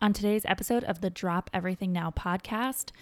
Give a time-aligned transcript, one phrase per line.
[0.00, 2.92] On today's episode of the Drop Everything Now podcast,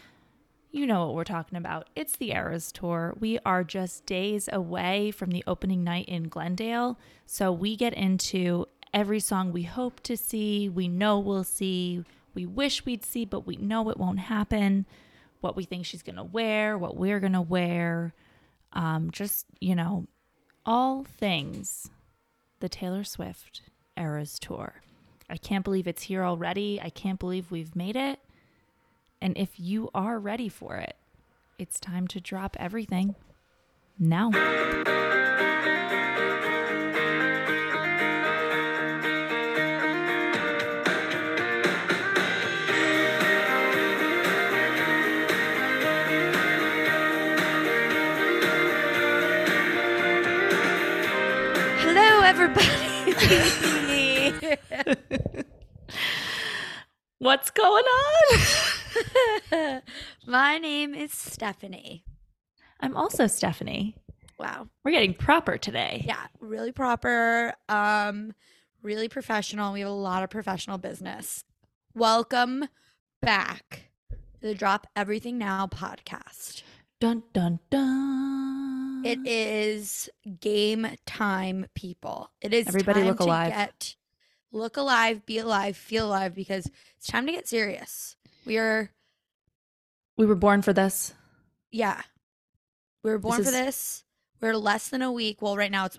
[0.71, 1.91] you know what we're talking about.
[1.95, 3.15] It's the Eras Tour.
[3.21, 6.99] We are just days away from the opening night in Glendale.
[7.27, 8.65] So we get into
[8.95, 13.47] every song we hope to see, we know we'll see, we wish we'd see, but
[13.47, 14.87] we know it won't happen,
[15.43, 18.15] what we think she's going to wear, what we're going to wear.
[18.73, 20.07] Um, just, you know,
[20.65, 21.91] all things
[22.61, 23.61] the Taylor Swift
[23.99, 24.81] Eras Tour.
[25.29, 26.81] I can't believe it's here already.
[26.81, 28.21] I can't believe we've made it.
[29.21, 30.95] And if you are ready for it,
[31.59, 33.17] it's time to drop everything
[33.99, 34.31] now.
[51.81, 53.73] Hello, everybody.
[57.19, 59.83] What's going on?
[60.27, 62.05] My name is Stephanie.
[62.81, 63.97] I'm also Stephanie.
[64.39, 64.69] Wow.
[64.85, 66.05] We're getting proper today.
[66.07, 68.33] Yeah, really proper, um,
[68.83, 69.73] really professional.
[69.73, 71.43] We have a lot of professional business.
[71.95, 72.69] Welcome
[73.21, 73.91] back
[74.41, 76.63] to the Drop Everything Now podcast.
[77.01, 79.03] Dun dun dun.
[79.05, 80.09] It is
[80.41, 82.31] game time, people.
[82.41, 83.53] It is Everybody look alive.
[83.53, 83.97] Get,
[84.53, 88.17] look alive, be alive, feel alive because it's time to get serious.
[88.45, 88.91] We are
[90.17, 91.15] we were born for this.
[91.71, 92.01] Yeah.
[93.03, 94.03] We were born is- for this.
[94.41, 95.41] We're less than a week.
[95.41, 95.99] Well, right now it's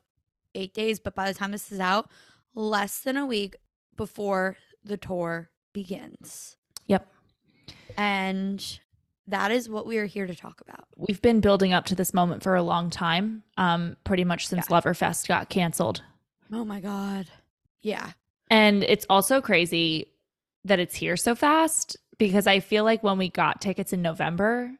[0.53, 2.09] eight days, but by the time this is out,
[2.53, 3.55] less than a week
[3.95, 6.55] before the tour begins.
[6.85, 7.07] Yep.
[7.97, 8.79] And
[9.27, 10.85] that is what we are here to talk about.
[10.95, 13.43] We've been building up to this moment for a long time.
[13.57, 14.79] Um, pretty much since Yeah.
[14.79, 16.03] Loverfest got canceled.
[16.51, 17.27] Oh my God.
[17.81, 18.11] Yeah.
[18.49, 20.07] And it's also crazy
[20.65, 24.71] that it's here so fast because I feel like when we got tickets in November,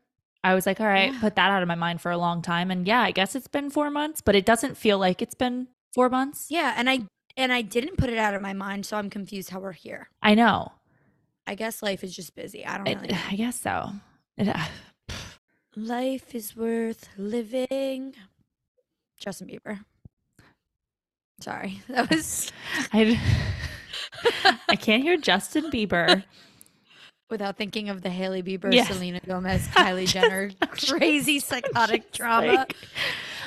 [0.44, 1.20] I was like, all right, Yeah.
[1.20, 2.72] put that out of my mind for a long time.
[2.72, 5.68] And yeah, I guess it's been four months, but it doesn't feel like it's been
[5.94, 6.48] four months.
[6.50, 6.74] Yeah.
[6.78, 7.02] And I
[7.36, 10.10] and I didn't put it out of my mind, so I'm confused how we're here.
[10.24, 10.72] I know.
[11.46, 12.66] I guess life is just busy.
[12.66, 13.20] I don't It- really know.
[13.30, 13.92] I guess so.
[14.38, 14.66] It, uh,
[15.76, 18.16] Life is worth living.
[19.20, 19.84] Justin Bieber.
[21.42, 21.82] Sorry.
[21.90, 22.52] That was
[22.94, 23.20] I,
[24.70, 26.24] I can't hear Justin Bieber.
[27.30, 28.88] without thinking of the Hailey Bieber, Yes.
[28.88, 32.54] Selena Gomez, Kylie Jenner crazy psychotic drama.
[32.54, 32.76] like-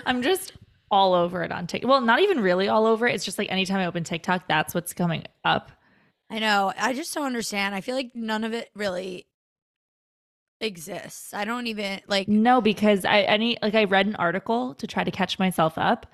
[0.04, 0.52] I'm just
[0.90, 1.88] all over it on TikTok.
[1.88, 3.14] Well, not even really all over it.
[3.14, 5.70] It's just like anytime I open TikTok, that's what's coming up.
[6.28, 6.72] I know.
[6.78, 7.74] I just don't understand.
[7.74, 9.26] I feel like none of it really
[10.60, 11.32] exists.
[11.32, 15.04] I don't even like No, because I any like I read an article to try
[15.04, 16.06] to catch myself up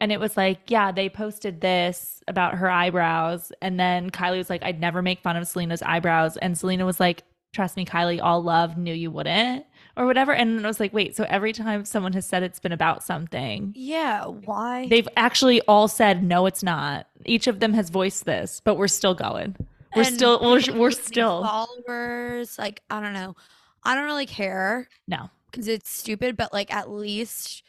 [0.00, 4.50] and it was like, yeah, they posted this about her eyebrows and then Kylie was
[4.50, 8.20] like, I'd never make fun of Selena's eyebrows and Selena was like, trust me, Kylie,
[8.22, 9.64] all love, knew you wouldn't
[9.96, 10.32] or whatever.
[10.32, 13.72] And I was like, wait, so every time someone has said it's been about something,
[13.76, 14.86] yeah, why?
[14.88, 17.08] they've actually all said no, it's not.
[17.24, 19.56] Each of them has voiced this, but we're still going.
[19.96, 22.58] We're And still we're, we're still followers.
[22.58, 23.34] Like, I don't know.
[23.82, 25.30] I don't really care no.
[25.50, 27.62] because it's stupid, but like at least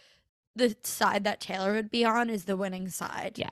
[0.59, 3.33] the side that Taylor would be on is the winning side.
[3.37, 3.49] Yeah.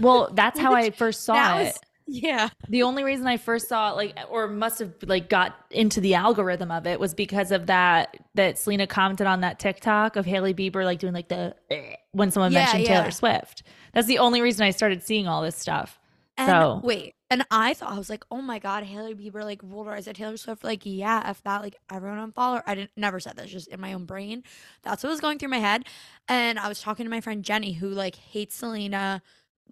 [0.00, 1.64] Well, that's how I first saw it.
[1.66, 2.48] was- Yeah.
[2.68, 6.14] The only reason I first saw it, like, or must have like got into the
[6.14, 10.52] algorithm of it was because of that that Selena commented on that TikTok of Hailey
[10.52, 12.98] Bieber like doing like the eh, when someone Yeah, mentioned yeah.
[13.00, 13.62] Taylor Swift.
[13.94, 15.98] That's the only reason I started seeing all this stuff.
[16.36, 19.60] And So- wait, and I thought I was like, oh my god, Hailey Bieber like
[19.62, 20.64] rolled her eyes at Taylor Swift.
[20.64, 22.62] Like, yeah, if that, like everyone unfollow her.
[22.66, 24.42] I didn't never said that, just in my own brain.
[24.82, 25.84] That's what was going through my head.
[26.28, 29.22] And I was talking to my friend Jenny, who like hates Selena,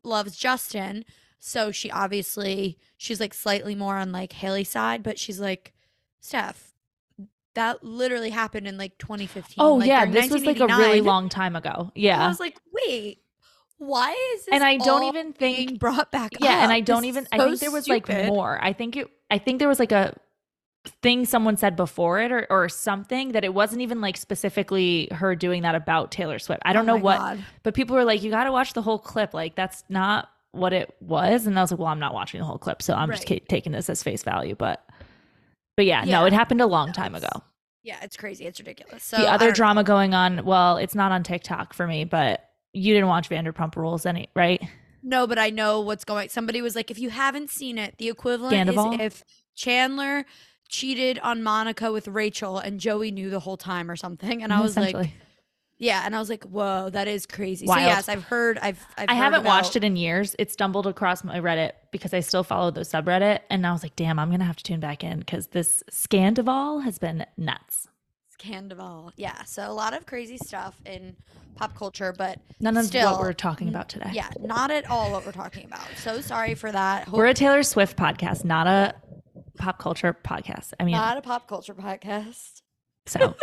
[0.05, 1.05] loves Justin.
[1.39, 5.73] So she obviously she's like slightly more on like Hailey's side, but she's like,
[6.21, 6.73] Steph,
[7.55, 9.57] that literally happened in like 2015.
[9.59, 11.91] Oh like, yeah, this was like a really long time ago.
[11.95, 12.25] Yeah.
[12.25, 13.19] I was like, wait,
[13.87, 14.55] why is this?
[14.55, 16.73] And I don't even think brought back Yeah, and?
[16.73, 18.59] I don't This even is I think there was like more.
[18.63, 20.15] I think it I think there was like a
[21.03, 25.37] thing someone said before it or, or something that it wasn't even like specifically her
[25.37, 26.63] doing that about Taylor Swift.
[26.65, 27.45] I don't Oh know what God.
[27.63, 29.33] But people were like, you got to watch the whole clip.
[29.33, 31.47] Like, that's not what it was.
[31.47, 32.83] And I was like, well, I'm not watching the whole clip.
[32.83, 34.57] So I'm just ca- taking this as face value.
[34.57, 34.85] But,
[35.77, 37.31] but yeah, no, it happened a long time ago.
[37.85, 38.47] Yeah, it's crazy.
[38.47, 39.03] It's ridiculous.
[39.05, 42.95] So the other drama going on, well, it's not on TikTok for me, but you
[42.95, 44.63] didn't watch Vanderpump Rules, any right?
[45.03, 46.29] No, but I know what's going.
[46.29, 49.25] Somebody was like, if you haven't seen it, the equivalent is if
[49.55, 50.25] Chandler
[50.69, 54.43] cheated on Monica with Rachel and Joey knew the whole time or something.
[54.43, 55.11] And I mm-hmm, was like,
[55.79, 57.81] Yeah, and I was like, "Whoa, that is crazy." Wild.
[57.81, 58.57] So yes, I've heard.
[58.63, 58.79] I've.
[58.97, 60.37] I've I haven't watched it in years.
[60.39, 63.97] It stumbled across my Reddit because I still follow the subreddit, and I was like,
[63.97, 67.89] "Damn, I'm gonna have to tune back in because this Scandoval has been nuts."
[68.43, 69.13] Scandoval.
[69.17, 71.17] Yeah, so a lot of crazy stuff in
[71.55, 74.11] pop culture, but None of Still, what we're talking about today.
[74.13, 75.87] yeah, not at all what we're talking about.
[75.97, 77.09] So sorry for that.
[77.09, 78.95] Hope we're a Taylor Swift podcast, not a
[79.59, 80.73] pop culture podcast.
[80.81, 82.63] I mean, not a pop culture podcast.
[83.07, 83.35] so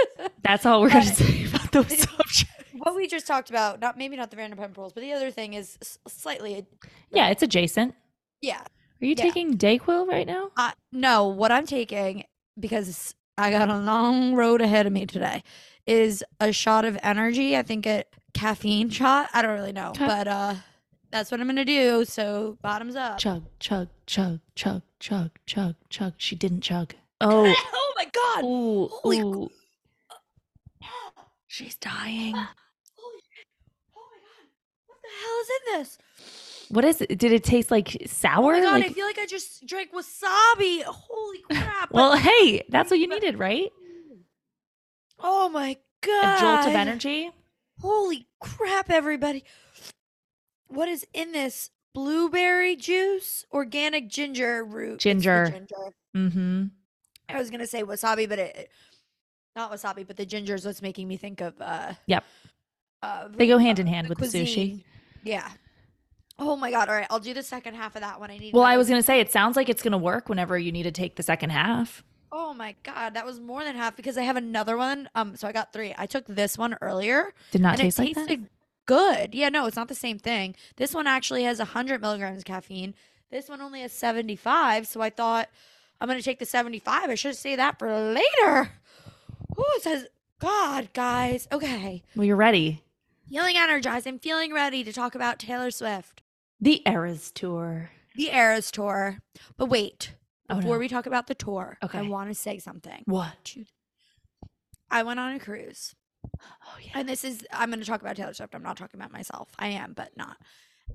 [0.44, 2.46] that's all we're gonna say about those subjects.
[2.74, 5.54] What we just talked about, not maybe not the Vanderpump Rules, but the other thing
[5.54, 6.66] is slightly.
[7.12, 7.94] Yeah, it's adjacent.
[8.42, 8.60] Yeah.
[8.62, 9.24] Are you Yeah.
[9.24, 10.52] taking Dayquil right now?
[10.58, 12.24] Uh, no, what I'm taking
[12.60, 15.44] because I got a long road ahead of me today
[15.88, 17.56] is a shot of energy.
[17.56, 18.04] I think a
[18.34, 19.30] caffeine shot.
[19.34, 20.56] I don't really know, but uh,
[21.10, 22.04] that's what I'm gonna do.
[22.04, 23.18] So bottoms up.
[23.18, 26.14] Chug, chug, chug, chug, chug, chug, chug.
[26.18, 26.94] She didn't chug.
[27.22, 28.44] Oh, oh my god!
[28.46, 29.50] ooh, Holy ooh.
[31.48, 32.34] She's dying.
[32.96, 33.24] Holy.
[33.94, 34.48] Oh my god!
[34.88, 35.98] What the hell is in this?
[36.70, 37.18] What is it?
[37.18, 38.54] Did it taste like sour?
[38.54, 38.74] Oh my god!
[38.82, 40.84] Like- I feel like I just drank wasabi.
[40.84, 41.92] Holy crap!
[41.92, 43.72] well, hey, that's what you needed, right?
[45.20, 46.38] oh my god.
[46.38, 47.32] A jolt of energy.
[47.82, 49.44] Holy crap, everybody.
[50.68, 51.72] What is in this?
[51.96, 55.00] Blueberry juice, organic ginger root.
[55.00, 55.50] Ginger.
[55.50, 55.76] ginger.
[56.16, 56.66] Mm-hmm.
[57.30, 58.70] I was gonna say wasabi, but it
[59.56, 62.24] not wasabi, but the ginger is what's making me think of uh Yep.
[63.02, 64.84] uh They go hand in uh, hand the with the sushi.
[65.24, 65.50] Yeah.
[66.40, 66.90] Oh my god.
[66.90, 68.32] All right, I'll do the second half of that one.
[68.32, 70.72] I need Well, I was gonna say it sounds like it's gonna work whenever you
[70.72, 72.04] need to take the second half.
[72.32, 75.10] Oh my god, that was more than half because I have another one.
[75.16, 75.96] Um so I got 3.
[75.98, 77.34] I took this one earlier.
[77.52, 78.40] Did not taste like that.
[78.86, 79.36] good.
[79.36, 80.56] Yeah, no, it's not the same thing.
[80.78, 82.96] This one actually has 100 milligrams of caffeine.
[83.32, 84.88] This one only has 75.
[84.88, 85.50] So I thought
[86.02, 87.10] I'm going to take the 75.
[87.10, 88.72] I should say that for later.
[89.58, 90.08] Oh, it says,
[90.40, 91.48] God, guys.
[91.52, 92.04] Okay.
[92.16, 92.82] Well, you're ready.
[93.30, 94.08] Feeling energized.
[94.08, 96.24] I'm feeling ready to talk about Taylor Swift,
[96.62, 97.90] The Eras tour.
[98.16, 99.20] the Eras tour.
[99.58, 100.14] But wait,
[100.50, 100.80] Oh, before no.
[100.80, 103.04] we talk about the tour, I want to say something.
[103.06, 103.56] What?
[104.90, 105.94] I went on a cruise.
[106.42, 106.92] Oh yeah.
[106.96, 108.56] And this is, I'm going to talk about Taylor Swift.
[108.56, 109.50] I'm not talking about myself.
[109.60, 110.38] I am, but not.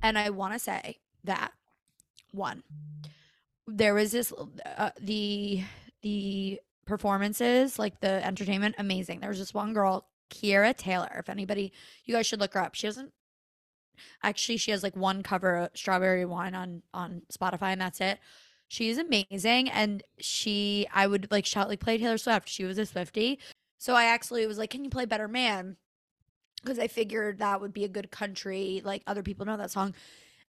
[0.03, 1.53] And I want to say that
[2.33, 2.63] one,
[3.69, 4.33] there was this,
[4.77, 5.63] uh, the,
[6.03, 9.21] the performances, like the entertainment, amazing.
[9.21, 11.15] There was this one girl, Kiera Taylor.
[11.19, 11.73] If anybody,
[12.05, 12.75] you guys should look her up.
[12.75, 13.13] She doesn't,
[14.23, 18.19] actually, she has like one cover Strawberry Wine on, on Spotify, and that's it.
[18.69, 19.71] She's amazing.
[19.71, 22.49] And she, I would like shout, like, play Taylor Swift.
[22.49, 23.39] She was a Swifty.
[23.79, 25.77] So I actually was like, "Can you play Better Man?"
[26.63, 29.95] Because I figured that would be a good country, like other people know that song.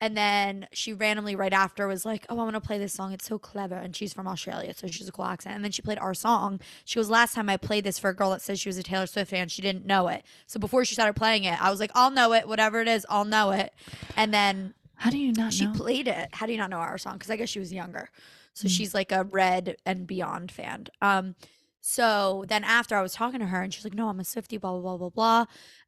[0.03, 3.13] And then she randomly right after was like, "Oh, I want to play this song.
[3.13, 5.55] It's so clever." And she's from Australia, so she's a cool accent.
[5.57, 6.61] And then she played our song.
[6.87, 8.83] She goes, "Last time I played this for a girl that says she was a
[8.83, 10.25] Taylor Swift fan, she didn't know it.
[10.47, 13.05] So before she started playing it, I was like, I'll know it, whatever it is,
[13.11, 13.75] I'll know it."
[14.17, 15.73] And then How do you not she know?
[15.75, 16.29] played it.
[16.33, 17.15] How do you not know our song?
[17.15, 18.09] Because I guess she was younger.
[18.55, 18.71] So Mm.
[18.71, 20.87] she's like a Red and Beyond fan.
[21.03, 21.37] Um,
[21.81, 24.57] so then after I was talking to her and she's like, "No, I'm a Swifty."
[24.57, 25.45] Blah blah blah blah blah.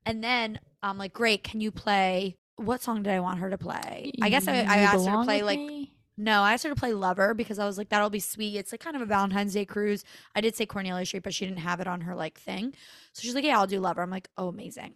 [0.07, 3.59] And then I'm like, "Great, can you play?" What song did I want her to
[3.59, 4.13] play?
[4.21, 5.93] I guess I, I asked her to play like me?
[6.17, 8.57] no, I asked her to play Lover because I was like, that'll be sweet.
[8.57, 10.05] It's like kind of a Valentine's Day cruise.
[10.35, 12.75] I did say Cornelia Street, but she didn't have it on her like thing.
[13.13, 14.03] So she's like, yeah, I'll do Lover.
[14.03, 14.95] I'm like, oh, amazing.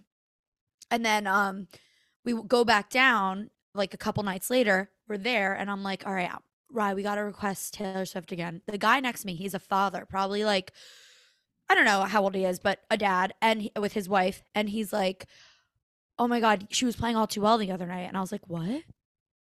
[0.90, 1.68] And then um,
[2.24, 4.90] we go back down like a couple nights later.
[5.08, 6.30] We're there, and I'm like, all right,
[6.70, 8.62] right, we got to request Taylor Swift again.
[8.66, 10.72] The guy next to me, he's a father, probably like,
[11.68, 14.42] I don't know how old he is, but a dad, and he, with his wife,
[14.54, 15.26] and he's like,
[16.18, 18.32] oh my god, she was playing all too well the other night, and I was
[18.32, 18.82] like, what?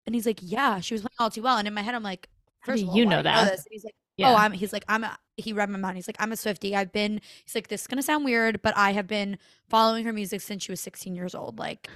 [0.06, 1.58] And he's like, yeah, she was playing all too well.
[1.58, 2.28] And in my head, I'm like,
[2.64, 3.50] first of all, you know that?
[3.50, 4.32] And he's like, oh, Yeah.
[4.32, 4.52] oh, I'm.
[4.52, 5.04] He's like, I'm.
[5.04, 5.96] A, he read my mind.
[5.96, 6.76] He's like, I'm a Swifty.
[6.76, 7.20] I've been.
[7.44, 10.62] He's like, this is gonna sound weird, but I have been following her music since
[10.64, 11.58] she was 16 years old.
[11.58, 11.88] Like,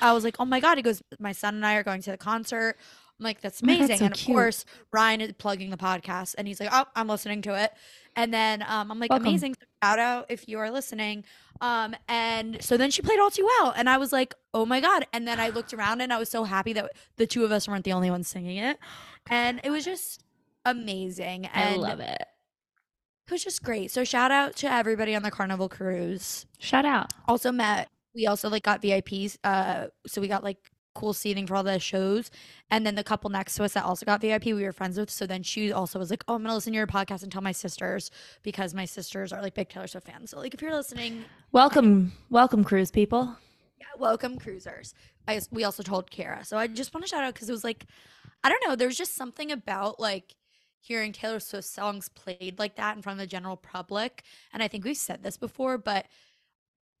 [0.00, 0.78] I was like, oh my god.
[0.78, 2.76] He goes, my son and I are going to the concert.
[3.18, 3.98] I'm like, that's amazing.
[3.98, 4.34] so and of cute.
[4.34, 7.72] course, Ryan is plugging the podcast, and he's like, oh, I'm listening to it.
[8.14, 9.26] And then um, I'm like, Welcome.
[9.26, 9.56] amazing.
[9.82, 11.24] Shout out if you are listening.
[11.60, 14.80] Um, and so then she played all too well, and I was like, oh my
[14.80, 15.06] god.
[15.12, 17.66] And then I looked around, and I was so happy that the two of us
[17.66, 18.78] weren't the only ones singing it,
[19.30, 20.22] and it was just
[20.64, 21.46] amazing.
[21.46, 22.22] And I love it.
[23.26, 23.90] it was just great.
[23.90, 26.46] So shout out to everybody on the Carnival cruise.
[26.58, 27.12] Shout out.
[27.26, 27.88] Also met.
[28.14, 29.38] We also like got VIPs.
[29.42, 30.58] Uh, so we got like
[30.98, 32.30] cool seating for all the shows.
[32.70, 35.10] And then the couple next to us that also got VIP, we were friends with.
[35.10, 37.42] So then she also was like, "Oh, I'm gonna listen to your podcast and tell
[37.42, 38.10] my sisters
[38.42, 40.30] because my sisters are like big Taylor Swift fans.
[40.30, 43.36] So like, if you're listening, Welcome, welcome, cruise people.
[43.80, 44.94] yeah, welcome cruisers.
[45.26, 46.44] I we also told Kara.
[46.44, 47.86] So I just want to shout out because it was like,
[48.44, 50.34] I don't know, there's just something about like
[50.80, 54.22] hearing Taylor Swift songs played like that in front of the general public.
[54.52, 56.06] And I think we've said this before, but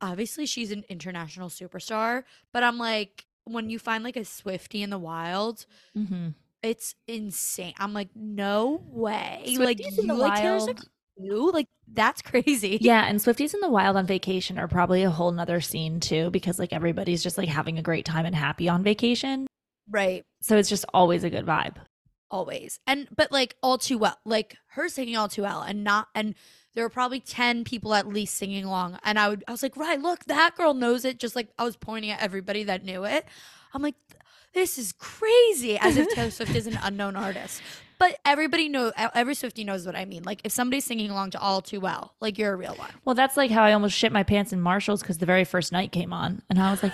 [0.00, 4.90] obviously she's an international superstar, but I'm like, when you find like a Swifty in
[4.90, 6.28] the wild, Mm-hmm.
[6.62, 7.74] it's insane.
[7.78, 9.56] I'm like, no way.
[9.58, 10.84] like Swifties you in the like wild.
[11.20, 11.50] Too?
[11.52, 12.78] Like that's crazy.
[12.82, 16.30] Yeah, and Swifties in the wild on vacation are probably a whole nother scene too,
[16.30, 19.46] because like everybody's just like having a great time and happy on vacation.
[19.90, 20.24] Right.
[20.42, 21.76] So it's just always a good vibe.
[22.30, 22.78] Always.
[22.86, 24.18] And but like all too well.
[24.24, 26.34] Like her singing all too well and not and
[26.74, 29.76] there were probably 10 people at least singing along and I would I was like,
[29.76, 33.04] "Right, look, that girl knows it." Just like I was pointing at everybody that knew
[33.04, 33.24] it.
[33.74, 33.96] I'm like,
[34.54, 37.62] this is crazy as if Taylor Swift is an unknown artist.
[37.98, 40.22] But everybody know every Swifty knows what I mean.
[40.22, 42.90] Like if somebody's singing along to all too well, like you're a real one.
[43.04, 45.72] Well, that's like how I almost shit my pants in Marshalls because the very first
[45.72, 46.92] night came on, and I was like,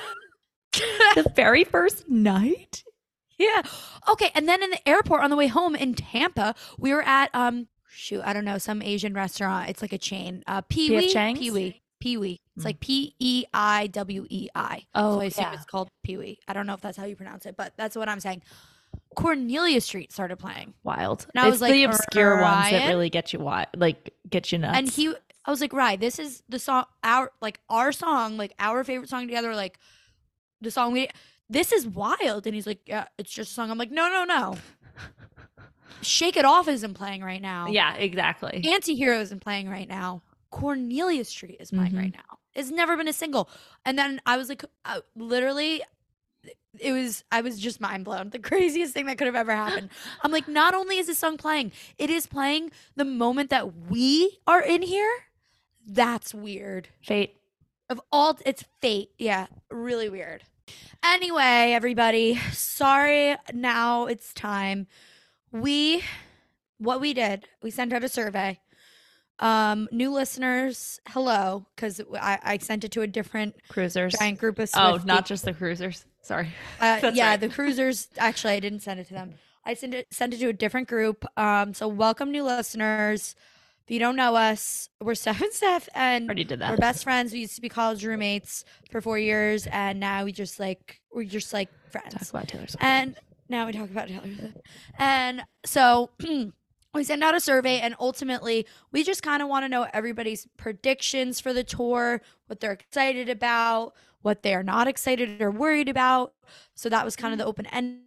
[1.14, 2.84] the very first night.
[3.38, 3.62] Yeah.
[4.08, 4.30] Okay.
[4.34, 7.68] And then in the airport on the way home in Tampa, we were at um
[7.94, 9.70] shoot, I don't know, some Asian restaurant.
[9.70, 10.42] It's like a chain.
[10.46, 10.90] Uh Pee.
[10.90, 11.12] Wee.
[11.34, 11.82] Pee Wee.
[12.00, 12.40] Pee Wee.
[12.56, 12.66] It's Mm.
[12.66, 14.84] like P E I W E I.
[14.94, 15.54] Oh, so I assume yeah.
[15.54, 16.38] it's called Pee Wee.
[16.46, 18.42] I don't know if that's how you pronounce it, but that's what I'm saying.
[19.16, 20.74] Cornelia Street started playing.
[20.82, 21.26] Wild.
[21.34, 24.52] And I it's was like, the obscure ones that really get you wi- like get
[24.52, 24.78] you nuts.
[24.78, 25.14] And he
[25.46, 29.08] I was like, right, this is the song our like our song, like our favorite
[29.10, 29.78] song together, like
[30.60, 31.08] the song we
[31.48, 32.46] this is wild.
[32.46, 33.70] And he's like, Yeah, it's just a song.
[33.70, 34.56] I'm like, no, no, no.
[36.02, 37.66] Shake It Off isn't playing right now.
[37.68, 38.62] yeah, exactly.
[38.64, 40.22] Antihero isn't playing right now.
[40.50, 41.98] Cornelia Street is playing Mhm.
[41.98, 42.38] right now.
[42.54, 43.48] It's never been a single.
[43.84, 45.82] And then I was like, uh, literally,
[46.78, 48.30] it was, I was just mind blown.
[48.30, 49.90] The craziest thing that could have ever happened.
[50.22, 54.38] I'm like, not only is this song playing, it is playing the moment that we
[54.46, 55.10] are in here.
[55.86, 56.88] That's weird.
[57.02, 57.36] Fate.
[57.90, 59.10] Of all, it's fate.
[59.18, 60.42] Yeah, really weird.
[61.04, 63.36] Anyway, everybody, sorry.
[63.52, 64.86] Now it's time.
[65.54, 66.02] We,
[66.78, 68.58] what we did, we sent out a survey.
[69.38, 74.14] Um, new listeners, hello, because I, I sent it to a different Cruisers.
[74.18, 75.04] giant group of Oh, Swifties.
[75.04, 76.04] not just the cruisers.
[76.22, 76.48] Sorry.
[76.80, 77.40] Uh, yeah, right.
[77.40, 78.08] the cruisers.
[78.18, 79.34] Actually, I didn't send it to them.
[79.64, 81.24] I sent it sent it to a different group.
[81.36, 83.34] Um, so welcome new listeners.
[83.84, 87.04] If you don't know us, we're Steph and Steph, and Already did that we're best
[87.04, 87.32] friends.
[87.32, 91.24] We used to be college roommates for four years, and now we just like we're
[91.24, 92.82] just like friends Talk about Taylor Swift.
[92.84, 93.16] And
[93.48, 94.58] now we talk about Taylor Swift.
[94.98, 96.10] And so
[96.94, 100.46] we send out a survey, and ultimately, we just kind of want to know everybody's
[100.56, 105.88] predictions for the tour, what they're excited about, what they are not excited or worried
[105.88, 106.32] about.
[106.74, 107.48] So that was kind of the mm-hmm.
[107.48, 108.00] open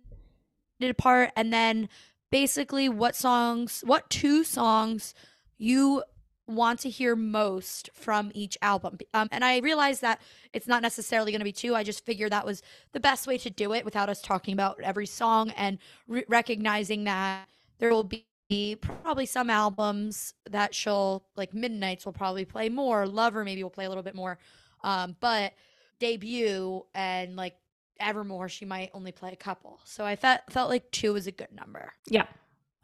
[0.79, 1.31] ended part.
[1.35, 1.89] And then
[2.31, 5.13] basically, what songs, what two songs
[5.57, 6.03] you
[6.47, 8.97] want to hear most from each album.
[9.13, 10.21] Um, and I realized that
[10.53, 11.75] it's not necessarily going to be two.
[11.75, 12.61] I just figured that was
[12.93, 15.77] the best way to do it without us talking about every song and
[16.07, 17.47] re- recognizing that
[17.79, 18.09] there will
[18.49, 23.05] be probably some albums that she'll like Midnight's will probably play more.
[23.05, 24.37] Lover maybe will play a little bit more.
[24.83, 25.53] Um, but
[25.99, 27.55] debut and like
[27.99, 29.79] Evermore, she might only play a couple.
[29.83, 32.25] So I felt felt like two was a good number yeah,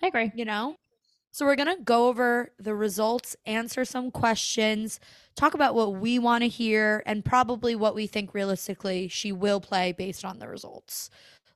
[0.02, 0.32] I agree.
[0.36, 0.76] you know?
[1.34, 5.00] So we're going to go over the results, answer some questions,
[5.36, 9.60] talk about what we want to hear, and probably what we think realistically she will
[9.60, 11.10] play based on the results.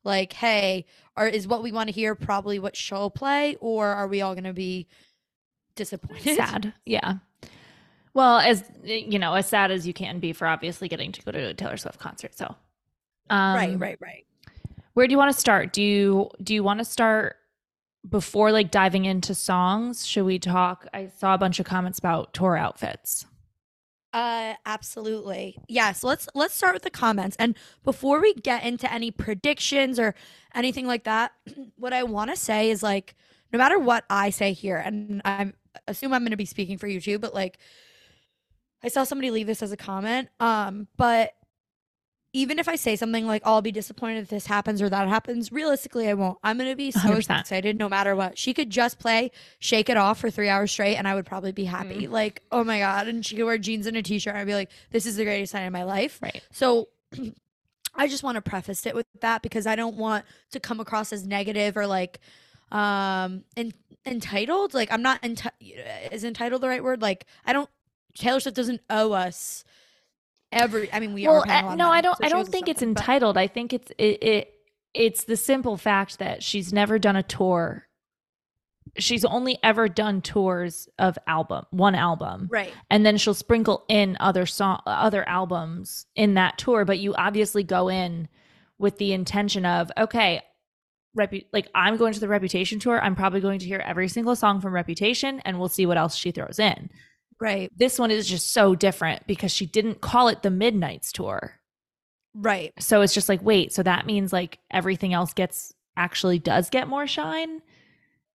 [0.04, 4.08] Like, hey, or is what we want to hear probably what she'll play, or are
[4.08, 4.88] we all going to be
[5.76, 6.38] disappointed?
[6.38, 6.74] Sad.
[6.84, 7.18] Yeah.
[8.16, 11.32] Well, as you know, as sad as you can be for obviously getting to go
[11.32, 12.36] to a Taylor Swift concert.
[12.36, 12.48] So,
[13.30, 14.26] um, right, right, right.
[14.96, 15.72] Where do you want to start?
[15.72, 17.36] Do you do you want to start
[18.10, 20.06] before like diving into songs?
[20.06, 20.88] Should we talk?
[20.94, 23.26] I saw a bunch of comments about tour outfits.
[24.14, 25.58] Uh absolutely.
[25.68, 27.36] Yes, let's let's start with the comments.
[27.40, 30.16] And before we get into any predictions or
[30.56, 31.34] anything like that,
[31.76, 33.16] what I want to say is like
[33.52, 35.54] no matter what I say here and I'm
[35.88, 37.60] assume I'm going to be speaking for you too, but like
[38.84, 40.30] I saw somebody leave this as a comment.
[40.40, 41.34] Um but
[42.38, 45.08] even if I say something like oh, I'll be disappointed if this happens or that
[45.08, 46.38] happens, realistically I won't.
[46.44, 47.40] I'm going to be so 100%.
[47.40, 48.38] excited no matter what.
[48.38, 51.52] She could just play Shake It Off for 3 hours straight and I would probably
[51.52, 52.08] be happy.
[52.08, 54.54] Like, oh my god, and she could wear jeans and a t-shirt and I'd be
[54.54, 56.20] like this is the greatest night of my life.
[56.22, 56.44] Right.
[56.52, 56.90] So
[57.96, 61.12] I just want to preface it with that because I don't want to come across
[61.12, 62.20] as negative or like
[62.72, 63.74] um en-
[64.06, 64.76] entitled.
[64.76, 67.02] Like I'm not enti- is entitled the right word?
[67.02, 67.70] Like I don't
[68.14, 69.64] Taylor Swift doesn't owe us
[70.58, 72.18] every I mean we well, are uh, no, I don't.
[72.18, 73.38] so I don't think it's something, but- entitled.
[73.38, 74.54] I think it's it, it.
[74.94, 77.84] It's the simple fact that she's never done a tour.
[78.98, 82.74] She's only ever done tours of album, one album, Right.
[82.90, 86.86] and then she'll sprinkle in other song, other albums in that tour.
[86.86, 88.28] But you obviously go in
[88.80, 90.42] with the intention of okay,
[91.18, 93.00] repu- like I'm going to the Reputation tour.
[93.00, 96.16] I'm probably going to hear every single song from Reputation, and we'll see what else
[96.16, 96.90] she throws in.
[97.40, 97.72] Right.
[97.78, 101.60] This one is just so different because she didn't call it the Midnights tour.
[102.34, 102.74] Right.
[102.80, 106.88] So it's just like, wait, so that means like everything else gets actually does get
[106.88, 107.62] more shine?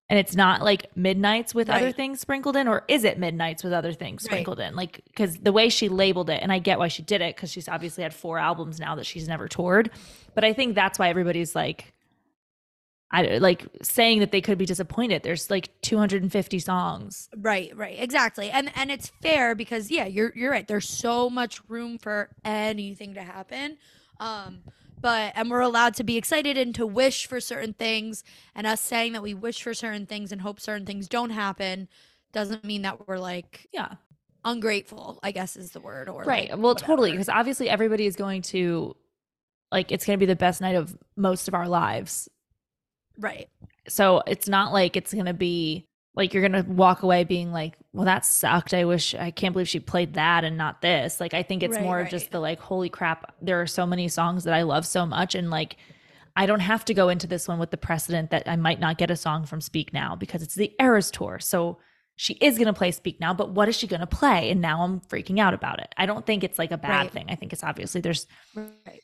[0.09, 3.73] And it's not like midnights with other things sprinkled in, or is it midnights with
[3.73, 4.30] other things Right.
[4.30, 4.76] sprinkled in?
[4.76, 7.50] Like, because the way she labeled it, and I get why she did it, because
[7.50, 9.90] she's obviously had four albums now that she's never toured.
[10.35, 11.94] But I think that's why everybody's like,
[13.14, 15.23] I like saying that they could be disappointed.
[15.23, 17.28] There's like 250 songs.
[17.37, 17.97] Right, right.
[17.99, 18.50] Exactly.
[18.50, 20.66] And and it's fair because yeah, you're you're right.
[20.66, 23.76] There's so much room for anything to happen.
[24.19, 24.62] Um
[25.00, 28.81] but and we're allowed to be excited and to wish for certain things and us
[28.81, 31.88] saying that we wish for certain things and hope certain things don't happen
[32.33, 33.97] doesn't mean that we're like Yeah.
[34.45, 36.50] ungrateful, I guess is the word or Right.
[36.50, 37.11] like, well, totally.
[37.12, 38.97] Because obviously everybody is going to,
[39.71, 42.28] like, it's going to be the best night of most of our lives.
[43.19, 43.49] Right.
[43.88, 47.52] So it's not like it's going to be like you're going to walk away being
[47.52, 48.75] like, well, that sucked.
[48.75, 51.21] I wish, I can't believe she played that and not this.
[51.21, 52.11] Like, I think it's Right, more of right.
[52.11, 55.35] just the like, holy crap, there are so many songs that I love so much.
[55.35, 55.76] And like,
[56.37, 58.99] I don't have to go into this one with the precedent that I might not
[58.99, 61.38] get a song from Speak Now because it's the Eras Tour.
[61.40, 61.78] So
[62.16, 64.50] she is going to play Speak Now, but what is she going to play?
[64.50, 65.95] And now I'm freaking out about it.
[65.97, 67.12] I don't think it's like a bad Right.
[67.12, 67.26] thing.
[67.31, 69.00] I think it's obviously there's Right.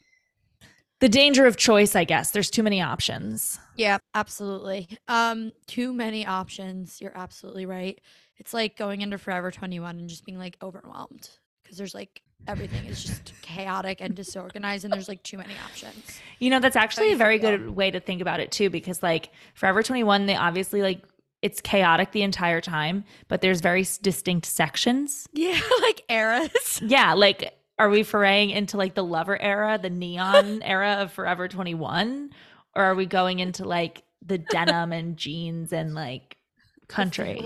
[1.00, 2.30] The danger of choice, I guess.
[2.30, 3.58] There's too many options.
[3.76, 4.88] Yeah, absolutely.
[5.06, 7.00] Um, too many options.
[7.00, 8.00] You're absolutely right.
[8.36, 11.28] It's like going into Forever 21 and just being like overwhelmed
[11.62, 16.20] because there's like everything is just chaotic and disorganized and there's like too many options.
[16.38, 17.50] You know, that's actually a very feel?
[17.50, 21.02] good way to think about it too, because like Forever 21, they obviously like
[21.42, 25.28] it's chaotic the entire time, but there's very distinct sections.
[25.32, 26.82] Yeah, like eras.
[26.82, 31.48] Yeah, like are we foraying into like the lover era, the neon era of Forever
[31.48, 32.30] 21?
[32.74, 36.36] Or are we going into like the denim and jeans and like
[36.88, 37.40] country?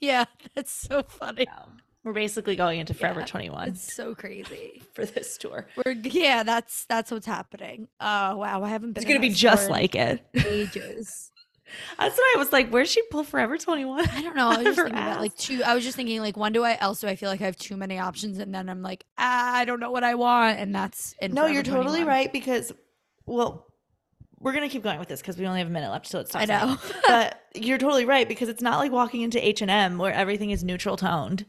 [0.00, 1.46] Yeah, that's so funny.
[2.04, 4.80] We're basically going into Forever Yeah, 21 It's so crazy.
[4.94, 5.66] for this tour.
[5.76, 7.88] We're yeah, that's that's what's happening.
[8.00, 9.02] Oh wow, I haven't been.
[9.02, 10.24] It's going to be just like it.
[10.34, 11.32] ages.
[11.98, 14.08] That's why I was like, where'd she pull Forever 21?
[14.08, 14.48] I don't know.
[14.50, 15.62] I was just thinking about like two.
[15.64, 17.56] I was just thinking like, when do I else do I feel like I have
[17.56, 20.74] too many options, and then I'm like, ah, I don't know what I want, and
[20.74, 22.06] that's in No, Forever you're totally 21.
[22.06, 22.72] right because,
[23.26, 23.66] well,
[24.38, 26.30] we're gonna keep going with this because we only have a minute left so it
[26.34, 26.76] I know.
[27.08, 30.50] but you're totally right because it's not like walking into H and M where everything
[30.50, 31.46] is neutral toned.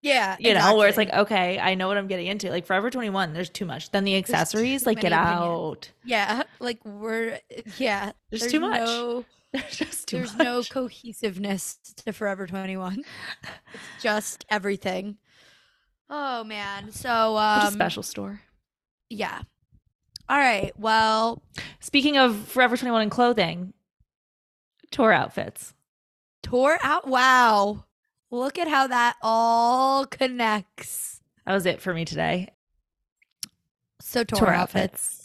[0.00, 2.48] yeah, You know, where it's like, okay, I know what I'm getting into.
[2.50, 3.90] Like Forever 21, there's too much.
[3.90, 5.50] Then the accessories, like, get many opinions.
[5.50, 5.90] out.
[6.04, 7.40] yeah, like we're
[7.76, 8.12] yeah.
[8.30, 8.80] There's too much.
[8.80, 10.44] No, There's just too there's much.
[10.44, 13.02] no cohesiveness to Forever 21.
[13.74, 15.16] It's just everything.
[16.10, 16.90] Oh man.
[16.92, 18.40] So um a special store.
[19.10, 19.42] yeah.
[20.28, 20.72] All right.
[20.78, 21.42] Well,
[21.80, 23.72] Speaking of Forever 21 and clothing,
[24.90, 25.72] tour outfits.
[26.42, 27.06] tour out.
[27.08, 27.84] Wow.
[28.30, 31.20] Look at how that all connects.
[31.46, 32.50] That was it for me today.
[34.00, 35.17] So tour, Tour outfits.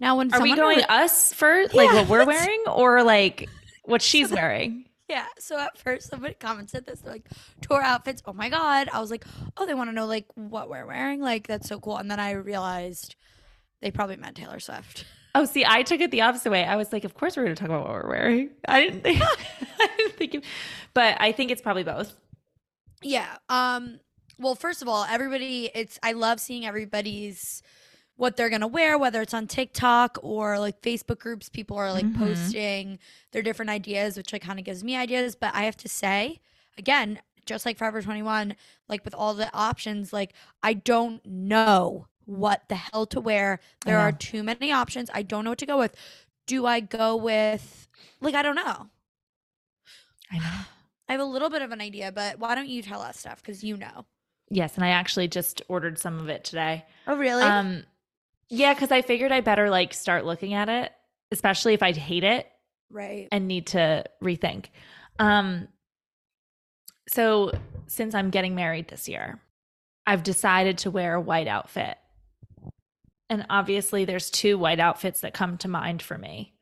[0.00, 2.00] Now when Are we going re- us first, like Yeah.
[2.02, 3.48] what we're wearing, or like
[3.84, 4.86] what she's wearing?
[5.08, 5.26] Yeah.
[5.38, 7.28] So at first somebody commented this, like,
[7.60, 8.22] tour outfits.
[8.26, 8.88] Oh my God.
[8.92, 9.24] I was like,
[9.56, 11.20] oh, they want to know like what we're wearing.
[11.20, 11.98] Like, that's so cool.
[11.98, 13.14] And then I realized
[13.82, 15.04] they probably meant Taylor Swift.
[15.36, 16.64] Oh, see, I took it the opposite way.
[16.64, 18.50] I was like, of course we're going to talk about what we're wearing.
[18.68, 19.20] I didn't think,
[19.80, 20.42] I didn't think, you,
[20.94, 22.14] but I think it's probably both.
[23.02, 23.36] Yeah.
[23.48, 24.00] Um,
[24.38, 27.62] well, first of all, everybody it's I love seeing everybody's
[28.16, 32.06] what they're gonna wear, whether it's on TikTok or like Facebook groups, people are like
[32.06, 32.16] Mhm.
[32.18, 32.98] posting
[33.32, 35.34] their different ideas, which like kind of gives me ideas.
[35.34, 36.40] But I have to say,
[36.78, 38.54] again, just like Forever 21,
[38.88, 43.60] like with all the options, like I don't know what the hell to wear.
[43.84, 45.10] There are too many options.
[45.12, 45.94] I don't know what to go with.
[46.46, 47.88] Do I go with
[48.20, 48.90] like I don't know.
[50.30, 50.44] I know.
[51.08, 53.42] I have a little bit of an idea, but why don't you tell us stuff?
[53.42, 54.06] Because you know.
[54.50, 56.84] Yes, and I actually just ordered some of it today.
[57.06, 57.42] Oh, really?
[57.42, 57.84] Um,
[58.48, 60.92] yeah, because I figured I better like start looking at it,
[61.32, 62.46] especially if I hate it
[62.90, 63.28] right.
[63.32, 64.66] and need to rethink.
[65.18, 65.68] Um,
[67.08, 67.52] so
[67.86, 69.40] since I'm getting married this year,
[70.06, 71.96] I've decided to wear a white outfit.
[73.30, 76.52] And obviously, there's two white outfits that come to mind for me.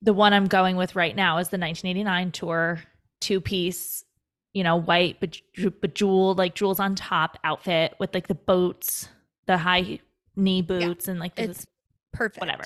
[0.00, 2.80] The one I'm going with right now is the 1989 tour
[3.20, 4.04] two piece,
[4.52, 9.08] you know, white bej- bejeweled, like jewels on top outfit with like the boats,
[9.46, 9.98] the high
[10.38, 11.66] knee boots, and like the It's
[12.12, 12.40] perfect.
[12.40, 12.64] whatever.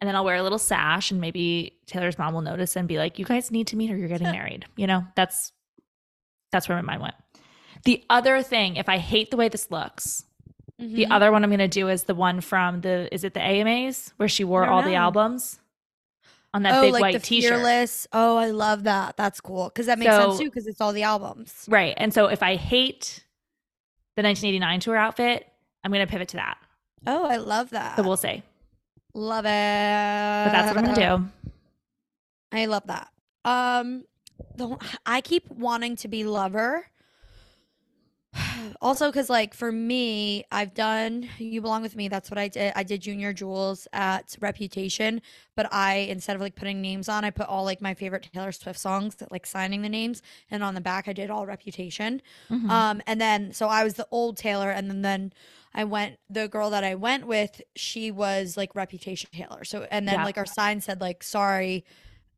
[0.00, 2.98] And then I'll wear a little sash, and maybe Taylor's mom will notice and be
[2.98, 5.52] like, "You guys need to meet, or you're getting married." You know, that's
[6.52, 7.14] that's where my mind went.
[7.84, 10.24] The other thing, if I hate the way this looks,
[10.78, 11.08] the Mhm.
[11.10, 14.12] other one I'm going to do is the one from the is it the AMAs
[14.16, 15.60] where she wore all the albums?
[16.54, 17.50] on that oh, big like white the t-shirt.
[17.52, 18.06] Fearless.
[18.10, 19.18] Oh, I love that.
[19.18, 21.66] That's cool because that makes sense too because it's all the albums.
[21.68, 21.92] Right.
[21.98, 23.22] And so if I hate
[24.16, 25.46] the 1989 tour outfit,
[25.84, 26.56] I'm going to pivot to that.
[27.06, 27.96] Oh, I love that.
[27.96, 28.42] So we'll see.
[29.14, 29.48] love it.
[29.48, 31.50] But that's what I'm to do.
[32.52, 33.08] I love that.
[33.44, 34.04] Um,
[34.56, 36.86] the I keep wanting to be lover.
[38.80, 42.72] Also, because like for me, I've done "You Belong with Me." That's what I did.
[42.76, 45.20] I did Junior Jewels at Reputation,
[45.56, 48.52] but I instead of like putting names on, I put all like my favorite Taylor
[48.52, 52.20] Swift songs, that, like signing the names, and on the back I did all Reputation.
[52.50, 52.68] Mhm.
[52.70, 55.32] Um, and then so I was the old Taylor, and then then
[55.74, 59.64] I went the girl that I went with, she was like Reputation Taylor.
[59.64, 60.24] So and then Yeah.
[60.24, 61.84] like our sign said like sorry,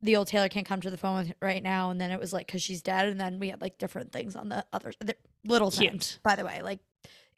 [0.02, 2.32] the old Taylor can't come to the phone with right now, and then it was
[2.32, 5.14] like because she's dead, and then we had like different things on the other the
[5.44, 5.90] little Cute.
[5.92, 6.80] signs, by the way, like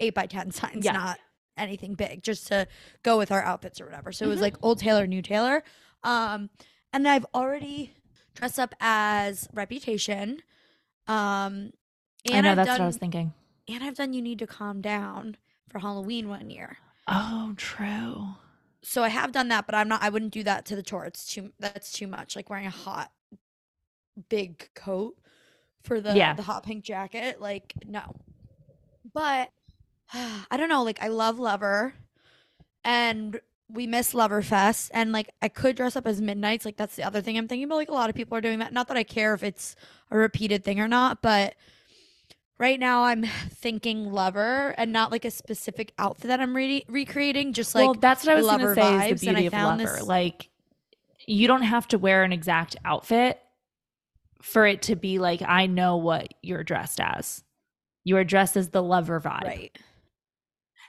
[0.01, 0.93] eight by ten signs, Yeah.
[0.93, 1.19] not
[1.57, 2.67] anything big, just to
[3.03, 4.11] go with our outfits or whatever.
[4.13, 4.43] So it was Mhm.
[4.43, 5.63] like old Taylor, new Taylor.
[6.03, 6.49] Um,
[6.93, 7.93] and I've already
[8.35, 10.43] dressed up as Reputation.
[11.07, 11.73] Um,
[12.25, 13.35] and I know I've that's done, what I was thinking.
[13.69, 15.37] and I've done You Need to Calm Down
[15.69, 16.77] for Halloween one year.
[17.09, 18.29] Oh, true.
[18.83, 21.05] So I have done that, but I'm not I wouldn't do that to the tour.
[21.05, 22.35] It's too that's too much.
[22.37, 23.13] Like wearing a hot
[24.29, 25.17] big coat
[25.83, 26.35] for the Yeah.
[26.35, 27.41] the hot pink jacket.
[27.41, 28.17] Like, no.
[29.13, 29.51] But
[30.15, 31.95] I don't know, like I love Lover
[32.85, 36.65] and we miss Lover Fest and like I could dress up as midnights.
[36.65, 37.77] Like that's the other thing I'm thinking about.
[37.77, 38.73] Like a lot of people are doing that.
[38.73, 39.77] Not that I care if it's
[40.11, 41.55] a repeated thing or not, but
[42.59, 47.53] right now I'm thinking Lover and not like a specific outfit that I'm re- recreating.
[47.53, 49.53] Just like well, that's what I was going to say vibes, is the beauty of
[49.53, 49.83] lover.
[49.85, 50.49] this- Like,
[51.27, 53.41] you don't have to wear an exact outfit
[54.43, 57.45] for it to be like, I know what you're dressed as.
[58.05, 59.45] You are dressed as the lover vibe.
[59.45, 59.79] right.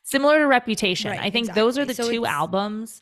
[0.05, 1.11] Similar to Reputation.
[1.11, 1.93] Right, I think those are the.
[1.93, 3.01] So two albums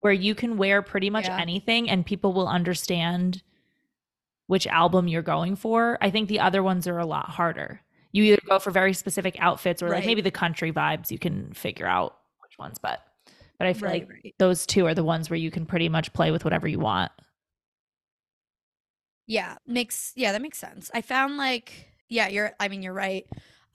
[0.00, 1.38] where you can wear pretty much Yeah.
[1.38, 3.42] anything and people will understand
[4.46, 5.96] which album you're going for.
[6.00, 7.82] I think the other ones are a lot harder.
[8.12, 11.52] You either go for very specific outfits or like maybe the country vibes, you can
[11.52, 13.00] figure out which ones, but
[13.58, 14.34] but I feel Right, like right.
[14.38, 17.12] those two are the ones where you can pretty much play with whatever you want.
[19.26, 20.90] Yeah, makes yeah, that makes sense.
[20.92, 23.26] I found like yeah, you're I mean you're right.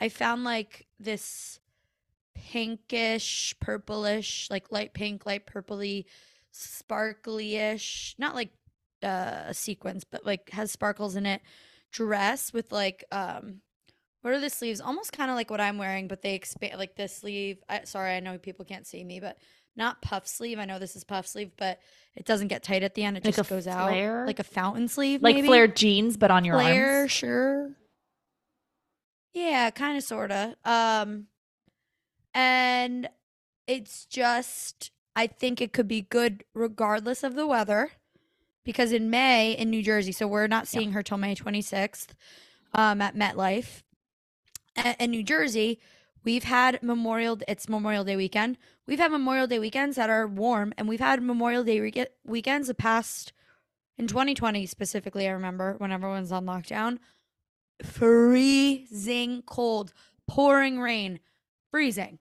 [0.02, 1.60] I found like this
[2.36, 6.06] pinkish, purplish, like light pink, light purpley,
[6.52, 8.52] sparkly-ish, not like
[9.04, 11.42] uh, a sequence, but like has sparkles in it
[11.92, 13.62] dress with like um
[14.26, 14.82] what are the sleeves?
[14.82, 17.60] Almost kind of like what I'm wearing, but they expand like this sleeve.
[17.70, 19.38] I, sorry, I know people can't see me, but
[19.76, 20.58] not puff sleeve.
[20.58, 21.78] I know this is puff sleeve, but
[22.16, 23.18] it doesn't get tight at the end.
[23.18, 24.22] It Like just goes flare?
[24.22, 25.48] out like a fountain sleeve, Like maybe?
[25.48, 27.12] flared jeans, but on your flare, arms.
[27.12, 27.72] sure.
[29.36, 30.56] Yeah, kind of, sorta.
[30.66, 31.28] Um,
[32.34, 33.08] and
[33.68, 37.92] it's just, I think it could be good regardless of the weather,
[38.64, 42.16] because in May in New Jersey, so we're not seeing her till May twenty sixth,
[42.74, 43.84] um, at MetLife,
[45.00, 45.80] in New Jersey.
[46.24, 47.40] We've had Memorial.
[47.48, 48.58] It's Memorial Day weekend.
[48.88, 52.68] We've had Memorial Day weekends that are warm, and we've had Memorial Day week- weekends
[52.68, 53.32] the past
[53.98, 55.28] in 2020 specifically.
[55.28, 56.98] I remember when everyone's on lockdown,
[57.84, 59.94] freezing cold,
[60.28, 61.20] pouring rain,
[61.72, 62.20] freezing.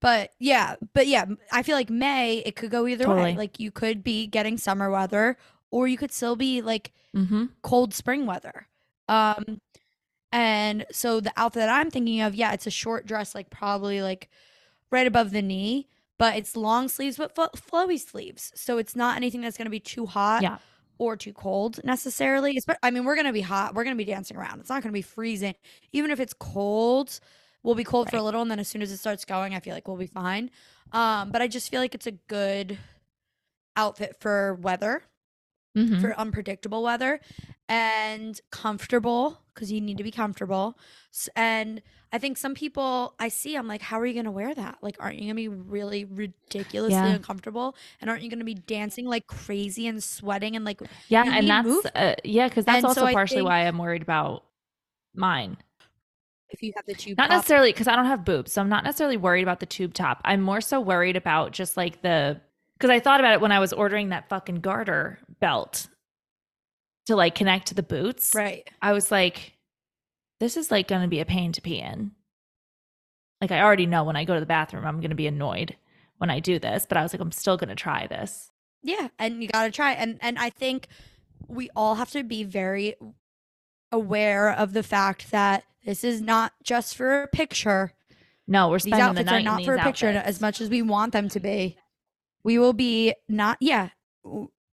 [0.00, 3.32] But yeah, but yeah, I feel like May it could go either Totally.
[3.32, 3.36] way.
[3.36, 5.36] Like you could be getting summer weather,
[5.70, 7.46] or you could still be like Mm-hmm.
[7.62, 8.68] cold spring weather.
[9.08, 9.62] Um,
[10.36, 14.02] and so the outfit that I'm thinking of, yeah, it's a short dress, like probably
[14.02, 14.28] like
[14.90, 18.52] right above the knee, but it's long sleeves but flo- flowy sleeves.
[18.54, 20.58] So it's not anything that's going to be too hot Yeah.
[20.98, 22.58] or too cold necessarily.
[22.60, 23.74] Espe- I mean, we're going to be hot.
[23.74, 24.60] We're going to be dancing around.
[24.60, 25.54] It's not going to be freezing.
[25.92, 27.18] Even if it's cold,
[27.62, 29.60] we'll be cold for a little, and then as soon as it starts going, I
[29.60, 30.50] feel like we'll be fine.
[30.92, 32.76] Um, but I just feel like it's a good
[33.74, 35.02] outfit for weather
[35.76, 36.00] Mm-hmm.
[36.00, 37.20] for unpredictable weather
[37.68, 40.78] and comfortable because you need to be comfortable.
[41.34, 44.54] And I think some people I see, I'm like, how are you going to wear
[44.54, 44.78] that?
[44.80, 47.06] Like, aren't you going to be really ridiculously Yeah.
[47.14, 47.76] uncomfortable?
[48.00, 51.48] And aren't you going to be dancing like crazy and sweating and like, Yeah, and
[51.48, 54.44] that's uh, yeah, because that's And also so partially think- why I'm worried about
[55.14, 55.56] mine.
[56.50, 58.68] if you have the tube Not top- necessarily because I don't have boobs, so I'm
[58.68, 60.20] not necessarily worried about the tube top.
[60.24, 62.40] I'm more so worried about just like the
[62.78, 65.88] because I thought about it when I was ordering that fucking garter belt
[67.06, 68.34] to like connect to the boots.
[68.34, 68.68] Right.
[68.82, 69.54] I was like,
[70.40, 72.12] this is like going to be a pain to pee in.
[73.40, 75.76] Like I already know when I go to the bathroom, I'm going to be annoyed
[76.18, 78.50] when I do this, but I was like, I'm still going to try this.
[78.82, 80.86] Yeah, and you got to try and and I think
[81.48, 82.94] we all have to be very
[83.92, 87.92] aware of the fact that this is not just for a picture.
[88.46, 90.28] No, we're These spending the night are not for a picture outfits.
[90.28, 91.76] as much as we want them to be.
[92.44, 93.90] We will be not yeah.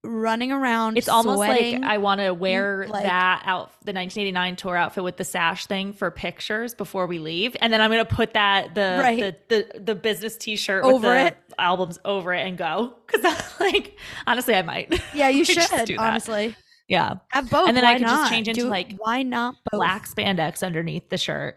[0.04, 0.98] Running around.
[0.98, 5.18] It's almost like I want to wear like- that out the 1989 tour outfit with
[5.18, 8.98] the sash thing for pictures before we leave, and then I'm gonna put that the
[9.02, 9.48] Right.
[9.50, 11.38] the, the the business T-shirt Over with the it?
[11.58, 12.96] albums over it and go.
[13.08, 13.24] Because
[13.60, 15.02] like honestly, I might.
[15.13, 16.56] yeah, you should honestly
[16.89, 17.70] yeah, have both.
[17.70, 19.80] And then I can could just change into, Do- like, why not both?
[19.80, 21.56] black spandex underneath the shirt,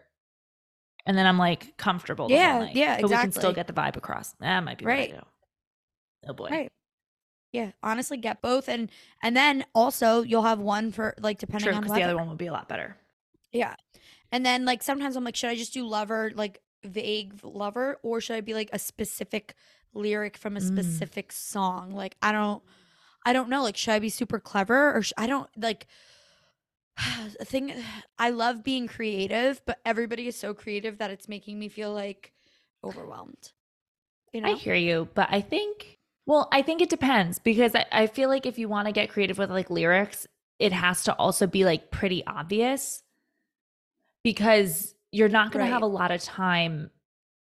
[1.05, 2.29] and then I'm like comfortable.
[2.31, 4.33] Yeah, yeah, But we can still get the vibe across.
[4.39, 5.11] That might be Right.
[5.13, 5.27] What I do.
[6.29, 6.49] Oh boy.
[6.51, 6.73] Right.
[7.57, 8.91] Yeah, honestly, get both, and
[9.23, 12.29] and then also you'll have one for like depending True, on because the other one
[12.29, 12.99] would be a lot better.
[13.51, 13.77] Yeah.
[14.31, 18.21] And then like sometimes I'm like, should I just do lover, like vague lover, or
[18.21, 19.55] should I be like a specific
[19.95, 20.67] lyric from a Mm.
[20.67, 21.93] specific song?
[21.93, 22.63] Like I don't
[23.25, 23.63] I don't know.
[23.63, 25.87] Like should I be super clever or sh- I don't like
[27.39, 27.73] the thing
[28.19, 32.35] I love being creative, but everybody is so creative that it's making me feel like
[32.85, 33.53] overwhelmed.
[34.33, 34.53] You know?
[34.53, 35.96] I hear you, but I think,
[36.27, 39.09] well, I think it depends because I, I feel like if you want to get
[39.11, 40.27] creative with like lyrics,
[40.59, 43.03] it has to also be like pretty obvious
[44.23, 46.91] because you're not going to have a lot of time.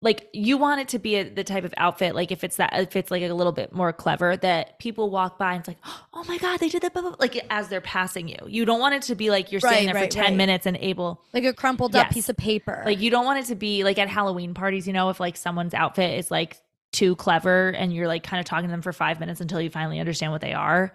[0.01, 2.73] Like you want it to be a, the type of outfit, like if it's that,
[2.73, 5.77] if it's like a little bit more clever, that people walk by and it's like,
[6.13, 8.37] oh my god, they did that, blah, blah, blah," like as they're passing you.
[8.45, 10.35] You don't want it to be like you're Right, there right, for ten right.
[10.35, 12.83] minutes and able like a crumpled up piece of paper.
[12.85, 15.37] like you don't want it to be like at Halloween parties, you know, if like
[15.37, 16.57] someone's outfit is like
[16.95, 19.69] too clever and you're like kind of talking to them for five minutes until you
[19.69, 20.93] finally understand what they are.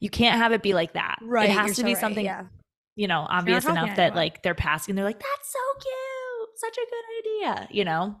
[0.00, 1.18] You can't have it be like that.
[1.22, 1.48] right.
[1.48, 2.44] It has to so be right, something, Yeah.
[2.96, 6.58] you know, obvious enough that like they're passing and they're like, that's so cute.
[6.58, 7.68] Such a good idea.
[7.70, 8.16] You know?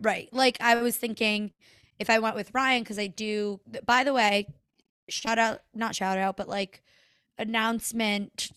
[0.00, 0.28] Right.
[0.32, 1.52] Like I was thinking
[1.98, 4.48] if I went with Ryan, because I do, by the way,
[5.08, 6.82] shout out, not shout out, but like
[7.38, 8.50] announcement.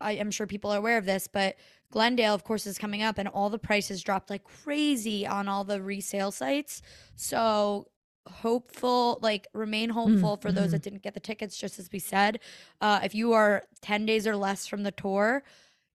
[0.00, 1.56] I am sure people are aware of this, but
[1.92, 5.62] Glendale, of course, is coming up and all the prices dropped like crazy on all
[5.62, 6.82] the resale sites.
[7.14, 7.88] So
[8.26, 10.72] hopeful, like remain hopeful for those mhm.
[10.72, 12.40] that didn't get the tickets, just as we said.
[12.80, 15.44] Uh, if you are 10 days or less from the tour,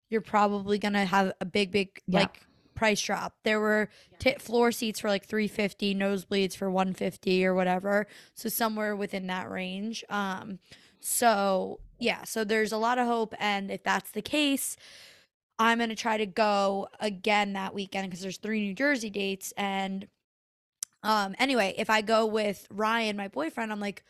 [0.10, 2.22] you're probably going to have a big, big, Yeah.
[2.22, 3.34] like, price drop.
[3.44, 8.06] There were t- floor seats for like 350 nosebleeds for 150 or whatever
[8.36, 10.60] so somewhere within that range um
[11.00, 14.78] so yeah so there's a lot of hope and if that's the case
[15.60, 19.54] i'm going to try to go again that weekend because there's three new jersey dates
[19.58, 20.08] and
[21.04, 24.04] um anyway if i go with ryan my boyfriend i'm like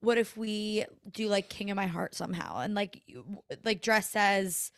[0.00, 3.02] what if we do like king of my heart somehow and like
[3.64, 4.72] like dress as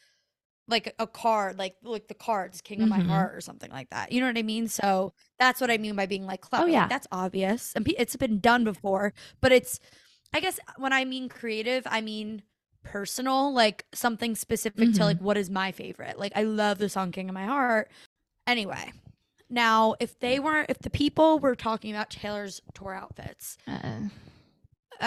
[0.68, 3.06] like a card, like like the cards, King of My Mhm.
[3.08, 4.12] Heart or something like that.
[4.12, 4.68] You know what I mean?
[4.68, 6.66] So that's what I mean by being like clever.
[6.66, 6.88] Like, yeah.
[6.88, 9.12] that's obvious, and it's been done before.
[9.40, 9.80] But it's,
[10.32, 12.42] I guess, when I mean creative, I mean
[12.82, 15.04] personal, like something specific to Mhm.
[15.04, 16.18] like what is my favorite.
[16.18, 17.90] Like I love the song King of My Heart.
[18.46, 18.92] Anyway,
[19.48, 24.10] now if they weren't, if the people were talking about Taylor's tour outfits, I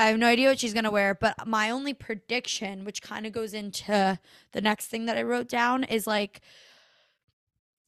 [0.08, 3.54] have no idea what she's gonna wear, but my only prediction, which kind of goes
[3.54, 4.20] into
[4.52, 6.42] the next thing that I wrote down, is like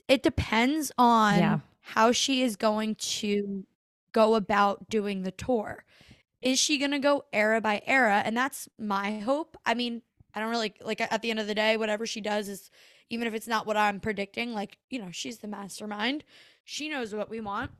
[0.07, 1.59] it depends on Yeah.
[1.81, 3.65] how she is going to
[4.13, 5.83] go about doing the tour.
[6.41, 8.21] Is she gonna go era by era?
[8.25, 9.57] And that's my hope.
[9.65, 10.01] I mean,
[10.33, 12.69] I don't really like at the end of the day, whatever she does is
[13.09, 16.23] even if it's not what I'm predicting, like, you know, she's the mastermind.
[16.65, 17.71] She knows what we want.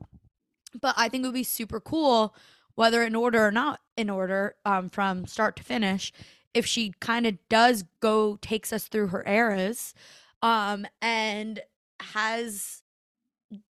[0.80, 2.34] But I think it would be super cool
[2.78, 6.12] whether in order or not in order um, from start to finish
[6.54, 9.94] if she kind of does go takes us through her eras
[10.42, 11.58] um, and
[11.98, 12.84] has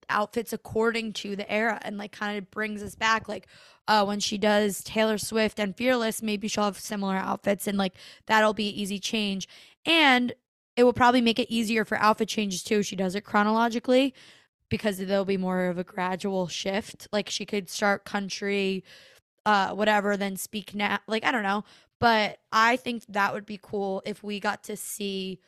[0.08, 3.46] outfits according to the era and like kind of brings us back like
[3.86, 7.94] uh when she does Taylor Swift and Fearless maybe she'll have similar outfits and like
[8.26, 9.48] that'll be easy change
[9.86, 10.32] and
[10.76, 14.14] it will probably make it easier for outfit changes too she does it chronologically
[14.68, 17.08] because there'll be more of a gradual shift.
[17.12, 18.84] Like she could start country,
[19.46, 20.98] uh, whatever, then speak now.
[21.06, 21.64] Like I don't know,
[21.98, 25.40] but I think that would be cool if we got to see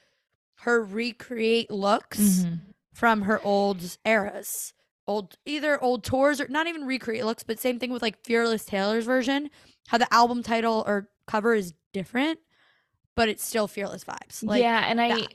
[0.61, 2.61] her recreate looks Mhm.
[2.93, 4.73] From her old eras.
[5.07, 8.65] Old either old tours or not even recreate looks, but same thing with like Fearless
[8.65, 9.51] Taylor's version.
[9.89, 12.39] How the album title or cover is different,
[13.17, 14.45] but it's still Fearless vibes.
[14.45, 15.35] Like yeah, and I that.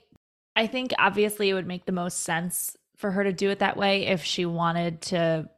[0.55, 3.75] I think obviously it would make the most sense for her to do it that
[3.75, 5.49] way if she wanted to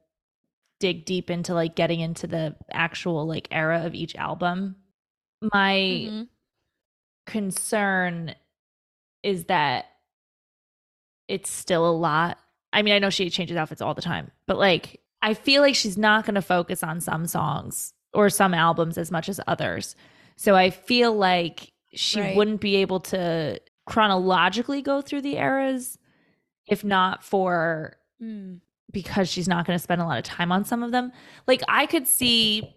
[0.79, 4.75] dig deep into like getting into the actual like era of each album.
[5.53, 6.27] My Mhm.
[7.27, 8.33] concern
[9.23, 9.86] is that
[11.27, 12.37] it's still a lot.
[12.73, 15.75] I mean, I know she changes outfits all the time, but like I feel like
[15.75, 19.95] she's not going to focus on some songs or some albums as much as others.
[20.35, 22.35] So I feel like she Right.
[22.35, 25.97] wouldn't be able to chronologically go through the eras
[26.67, 28.59] if not for Mm.
[28.91, 31.11] because she's not going to spend a lot of time on some of them.
[31.47, 32.73] Like I could see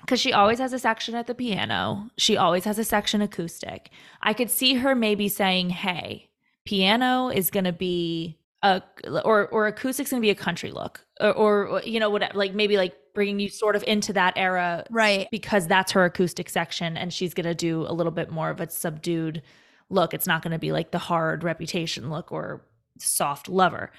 [0.00, 2.10] because she always has a section at the piano.
[2.16, 3.90] She always has a section acoustic.
[4.22, 6.27] I could see her maybe saying, "Hey,
[6.68, 8.82] piano is going to be a
[9.24, 11.32] or or acoustic's going to be a country look, or,
[11.66, 15.28] or you know what, like maybe like bringing you sort of into that era, right?
[15.30, 18.60] Because that's her acoustic section, and she's going to do a little bit more of
[18.60, 19.40] a subdued
[19.88, 20.12] look.
[20.12, 22.66] It's not going to be like the hard reputation look or
[22.98, 23.90] soft lover.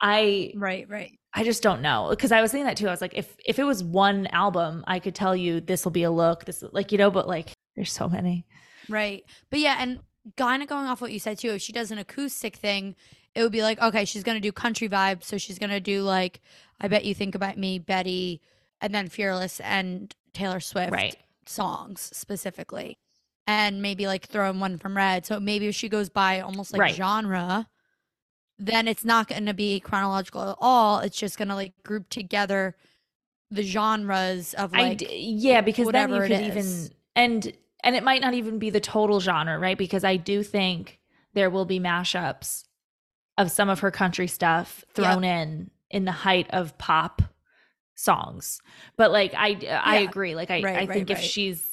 [0.00, 1.20] I right, right.
[1.32, 2.88] I just don't know because I was thinking that too.
[2.88, 5.92] I was like, if if it was one album, I could tell you this will
[5.92, 6.46] be a look.
[6.46, 8.44] This like you know, but like there's so many.
[8.88, 10.00] Right, but yeah, and
[10.36, 11.50] kind of going off what you said too.
[11.50, 12.94] If she does an acoustic thing,
[13.34, 16.40] it would be like okay, she's gonna do country vibes, so she's gonna do like
[16.80, 18.40] I bet you think about me, Betty,
[18.80, 21.16] and then Fearless and Taylor Swift right.
[21.46, 22.98] songs specifically,
[23.46, 25.26] and maybe like throw in one from Red.
[25.26, 26.94] So maybe if she goes by almost like Right.
[26.94, 27.68] genre
[28.58, 30.98] then it's not going to be chronological at all.
[30.98, 32.74] It's just going to like group together
[33.50, 37.52] the genres of like d- yeah, because then you whatever it could even and
[37.84, 39.78] and it might not even be the total genre, right?
[39.78, 40.98] Because I do think
[41.34, 42.64] there will be mashups
[43.36, 47.22] of some of her country stuff thrown in in the height of pop
[47.94, 48.60] songs.
[48.96, 50.08] But like I I Yeah.
[50.08, 50.34] agree.
[50.34, 51.24] Like I Right, I right, think if right.
[51.26, 51.64] she's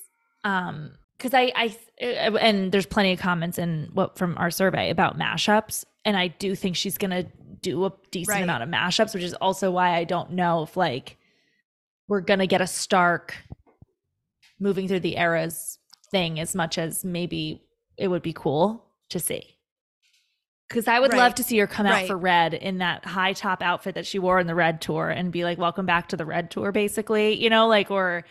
[0.44, 1.76] um because I I
[2.40, 6.56] and there's plenty of comments in what from our survey about mashups, and I do
[6.56, 7.24] think she's gonna
[7.62, 11.18] do a decent amount of mashups, which is also why I don't know if like
[12.08, 13.36] we're gonna get a stark
[14.60, 15.80] moving through the eras
[16.16, 17.62] thing as much as maybe
[17.98, 19.44] it would be cool to see.
[20.70, 22.08] Because I would love to see her come out Right.
[22.08, 25.32] for Red in that high top outfit that she wore in the Red tour and
[25.32, 28.24] be like, "Welcome back to the Red tour," basically, you know, like or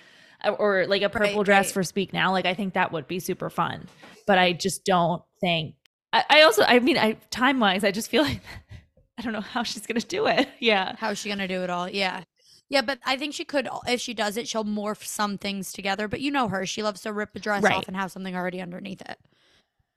[0.59, 1.75] or like a purple Right, dress right.
[1.75, 2.33] for Speak Now.
[2.33, 3.87] Like I think that would be super fun,
[4.27, 5.77] but I just don't think.
[6.13, 8.41] I, I also, I mean, I time wise, I just feel like
[9.19, 10.49] I don't know how she's gonna do it.
[10.59, 11.89] Yeah, How's she gonna do it all?
[11.89, 12.25] Yeah.
[12.69, 16.09] Yeah, but I think she could if she does it, she'll morph some things together.
[16.09, 16.67] But you know her.
[16.67, 17.75] She loves to rip a dress Right.
[17.75, 19.19] off and have something already underneath it.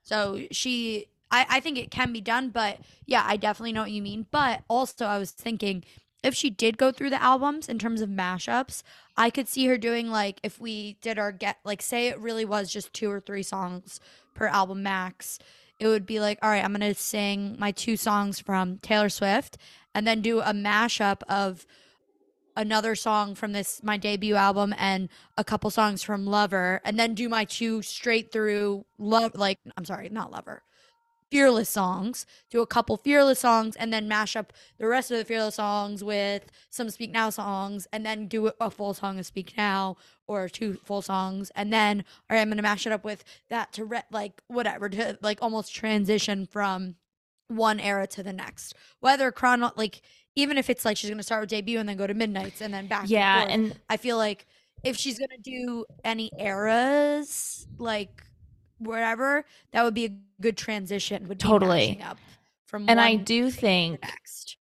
[0.02, 3.90] So she I, I think it can be done, but yeah, I definitely know what
[3.90, 4.26] you mean.
[4.30, 5.84] But also I was thinking
[6.22, 8.82] if she did go through the albums in terms of mashups,
[9.16, 12.44] I could see her doing like if we did our get like say it really
[12.44, 14.00] was just two or three songs
[14.34, 15.38] per album max.
[15.78, 19.58] It would be like, all right, I'm gonna sing my two songs from Taylor Swift
[19.94, 21.66] and then do a mashup of
[22.58, 27.14] another song from this my debut album and a couple songs from Lover and then
[27.14, 30.62] do my two straight through love like I'm sorry, not Lover.
[31.30, 35.24] Fearless songs, do a couple Fearless songs and then mash up the rest of the
[35.24, 39.54] Fearless songs with some Speak Now songs and then do a full song of Speak
[39.56, 43.22] Now or two full songs and then all right, I'm to mash it up with
[43.50, 46.96] that to re- like whatever to like almost transition from
[47.46, 48.74] one era to the next.
[49.00, 50.02] Whether chrono like
[50.38, 52.72] even if it's like she's gonna start with debut and then go to midnights and
[52.72, 53.02] then back.
[53.02, 54.46] and yeah, forth, and I feel like
[54.84, 58.22] if she's gonna do any eras, like
[58.78, 61.26] wherever, that would be a good transition.
[61.28, 62.00] Would Totally.
[62.02, 62.18] up
[62.66, 64.56] from and I do to think next.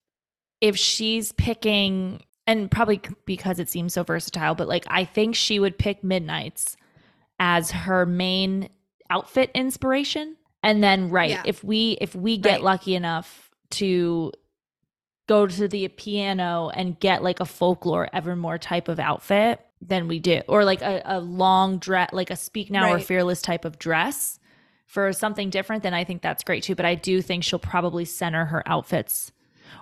[0.62, 5.60] if she's picking and probably because it seems so versatile but like i think she
[5.60, 6.78] would pick midnights
[7.40, 8.70] as her main
[9.10, 11.44] outfit inspiration and then right Yeah.
[11.46, 12.64] if we if we get Right.
[12.64, 14.32] lucky enough to
[15.28, 20.20] go to the piano and get like a folklore evermore type of outfit than we
[20.20, 20.42] do.
[20.48, 24.40] Or like a, a long dress like a speak now or fearless type of dress
[24.86, 26.74] for something different then i think that's great too.
[26.76, 29.32] But i do think she'll probably center her outfits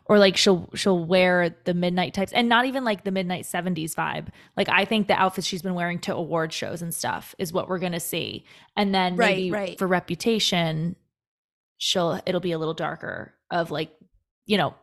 [0.08, 3.93] or like she'll she'll wear the midnight types and not even like the midnight 70s
[3.93, 4.27] vibe.
[4.58, 7.69] Like i think the outfits she's been wearing to award shows and stuff is what
[7.69, 8.45] we're gonna see.
[8.75, 9.77] And then Right, maybe right.
[9.79, 10.95] for reputation
[11.77, 13.91] she'll it'll be a little darker of like
[14.45, 14.73] you know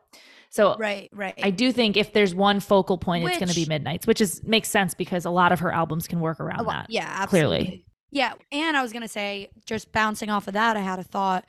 [0.52, 1.34] so Right, right.
[1.42, 4.68] i do think if there's one focal point it's gonna be midnights which is makes
[4.68, 7.56] sense because a lot of her albums can work around lot- that Yeah, clearly.
[7.58, 7.86] absolutely.
[8.14, 11.46] Yeah, and I was gonna say, just bouncing off of that, I had a thought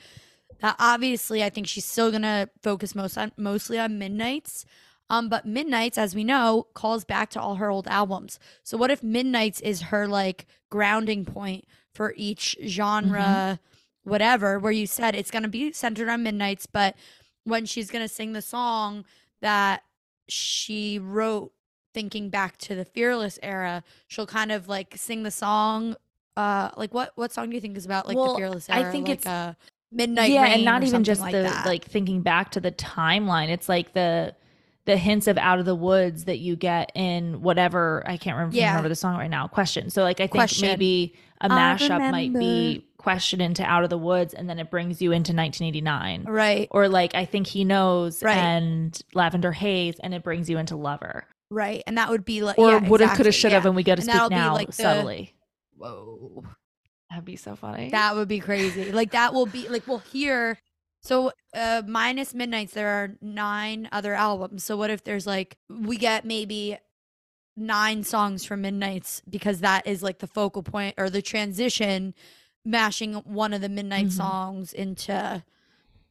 [0.61, 4.65] that obviously I think she's still gonna focus most on mostly on Midnights.
[5.09, 8.39] Um, but Midnights, as we know, calls back to all her old albums.
[8.63, 13.59] So what if Midnights is her like grounding point for each genre,
[14.03, 16.95] whatever, where you said it's gonna be centered on Midnights, but
[17.45, 19.06] when she's gonna sing the song
[19.41, 19.84] that
[20.29, 21.51] she wrote
[21.93, 25.96] thinking back to the fearless era she'll kind of like sing the song
[26.37, 28.87] uh like what what song do you think is about like Well, the fearless era
[28.87, 29.54] I think like it's- uh
[29.91, 31.67] midnight yeah and not even just like the that.
[31.67, 34.33] like thinking back to the timeline it's like the
[34.85, 38.56] the hints of out of the woods that you get in whatever i can't remember,
[38.58, 38.69] Yeah.
[38.71, 40.67] remember the song right now question so like i think Question.
[40.69, 42.87] maybe a mashup might be.
[43.04, 46.87] Question into out of the woods and then it brings you into 1989 right or
[46.87, 48.37] like i think he knows Right.
[48.37, 52.58] and lavender haze and it brings you into lover right, and that would be like
[52.58, 53.67] or yeah, woulda, coulda, exactly, shoulda, yeah.
[53.67, 55.27] and we got to speak now like, the-
[55.77, 56.43] Whoa.
[57.10, 57.89] That'd be so funny.
[57.91, 58.91] That would be crazy.
[58.91, 60.58] Like that will be like we'll hear.
[61.04, 64.63] So uh minus Midnights, there are nine other albums.
[64.63, 66.77] So what if there's like we get maybe
[67.56, 72.15] nine songs from Midnights because that is like the focal point or the transition,
[72.65, 74.11] mashing one of the Midnight Mhm.
[74.11, 75.43] songs into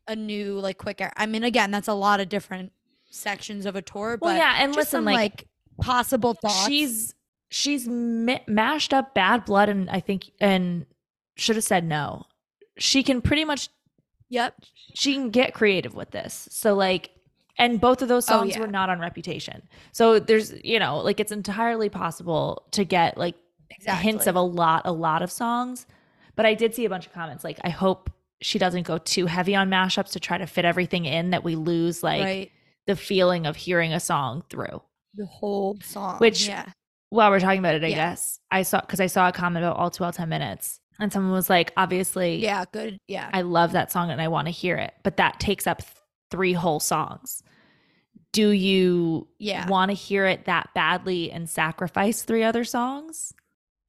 [0.06, 1.00] a new like quick.
[1.00, 2.72] air- I mean, again, that's a lot of different
[3.10, 4.18] sections of a tour.
[4.20, 5.48] well, but yeah, and listen, some, like, like
[5.80, 6.66] possible thoughts.
[6.66, 7.14] she's
[7.50, 10.86] she's mi- mashed up bad blood, and I think and
[11.36, 12.24] should have said no.
[12.78, 13.68] She can pretty much
[14.28, 14.54] yep.
[14.94, 16.48] she can get creative with this.
[16.50, 17.10] So like
[17.58, 18.60] and both of those Oh, songs yeah.
[18.60, 19.62] were not on reputation.
[19.92, 23.36] So there's you know, like it's entirely possible to get like
[23.70, 24.02] Exactly.
[24.10, 25.86] hints of a lot a lot of songs.
[26.36, 28.10] But I did see a bunch of comments like I hope
[28.40, 31.54] she doesn't go too heavy on mashups to try to fit everything in that we
[31.54, 32.50] lose like right.
[32.86, 34.82] the feeling of hearing a song through.
[35.14, 36.18] The whole song.
[36.18, 36.66] Which- yeah.
[37.10, 37.96] While we're talking about it, I Yeah.
[38.10, 41.12] guess I saw because I saw a comment about all too well ten minutes, and
[41.12, 42.96] someone was like, obviously, Yeah, good.
[43.06, 43.28] Yeah.
[43.34, 45.90] I love that song and I want to hear it, but that takes up th-
[46.30, 47.42] three whole songs.
[48.32, 49.68] Do you Yeah.
[49.68, 53.34] want to hear it that badly and sacrifice three other songs?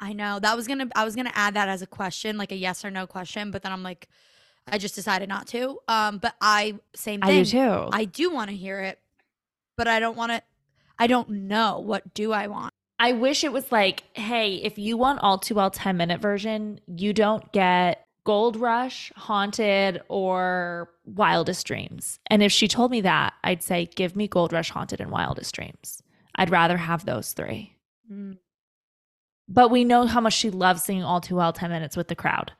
[0.04, 0.38] I know.
[0.38, 2.92] That was gonna I was gonna add that as a question, like a yes or
[2.92, 4.10] no question, but then I'm like,
[4.68, 5.80] I just decided not to.
[5.88, 7.40] Um, but I same thing.
[7.40, 7.90] I do too.
[7.92, 9.00] I do want to hear it,
[9.78, 10.42] but I don't want to
[11.00, 12.74] I don't know what do I want.
[13.00, 16.82] I wish it was like, hey, if you want all too well 10 minute version,
[16.86, 22.20] you don't get Gold Rush, Haunted, or Wildest Dreams.
[22.28, 25.56] And if she told me that, I'd say, give me Gold Rush, Haunted, and Wildest
[25.56, 26.02] Dreams.
[26.36, 27.76] I'd rather have those three.
[29.48, 32.16] But we know how much she loves singing all too well 10 minutes with the
[32.16, 32.52] crowd.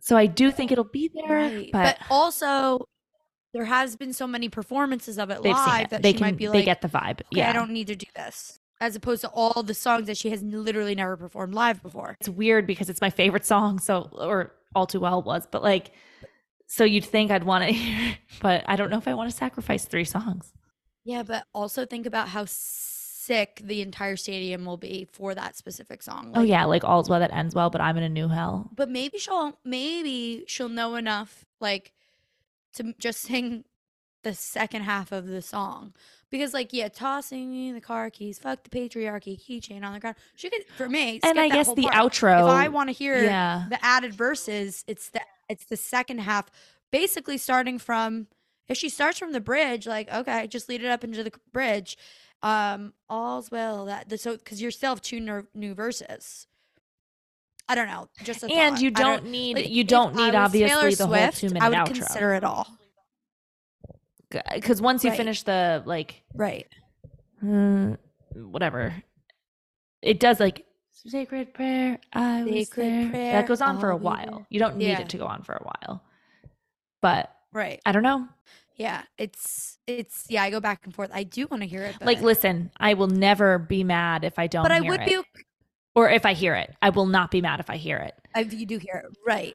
[0.00, 1.70] So I do think it'll be there, Right.
[1.72, 2.86] but, But, also
[3.54, 5.90] there has been so many performances of it live it.
[5.90, 7.20] that They she can might be like they get the vibe.
[7.20, 7.50] okay, yeah.
[7.50, 8.58] I don't need to do this.
[8.80, 12.16] As opposed to all the songs that she has literally never performed live before.
[12.20, 15.92] it's weird because it's my favorite song so or all too well was but like
[16.66, 19.30] so you'd think i'd want to hear it, but i don't know if i want
[19.30, 20.52] to sacrifice three songs
[21.04, 22.44] Yeah, but also think about how
[23.22, 26.32] sick the entire stadium will be for that specific song.
[26.34, 28.88] oh yeah like all's well that ends well but i'm in a new hell But
[28.90, 31.92] maybe she'll maybe she'll know enough like
[32.74, 33.64] to just sing
[34.22, 35.92] the second half of the song.
[36.30, 40.16] Because like yeah, tossing the car keys, fuck the patriarchy, keychain on the ground.
[40.34, 41.20] She could for me.
[41.22, 41.94] and i guess the part.
[41.94, 46.18] outro If I want to hear yeah the added verses, it's the it's the second
[46.20, 46.50] half,
[46.90, 48.28] basically starting from
[48.68, 51.98] if she starts from the bridge, like okay, just lead it up into the bridge.
[52.42, 56.46] Um, all's well that the so because you still have two ner- new verses.
[57.68, 60.68] I don't know, just a and you I don't need like, you don't need obviously
[60.68, 62.66] Taylor the whole Swift, two I would outro consider it all.
[64.54, 65.16] because once you Right.
[65.16, 66.66] finish the like Right.
[67.42, 67.96] mm,
[68.34, 68.94] whatever
[70.02, 74.46] it does like sacred prayer i was there prayer, that goes on for a while
[74.50, 75.00] you don't need Yeah.
[75.00, 76.02] it to go on for a while
[77.00, 77.80] but Right.
[77.86, 78.26] i don't know
[78.82, 79.02] Yeah.
[79.18, 80.42] It's it's yeah.
[80.42, 81.10] I go back and forth.
[81.14, 81.96] I do want to hear it.
[81.98, 84.62] But, Like, listen, I will never be mad if I don't.
[84.64, 85.06] but I hear would it.
[85.06, 85.20] be.
[85.94, 86.74] or if I hear it.
[86.82, 88.14] I will not be mad if I hear it.
[88.34, 89.54] If you do hear it, right?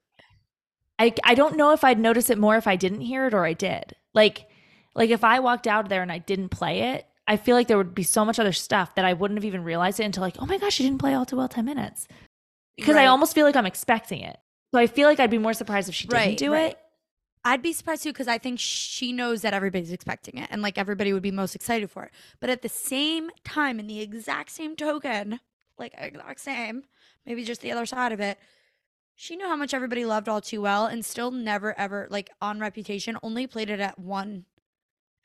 [1.00, 3.46] I I don't know if I'd notice it more if I didn't hear it or
[3.46, 3.94] I did.
[4.14, 4.46] Like,
[4.96, 7.78] like if I walked out there and I didn't play it, I feel like there
[7.78, 10.36] would be so much other stuff that I wouldn't have even realized it until like,
[10.40, 12.08] oh my gosh, she didn't play all too well ten minutes.
[12.78, 14.38] Because I almost feel like I'm expecting it.
[14.74, 16.72] So I feel like I'd be more surprised if she didn't Right, do right.
[16.72, 16.80] it.
[17.48, 20.78] I'd be surprised too because I think she knows that everybody's expecting it and like
[20.78, 22.12] everybody would be most excited for it.
[22.42, 25.40] But at the same time, in the exact same token,
[25.78, 26.84] like exact same,
[27.26, 28.38] maybe just the other side of it,
[29.16, 32.60] she knew how much everybody loved all too well and still never ever like on
[32.60, 34.44] reputation only played it at one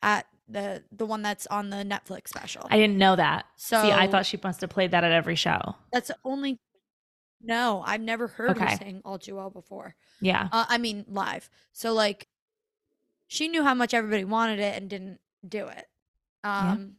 [0.00, 2.68] at the the one that's on the Netflix special.
[2.70, 3.46] I didn't know that.
[3.56, 5.74] so See, I thought she must have played that at every show.
[5.92, 6.60] that's the only
[7.42, 8.70] no, I've never heard Okay.
[8.70, 9.94] her sing all too well before.
[10.20, 10.48] Yeah.
[10.52, 11.50] Uh, I mean, live.
[11.72, 12.28] So like,
[13.26, 15.86] she knew how much everybody wanted it and didn't do it.
[16.44, 16.72] Yeah.
[16.72, 16.94] Um,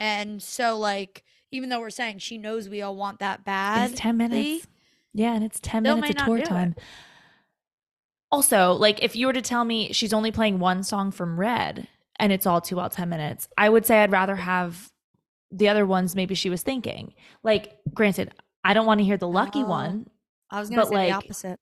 [0.00, 4.00] and so like, even though we're saying she knows we all want that bad, It's
[4.00, 4.66] 10 minutes.
[5.14, 6.46] Yeah, and it's 10 minutes of tour do it.
[6.46, 6.74] time.
[8.30, 11.88] Also, like if you were to tell me she's only playing one song from Red
[12.20, 14.92] and it's all too well 10 minutes, I would say I'd rather have
[15.50, 17.14] the other ones maybe she was thinking.
[17.42, 18.32] Like, granted,
[18.64, 19.66] I don't want to hear the lucky Oh.
[19.68, 20.10] one.
[20.50, 21.60] I was gonna but, say like, the opposite.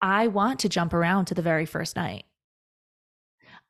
[0.00, 2.24] I want to jump around to the very first night.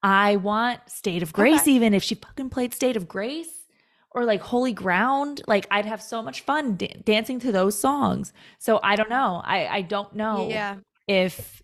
[0.02, 1.72] I want State of Grace, Okay.
[1.72, 3.66] even if she fucking played State of Grace
[4.10, 5.42] or like Holy Ground.
[5.46, 8.32] Like, I'd have so much fun da- dancing to those songs.
[8.58, 9.40] So I don't know.
[9.44, 10.76] I, I don't know Yeah.
[11.08, 11.62] if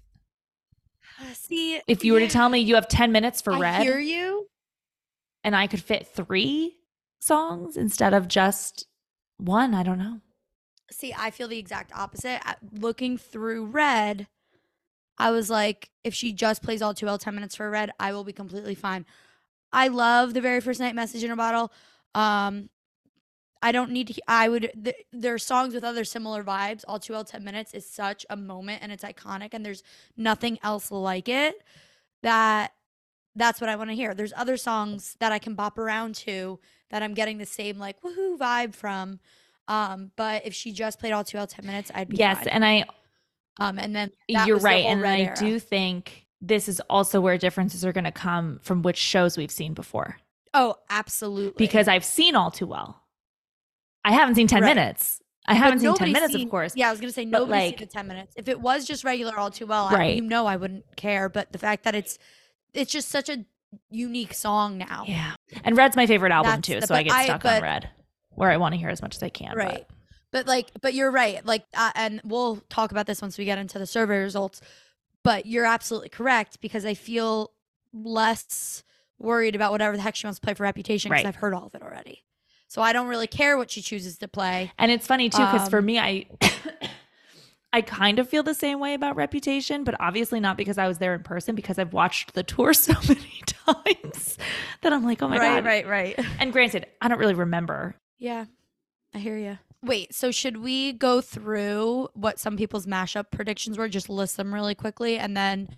[1.35, 3.99] See, if you were to tell me you have 10 minutes for I red hear
[3.99, 4.49] you.
[5.45, 6.77] and I could fit three
[7.21, 8.87] songs instead of just
[9.39, 9.75] one.
[9.75, 10.21] I don't know.
[10.93, 12.41] See, I feel the exact opposite.
[12.73, 14.29] Looking through Red,
[15.19, 18.13] I was like, if she just plays all too well 10 minutes for Red, I
[18.13, 19.07] will be completely fine.
[19.73, 21.73] I love the very first night message in a bottle.
[22.15, 22.69] Um,
[23.63, 26.85] I don't need to, I would, th- there are songs with other similar vibes.
[26.87, 29.83] All too well 10 minutes is such a moment and it's iconic and there's
[30.17, 31.55] nothing else like it
[32.23, 32.73] that
[33.35, 34.15] that's what I want to hear.
[34.15, 36.59] There's other songs that I can bop around to
[36.91, 39.21] that I'm getting the same like woohoo vibe from.
[39.69, 42.49] Um, but if she just played all too well 10 minutes, I'd be Yes, fine.
[42.49, 42.85] and I
[43.61, 45.37] Um, and then you're the right, whole and I era.
[45.39, 49.51] do think this is also where differences are going to come from which shows we've
[49.51, 50.17] seen before
[50.55, 51.55] Oh, absolutely.
[51.65, 53.03] because I've seen all too well.
[54.05, 54.75] I haven't seen 10 Right.
[54.75, 55.21] minutes.
[55.47, 56.73] I haven't seen 10 minutes, seen- of course.
[56.77, 58.35] Yeah, I was gonna say but, nobody's like- seen the ten minutes.
[58.37, 60.17] If it was just regular all too well, I, Right.
[60.17, 61.29] you know I wouldn't care.
[61.29, 62.19] But the fact that it's
[62.75, 63.45] it's just such a
[63.91, 65.05] unique song now.
[65.07, 65.35] Yeah.
[65.65, 67.91] And Red's my favorite album That's too, the- so I get I- stuck on Red,
[68.35, 69.57] where I want to hear as much as I can.
[69.57, 69.87] Right.
[70.31, 71.45] But like, but you're right.
[71.45, 74.61] Like, uh, and we'll talk about this once we get into the survey results.
[75.25, 77.53] But you're absolutely correct because I feel
[77.93, 78.83] less
[79.19, 81.29] worried about whatever the heck she wants to play for Reputation because Right.
[81.29, 82.25] I've heard all of it already.
[82.67, 84.73] So I don't really care what she chooses to play.
[84.79, 86.27] And it's funny too, because for Um, me, I
[87.75, 90.99] I kind of feel the same way about Reputation, but obviously not because I was
[90.99, 94.37] there in person, because I've watched the tour so many times
[94.83, 95.65] that I'm like, oh my right, god.
[95.65, 96.27] Right, right, right.
[96.39, 97.95] And granted, I don't really remember.
[98.23, 98.45] Yeah,
[99.13, 99.59] I hear you.
[99.83, 103.89] Wait, so should we go through what some people's mashup predictions were?
[103.89, 105.71] Just list them really quickly, and then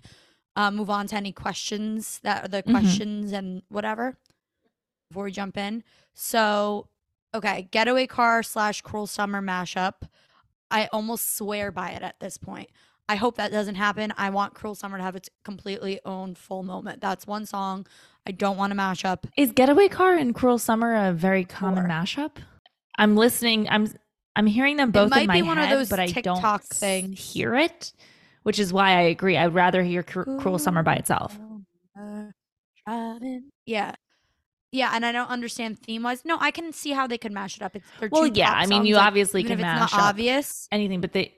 [0.55, 2.69] uh, move on to any questions that are the Mhm.
[2.71, 4.15] questions and whatever
[5.09, 5.83] before we jump in.
[6.13, 6.87] So,
[7.33, 10.07] okay, getaway car slash cruel summer mashup.
[10.69, 12.69] I almost swear by it at this point.
[13.07, 14.13] I hope that doesn't happen.
[14.17, 17.01] I want Cruel Summer to have its completely own full moment.
[17.01, 17.85] That's one song.
[18.25, 19.27] I don't want to mash up.
[19.37, 21.89] Is Getaway Car and Cruel Summer a very common Four.
[21.89, 22.31] mashup?
[22.97, 23.67] I'm listening.
[23.69, 23.87] I'm
[24.35, 26.41] I'm hearing them both might in my be one of head, those but I TikTok
[26.41, 27.19] don't things.
[27.33, 27.93] hear it,
[28.43, 29.37] which is why I agree.
[29.37, 31.37] I'd rather hear Cru- Cruel Summer by itself.
[33.65, 33.95] Yeah.
[34.71, 36.25] Yeah, and I don't understand theme wise.
[36.25, 37.75] No, I can see how they could mash it up.
[37.77, 38.51] It's Well, yeah.
[38.51, 40.67] I mean, you obviously can if it's mash not up obvious.
[40.71, 41.33] anything, but they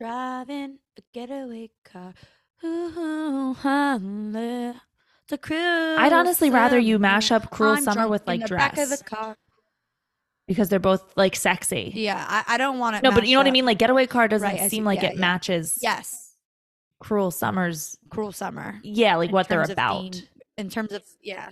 [0.00, 2.14] Driving a getaway car.
[2.64, 3.98] Ooh, uh,
[5.38, 8.46] cruel I'd honestly rather you mash up Cruel I'm Summer drunk with in like the
[8.48, 9.36] dress back of the car.
[10.46, 11.92] because they're both like sexy.
[11.94, 13.02] Yeah, I, I don't want it.
[13.02, 13.64] no, but you know what I mashed mean.
[13.66, 15.20] Like Getaway Car doesn't Right, I see- seem like yeah, it yeah.
[15.20, 15.82] matches up.
[15.82, 16.34] Yes,
[16.98, 17.96] Cruel Summer's.
[18.10, 18.78] cruel summer.
[18.82, 20.14] Yeah, like in what they're terms of about.
[20.14, 20.22] theme,
[20.58, 21.48] in terms of yeah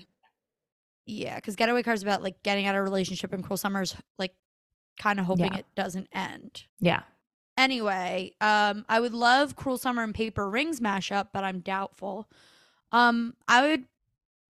[1.07, 3.96] yeah because getaway car is about like getting out of a relationship and cruel summer's
[4.18, 4.34] like
[5.01, 5.61] kind of hoping Yeah.
[5.61, 7.01] it doesn't end Yeah.
[7.59, 12.26] Anyway um i would love cruel summer and paper rings mashup but i'm doubtful
[12.92, 13.84] um i would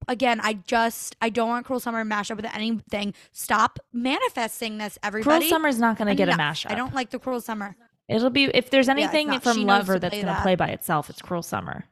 [0.06, 5.40] again i just i don't want cruel summer mashup with anything stop manifesting this everybody
[5.40, 6.70] Cruel Summer's not going to get a mashup.
[6.70, 7.74] i don't like the cruel summer
[8.08, 9.42] It'll be if there's anything not.
[9.42, 10.42] from Lover that's going to that.
[10.42, 11.84] play by itself, it's Cruel Summer.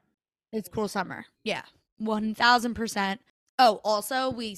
[0.51, 1.27] It's Cruel Summer.
[1.45, 1.61] Yeah.
[2.01, 3.19] 1000%.
[3.59, 4.57] Oh, also, we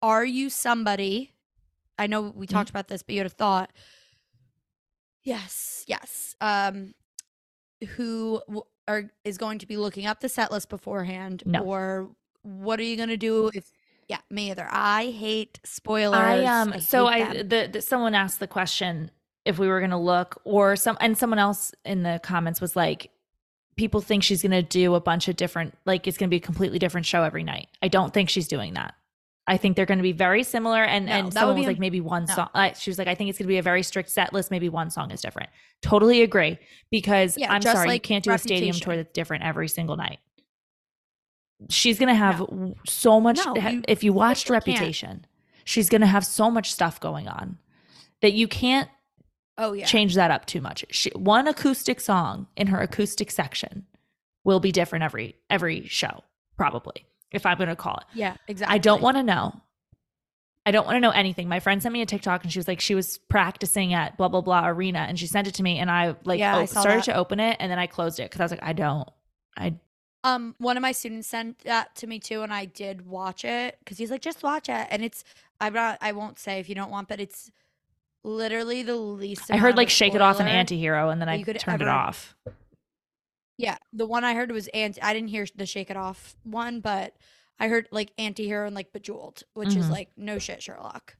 [0.00, 1.32] are you somebody?
[1.98, 2.38] I know Mm-hmm.
[2.40, 3.70] we talked about this, but you had a thought.
[5.24, 6.34] Yes, yes.
[6.40, 6.94] Um
[7.96, 11.60] who w- are is going to be looking up the set list beforehand No.
[11.60, 12.10] or
[12.42, 13.70] what are you going to do if
[14.08, 14.66] yeah, me either.
[14.68, 16.16] I hate spoilers.
[16.18, 19.10] I um so I the, the someone asked the question
[19.44, 22.74] if we were going to look or some and someone else in the comments was
[22.76, 23.10] like
[23.76, 26.36] people think she's going to do a bunch of different like it's going to be
[26.38, 27.68] a completely different show every night.
[27.82, 28.94] I don't think she's doing that.
[29.50, 32.00] I think they're going to be very similar and No, and someone was like maybe
[32.00, 32.34] one no.
[32.34, 34.32] song uh, she was like I think it's going to be a very strict set
[34.32, 35.50] list maybe one song is different.
[35.82, 36.58] Totally agree
[36.90, 40.18] because Yeah, I'm sorry you can't do a stadium tour that's different every single night.
[41.68, 44.64] She's going to have w- so much No, you if you watched can't.
[44.66, 45.26] Reputation
[45.64, 47.58] she's going to have so much stuff going on
[48.22, 48.88] that you can't
[49.58, 49.84] Oh yeah.
[49.84, 50.84] change that up too much.
[50.90, 53.86] She, one acoustic song in her acoustic section
[54.42, 56.24] will be different every every show
[56.56, 58.04] probably if I'm going to call it.
[58.14, 58.74] Yeah, exactly.
[58.74, 59.60] I don't want to know.
[60.66, 61.48] I don't want to know anything.
[61.48, 64.28] My friend sent me a TikTok and she was like she was practicing at blah
[64.28, 66.98] blah blah arena and she sent it to me and I like Yeah, I started
[66.98, 67.04] that.
[67.04, 69.08] to open it and then I closed it cuz I was like I don't
[69.56, 69.74] I
[70.22, 73.78] Um, one of my students sent that to me too, and I did watch it
[73.78, 75.24] because he's like, just watch it, and it's
[75.62, 77.50] I'm not I won't say if you don't want, but it's
[78.22, 79.50] literally the least.
[79.50, 80.58] I heard like shake it off an spoiler.
[80.58, 82.36] anti-hero and then I turned it off.
[83.60, 85.00] Yeah, the one I heard was anti.
[85.02, 87.16] I didn't hear the shake it off one, but
[87.58, 89.90] I heard like anti-hero and like bejeweled, which is Mhm.
[89.90, 91.16] like no shit Sherlock.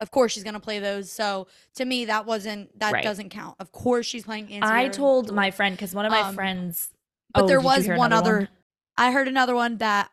[0.00, 1.10] Of course she's gonna play those.
[1.10, 3.04] So to me, that wasn't that Right.
[3.04, 3.56] doesn't count.
[3.60, 4.68] Of course she's playing anti.
[4.68, 6.90] I told my friend cuz one of my Um, friends
[7.32, 8.48] But oh, there did you was hear one another other.
[8.96, 10.10] I heard another one that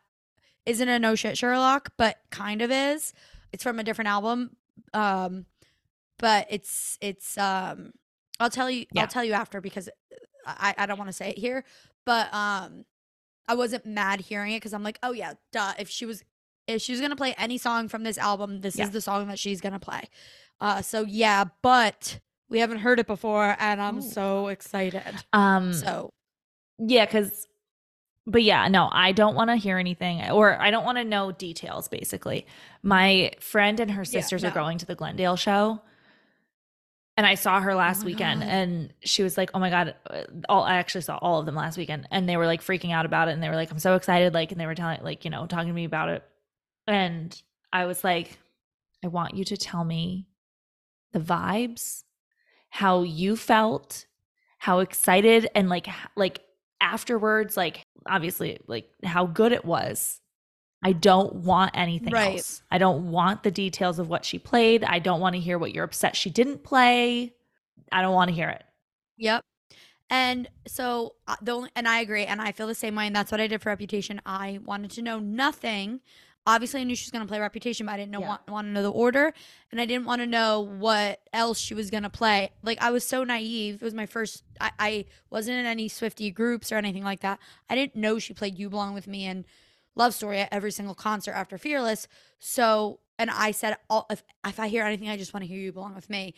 [0.66, 3.12] isn't a no shit Sherlock, but kind of is.
[3.52, 4.56] It's from a different album.
[4.92, 5.46] Um,
[6.18, 7.92] but it's it's um
[8.40, 9.02] I'll tell you Yeah.
[9.02, 9.88] I'll tell you after because
[10.46, 11.64] I I don't want to say it here,
[12.04, 12.84] but um
[13.46, 15.72] I wasn't mad hearing it because I'm like, oh yeah, duh.
[15.78, 16.24] If she was
[16.66, 18.84] if she was gonna play any song from this album, this Yeah.
[18.84, 20.08] is the song that she's gonna play.
[20.60, 24.02] Uh, so yeah, but we haven't heard it before, and I'm Ooh.
[24.02, 25.02] so excited.
[25.32, 26.10] Um, So
[26.78, 27.46] yeah, because,
[28.26, 31.32] but yeah, no, I don't want to hear anything, or I don't want to know
[31.32, 31.88] details.
[31.88, 32.46] Basically,
[32.82, 34.54] my friend and her sisters are no.
[34.54, 35.82] going to the Glendale show,
[37.16, 38.48] and I saw her oh last my weekend, God.
[38.48, 39.94] and she was like, "Oh my god!"
[40.48, 43.06] All I actually saw all of them last weekend, and they were like freaking out
[43.06, 45.24] about it, and they were like, "I'm so excited!" Like, and they were telling, like,
[45.24, 46.24] you know, talking to me about it,
[46.86, 47.40] and
[47.72, 48.38] I was like,
[49.04, 50.26] "I want you to tell me
[51.12, 52.02] the vibes,
[52.70, 54.06] how you felt,
[54.58, 55.86] how excited, and like,
[56.16, 56.40] like
[56.80, 60.20] afterwards, like obviously, like how good it was."
[60.84, 62.36] I don't want anything Right.
[62.36, 62.62] else.
[62.70, 64.84] I don't want the details of what she played.
[64.84, 67.34] I don't want to hear what you're upset she didn't play.
[67.90, 68.62] I don't want to hear it.
[69.16, 69.42] Yep.
[70.10, 73.16] And so uh, the only, and I agree, and I feel the same way, and
[73.16, 74.20] that's what I did for Reputation.
[74.26, 76.00] I wanted to know nothing.
[76.46, 78.28] Obviously, I knew she was going to play Reputation, but I didn't know Yeah.
[78.28, 79.32] want, want to know the order,
[79.72, 82.50] and I didn't want to know what else she was going to play.
[82.62, 83.76] Like I was so naive.
[83.76, 84.42] It was my first.
[84.60, 87.38] I, I wasn't in any Swiftie groups or anything like that.
[87.70, 89.46] I didn't know she played "You Belong with Me" and
[89.94, 92.08] "Love Story" at every single concert after Fearless.
[92.38, 95.58] So, and I said, all, if if I hear anything, I just want to hear
[95.58, 96.34] "You Belong with Me."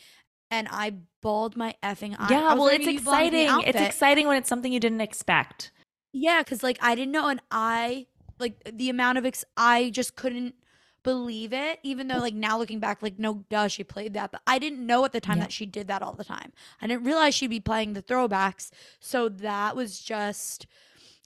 [0.51, 2.29] And I bawled my effing eye.
[2.31, 3.69] yeah, well, it's a You Belong With Me exciting.
[3.69, 5.73] It's exciting when it's something you didn't expect.
[6.13, 8.07] Yeah, because like I didn't know, and I
[8.39, 10.55] like the amount of ex- I just couldn't
[11.03, 11.79] believe it.
[11.83, 14.85] Even though like now looking back, like no, duh, she played that, but I didn't
[14.87, 15.45] know at the time Yeah.
[15.45, 16.53] that she did that all the time.
[16.81, 20.67] I didn't realize she'd be playing the throwbacks, so that was just.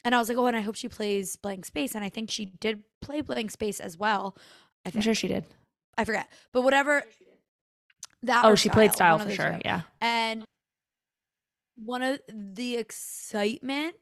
[0.04, 2.30] And I was like, oh, and I hope she plays Blank Space, and I think
[2.30, 4.36] she did play Blank Space as well.
[4.86, 5.44] I I'm sure she did.
[5.98, 7.02] I forget, but whatever.
[8.22, 9.52] That Oh, or she played style for sure.
[9.52, 9.60] two.
[9.64, 9.82] Yeah.
[10.00, 10.44] And
[11.76, 13.96] one of the excitement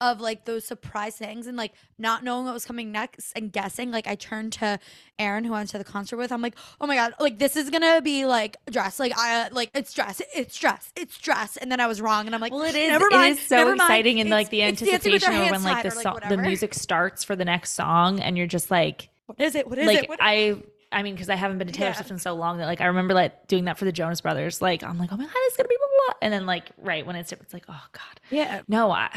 [0.00, 3.90] of like those surprise things and like not knowing what was coming next and guessing,
[3.90, 4.78] like I turned to
[5.18, 6.32] Aaron who I went to the concert with.
[6.32, 9.70] I'm like, oh my god, like this is gonna be like dress, like I like
[9.74, 12.62] it's dress, it's dress, it's dress, and then I was wrong, and I'm like, Well,
[12.62, 12.88] it is.
[12.88, 15.62] Never mind, it is so never mind, exciting in like the it's anticipation or when
[15.62, 18.70] like the Tied like, song, the music starts for the next song, and you're just
[18.70, 19.68] like, what is it?
[19.68, 20.08] What is like it?
[20.08, 20.56] What I.
[20.92, 21.94] I mean, because I haven't been to Taylor Yeah.
[21.94, 24.60] Swift in so long that like I remember like doing that for the Jonas Brothers.
[24.60, 26.18] Like I'm like, oh my god, it's gonna be blah blah, blah.
[26.22, 29.08] and then like right when it's it's like, oh god, yeah, no, I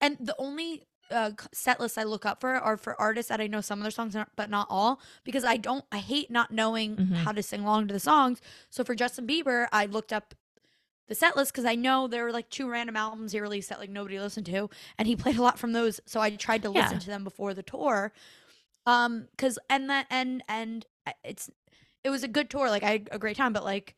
[0.00, 3.46] and the only uh, set lists I look up for are for artists that I
[3.46, 5.84] know some of their songs, but not all, because I don't.
[5.92, 7.16] I hate not knowing Mhm.
[7.24, 8.40] how to sing along to the songs.
[8.70, 10.34] So for Justin Bieber, I looked up
[11.08, 13.78] the set list because I know there were like two random albums he released that
[13.78, 14.68] like nobody listened to,
[14.98, 16.00] and he played a lot from those.
[16.06, 16.82] So I tried to Yeah.
[16.82, 18.12] listen to them before the tour,
[18.84, 20.86] um, because and that and and
[21.24, 21.48] it's
[22.02, 23.94] it was a good tour, like I had a great time, but like.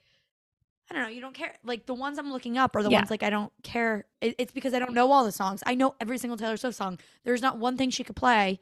[0.91, 1.09] I don't know.
[1.09, 1.55] You don't care.
[1.65, 2.99] Like the ones I'm looking up are the Yeah.
[2.99, 4.07] ones like I don't care.
[4.21, 5.63] It, it's because I don't know all the songs.
[5.67, 6.99] I know every single Taylor Swift song.
[7.25, 8.59] There's not one thing she could play,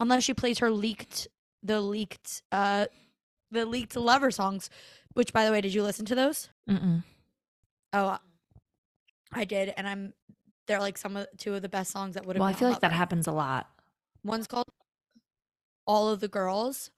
[0.00, 1.28] unless she plays her leaked,
[1.62, 2.86] the leaked, uh,
[3.50, 4.70] the leaked lover songs.
[5.14, 6.48] Which, by the way, did you listen to those?
[6.68, 7.04] Mm-mm.
[7.92, 8.18] Oh,
[9.32, 10.14] I did, and I'm.
[10.66, 12.40] They're like some of two of the best songs that would have.
[12.40, 13.68] Well, I feel like that happens a lot.
[14.24, 14.66] One's called
[15.86, 16.90] All of the Girls.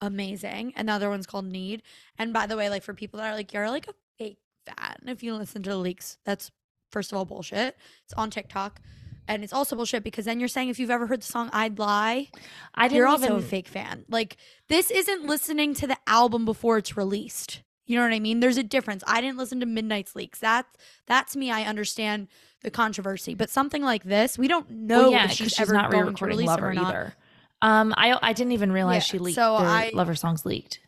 [0.00, 0.72] Amazing.
[0.76, 1.82] And the other one's called Need.
[2.18, 4.96] And by the way, like for people that are like, you're like a fake fan
[5.06, 6.18] if you listen to the leaks.
[6.24, 6.50] That's
[6.90, 7.76] first of all bullshit.
[8.04, 8.80] It's on TikTok.
[9.28, 11.78] And it's also bullshit because then you're saying if you've ever heard the song I'd
[11.78, 12.28] Lie,
[12.74, 14.04] I didn't you're also even a fake fan.
[14.08, 14.36] Like
[14.68, 17.62] this isn't listening to the album before it's released.
[17.86, 18.40] You know what I mean?
[18.40, 19.02] There's a difference.
[19.06, 20.38] I didn't listen to Midnights leaks.
[20.40, 20.68] That's
[21.06, 21.50] that's me.
[21.50, 22.28] I understand
[22.62, 25.72] the controversy, but something like this, we don't know well, yeah, if she's, she's ever
[25.72, 26.86] not going to release it or not.
[26.86, 27.14] either.
[27.62, 30.80] Um, I I didn't even realize Yeah, she leaked so I- Lover songs leaked.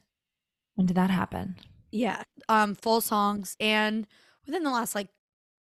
[0.74, 1.56] When did that happen?
[1.90, 4.06] Yeah, um, full songs, and
[4.46, 5.08] within the last like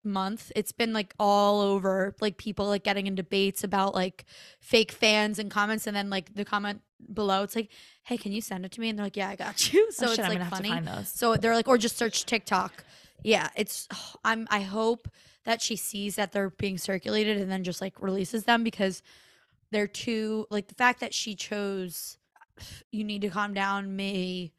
[0.04, 4.26] month, it's been like all over, like people like getting in debates about like
[4.60, 6.82] fake fans and comments, and then like the comment
[7.14, 7.70] below, it's like,
[8.04, 10.08] "Hey, can you send it to me?" And they're like, "Yeah, I got you." So
[10.08, 10.70] oh, it's shit, I'm like funny.
[10.70, 11.10] have to find those.
[11.10, 12.84] So they're like, or just search TikTok.
[13.24, 13.88] Yeah, it's.
[14.26, 14.48] I'm.
[14.50, 15.08] I hope
[15.46, 19.02] that she sees that they're being circulated and then just like releases them because
[19.72, 22.18] they're too like the fact that she chose.
[22.92, 23.96] You need to calm down.
[23.96, 24.52] Me,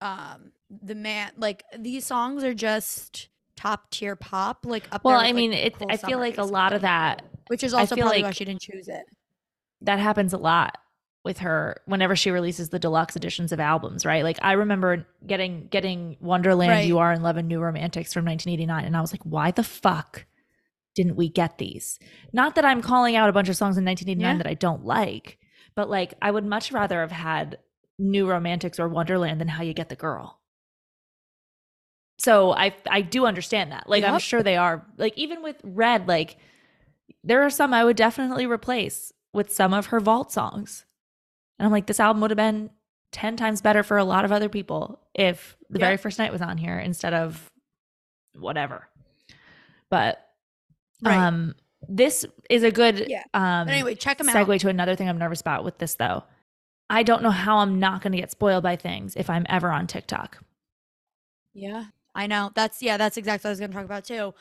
[0.00, 1.32] um, the man.
[1.36, 4.64] Like these songs are just top tier pop.
[4.64, 5.18] Like up well, there.
[5.18, 5.74] with, I like, mean, it.
[5.74, 7.22] Cruel I feel like a lot of that
[7.52, 9.04] which is also probably why she didn't choose it.
[9.82, 10.78] that happens a lot
[11.22, 14.24] with her whenever she releases the deluxe editions of albums, right?
[14.24, 16.86] Like I remember getting getting Wonderland, Right.
[16.86, 19.62] You Are in Love and New Romantics from 1989 and I was like, "Why the
[19.62, 20.24] fuck
[20.94, 21.98] didn't we get these?"
[22.32, 24.38] Not that I'm calling out a bunch of songs in 1989 Yeah.
[24.42, 25.38] that I don't like,
[25.74, 27.58] But like, I would much rather have had
[27.98, 30.40] New Romantics or Wonderland than How You Get the Girl.
[32.18, 33.88] So I I do understand that.
[33.88, 36.36] Like I'm sure they are like even with Red, like
[37.24, 40.84] there are some I would definitely replace with some of her vault songs.
[41.58, 42.70] And I'm like, this album would have been
[43.12, 45.86] 10 times better for a lot of other people if the Yeah.
[45.86, 47.50] very first night was on here instead of
[48.34, 48.88] whatever.
[49.90, 50.26] But
[51.02, 51.16] Right.
[51.18, 51.54] um
[51.88, 53.24] this is a good Yeah.
[53.34, 54.34] um But anyway, check them out.
[54.36, 56.24] segue to another thing I'm nervous about with this though.
[56.90, 59.70] I don't know how I'm not going to get spoiled by things if I'm ever
[59.70, 60.38] on TikTok.
[61.54, 62.50] Yeah, I know.
[62.54, 64.34] That's yeah, that's exactly what I was gonna talk about too.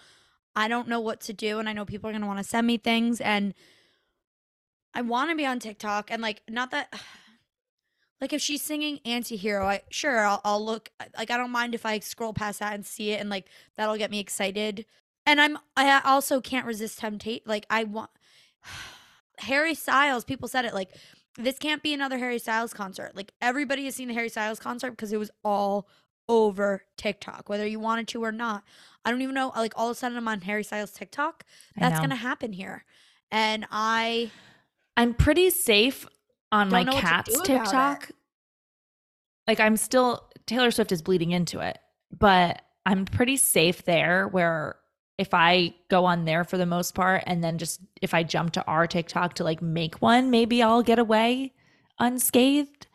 [0.56, 2.68] I don't know what to do, and I know people are gonna want to send
[2.68, 3.54] me things, and
[4.94, 6.94] I want to be on TikTok, and like, not that,
[8.22, 10.92] like, if she's singing "Anti-Hero," I sure I'll, I'll look.
[11.18, 13.48] Like, I don't mind if I scroll past that and see it, and like
[13.78, 14.86] that'll get me excited.
[15.26, 17.44] And I'm I also can't resist temptation.
[17.46, 18.10] Like, I want
[19.40, 20.24] Harry Styles.
[20.24, 20.92] People said it like.
[21.38, 23.16] This can't be another Harry Styles concert.
[23.16, 25.88] Like everybody has seen the Harry Styles concert because it was all
[26.28, 28.64] over TikTok, whether you wanted to or not.
[29.06, 29.52] I don't even know.
[29.56, 31.46] Like all of a sudden, I'm on Harry Styles TikTok.
[31.78, 32.86] That's gonna happen here,
[33.32, 34.32] and I
[34.98, 36.06] I'm pretty safe
[36.52, 37.64] on my know what to cat's do about it.
[37.64, 38.12] TikTok.
[39.48, 41.80] Like I'm still Taylor Swift is bleeding into it,
[42.18, 44.76] but I'm pretty safe there where
[45.18, 48.54] if I go on there for the most part and then just if I jump
[48.54, 51.54] to our TikTok to like make one, maybe I'll get away
[52.00, 52.88] unscathed.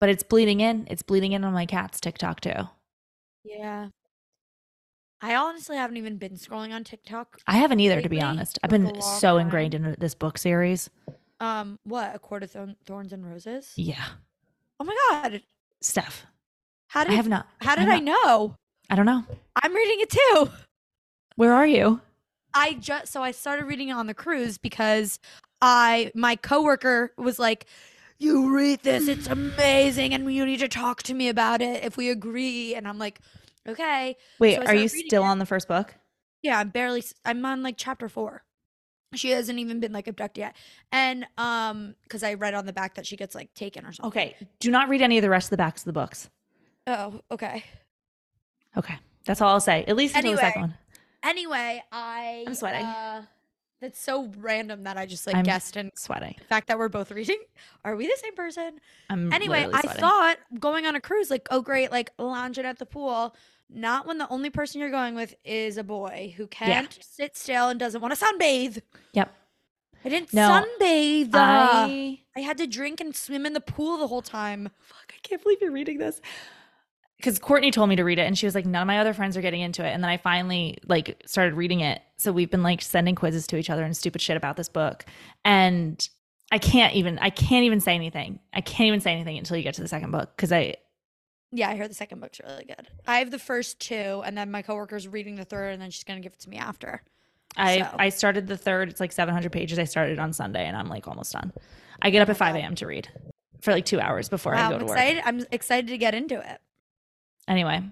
[0.00, 0.86] But it's bleeding in.
[0.90, 2.68] It's bleeding in on my cat's TikTok too.
[3.44, 3.88] yeah.
[5.24, 7.38] I honestly haven't even been scrolling on TikTok.
[7.46, 8.58] I haven't either, to be honest.
[8.64, 9.40] I've been so lockdown.
[9.42, 10.90] ingrained in this book series.
[11.38, 13.72] Um, what a court of thorn- thorns and roses.
[13.76, 14.04] Yeah.
[14.80, 15.42] Oh my god,
[15.80, 16.26] Steph,
[16.88, 17.46] how did I have not.
[17.60, 18.56] how did I'm I know?
[18.90, 19.24] I don't know.
[19.62, 20.50] I'm reading it too.
[21.36, 22.00] Where are you?
[22.54, 25.18] I just so I started reading it on the cruise because
[25.60, 27.66] I my coworker was like,
[28.18, 31.96] "You read this, it's amazing, and you need to talk to me about it if
[31.96, 33.20] we agree." And I'm like,
[33.66, 35.26] "Okay." Wait, So are you still it.
[35.26, 35.94] on the first book?
[36.42, 37.02] Yeah, I'm barely.
[37.24, 38.44] I'm on like chapter four.
[39.14, 40.56] She hasn't even been like abducted yet,
[40.90, 44.08] and um, because I read on the back that she gets like taken or something.
[44.08, 44.36] Okay.
[44.58, 46.28] Do not read any of the rest of the backs of the books.
[46.86, 47.64] Oh, okay.
[48.76, 48.94] Okay.
[49.24, 49.84] That's all I'll say.
[49.86, 50.74] At least until the second one.
[51.22, 52.44] Anyway, I.
[52.46, 52.84] I'm sweating.
[52.84, 53.22] Uh,
[53.80, 56.36] that's so random that I just like I'm- guessed, and Sweating.
[56.38, 57.38] the fact that we're both reading.
[57.84, 58.78] Are we the same person?
[59.10, 62.86] I'm Anyway, I thought going on a cruise, like, oh great, like lounging at the
[62.86, 63.34] pool.
[63.74, 67.70] Not when the only person you're going with is a boy who can't sit still
[67.70, 68.82] and doesn't want to sunbathe.
[69.14, 69.34] Yep.
[70.04, 71.30] I didn't No, sunbathe.
[71.32, 74.68] I, I had to drink and swim in the pool the whole time.
[74.78, 75.12] fuck.
[75.16, 76.20] I can't believe you're reading this.
[77.22, 79.14] Because Courtney told me to read it, and she was like, "None of my other
[79.14, 82.02] friends are getting into it." And then I finally like started reading it.
[82.16, 85.04] So we've been like sending quizzes to each other and stupid shit about this book.
[85.44, 86.06] And
[86.50, 87.20] I can't even.
[87.20, 88.40] I can't even say anything.
[88.52, 90.74] I can't even say anything until you get to the second book because I
[91.52, 92.88] Yeah, I heard the second book's really good.
[93.06, 96.02] I have the first two, and then my coworker's reading the third, and then she's
[96.04, 97.02] gonna give it to me after.
[97.56, 98.88] I So- I started the third.
[98.88, 99.78] It's like 700 pages.
[99.78, 101.52] I started on Sunday, and I'm like almost done.
[102.00, 102.74] I get oh up Oh at 5 a.m.
[102.76, 103.08] to read
[103.60, 105.22] for like two hours before I Wow, go I'm to work.
[105.24, 106.60] I'm excited to get into it.
[107.48, 107.82] Anyway,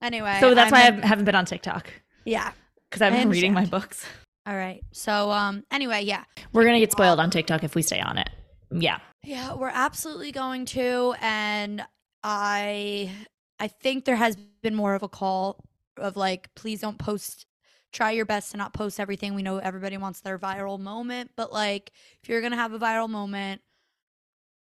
[0.00, 1.88] Anyway, so that's I'm why in- I haven't been on TikTok
[2.24, 2.52] yeah.
[2.88, 4.04] because I've been reading my books.
[4.46, 4.82] All right.
[4.92, 5.64] So um.
[5.70, 6.24] Anyway, yeah.
[6.52, 8.30] We're gonna get spoiled on TikTok if we stay on it.
[8.70, 11.82] Yeah, Yeah, we're absolutely going to and
[12.22, 13.10] I
[13.58, 15.64] I think there has been more of a call
[15.96, 17.46] of like please don't post
[17.92, 19.34] try your best to not post everything.
[19.34, 21.90] We know everybody wants their viral moment, but like
[22.22, 23.62] if you're going to have a viral moment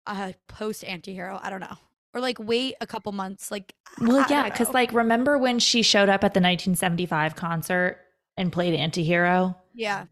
[0.07, 1.77] uh post anti-hero, I don't know.
[2.13, 6.09] Or like wait a couple months like well, yeah, because like remember when she showed
[6.09, 7.99] up at the 1975 concert
[8.37, 9.57] and played Antihero?
[9.75, 10.07] yeah.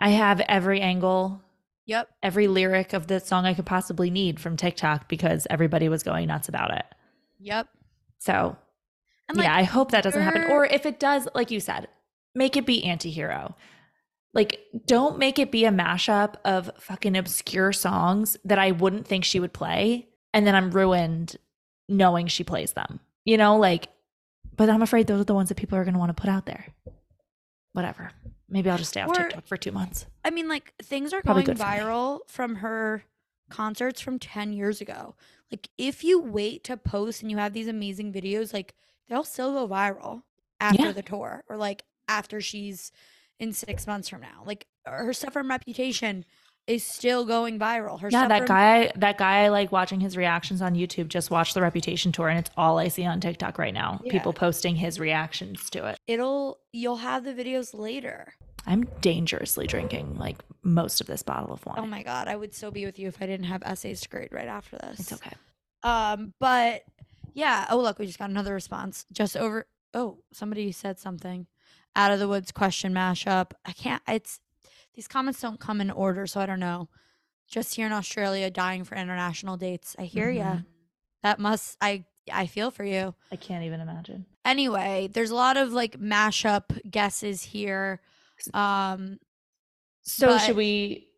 [0.00, 1.40] I have every angle,
[1.86, 2.08] Yep.
[2.24, 6.26] every lyric of the song I could possibly need from TikTok because everybody was going
[6.26, 6.84] nuts about it.
[7.38, 7.68] Yep.
[8.18, 8.56] So
[9.28, 10.44] And like yeah, I hope that doesn't happen.
[10.50, 11.86] Or if it does, like you said,
[12.34, 13.54] make it be anti-hero.
[14.34, 19.24] Like, don't make it be a mashup of fucking obscure songs that I wouldn't think
[19.24, 20.08] she would play.
[20.34, 21.36] And then I'm ruined
[21.88, 23.00] knowing she plays them.
[23.24, 23.88] You know, like,
[24.56, 26.30] but I'm afraid those are the ones that people are going to want to put
[26.30, 26.66] out there.
[27.72, 28.10] Whatever.
[28.48, 30.06] Maybe I'll just stay off Or- TikTok for two months.
[30.24, 31.78] I mean, like things are Probably going good for me.
[31.78, 33.04] viral from her
[33.48, 35.14] concerts from 10 years ago.
[35.50, 38.74] Like, if you wait to post and you have these amazing videos, like
[39.08, 40.22] they'll still go viral
[40.60, 40.92] after Yeah.
[40.92, 42.92] the tour or like after she's
[43.38, 44.42] in six months from now.
[44.46, 46.24] Like, her stuff from Reputation
[46.74, 48.00] is still going viral.
[48.00, 51.08] Her Yeah, that from- guy, that guy, I like watching his reactions on YouTube.
[51.08, 54.00] Just watched the Reputation tour, and it's all I see on TikTok right now.
[54.04, 54.12] Yeah.
[54.12, 55.98] People posting his reactions to it.
[56.06, 58.34] it'll, you'll have the videos later.
[58.66, 61.78] I'm dangerously drinking like most of this bottle of wine.
[61.80, 64.08] Oh my god, I would so be with you if I didn't have essays to
[64.08, 65.00] grade right after this.
[65.00, 65.32] It's okay.
[65.82, 66.82] Um, but
[67.34, 67.66] yeah.
[67.70, 69.04] Oh look, we just got another response.
[69.12, 69.66] Just over.
[69.94, 71.48] Oh, somebody said something.
[71.96, 73.50] Out of the woods question mashup.
[73.66, 74.00] I can't.
[74.06, 74.38] It's
[74.94, 76.88] these comments don't come in order, so I don't know.
[77.48, 79.94] Just here in Australia, dying for international dates.
[79.98, 80.44] I hear ya.
[80.56, 80.66] Mhm.
[81.22, 81.76] That must.
[81.80, 82.04] I.
[82.32, 83.16] I feel for you.
[83.32, 84.26] I can't even imagine.
[84.44, 88.00] Anyway, there's a lot of like mashup guesses here.
[88.54, 89.18] Um,
[90.02, 91.08] So should we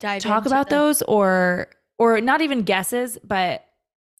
[0.00, 1.68] dive talk about the- those or
[1.98, 3.64] or not even guesses, but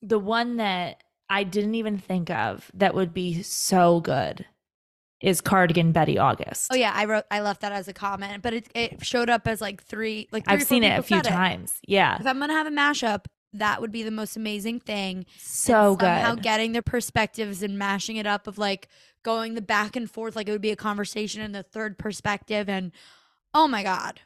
[0.03, 4.47] the one that I didn't even think of that would be so good
[5.21, 6.71] is Cardigan Betty August.
[6.73, 7.25] Oh yeah, I wrote.
[7.31, 10.29] I left that as a comment, but it it showed up as like three.
[10.33, 11.79] Like three I've seen it a few times.
[11.87, 12.17] Yeah.
[12.19, 15.17] If I'm gonna have a mashup, that would be the most amazing thing.
[15.19, 16.43] and So somehow good.
[16.45, 18.89] getting their perspectives and mashing it up of like
[19.23, 22.69] going the back and forth, like it would be a conversation in the third perspective,
[22.69, 22.93] and
[23.53, 24.21] oh my god,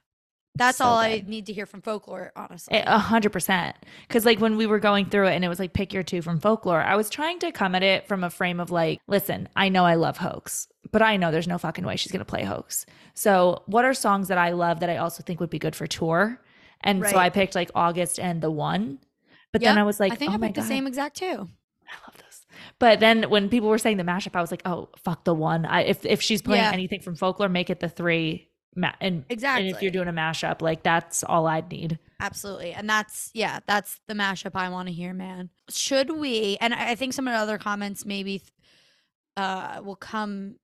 [0.56, 2.32] that's So all I need to hear from folklore.
[2.36, 3.76] Honestly, eh, A hundred percent.
[4.06, 6.22] Because like when we were going through it and it was like pick your two
[6.22, 9.48] from folklore, I was trying to come at it from a frame of like, listen,
[9.56, 12.44] I know I love hoax, but I know there's no fucking way she's gonna play
[12.44, 12.86] hoax.
[13.14, 15.86] So what are songs that I love that I also think would be good for
[15.86, 16.40] tour?
[16.82, 18.98] And so I picked like August and the one.
[19.52, 21.24] But then I was like, I think oh I picked the same exact two.
[21.26, 22.46] I love this.
[22.78, 25.64] But then when people were saying the mashup, I was like, oh fuck the one.
[25.64, 26.72] I if if she's playing Yeah.
[26.72, 28.50] anything from folklore, make it the three.
[28.76, 31.98] Ma- and, and if you're doing a mashup, like that's all I'd need.
[32.20, 32.72] Absolutely.
[32.72, 35.50] And that's yeah, that's the mashup I want to hear, man.
[35.68, 38.42] Should we and I I think some of the other comments maybe
[39.36, 40.56] uh will come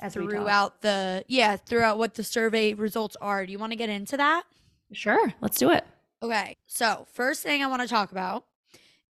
[0.00, 3.44] As throughout the yeah, throughout what the survey results are.
[3.44, 4.44] Do you want to get into that?
[4.92, 5.84] Sure, let's do it.
[6.22, 6.56] Okay.
[6.66, 8.44] So, first thing I want to talk about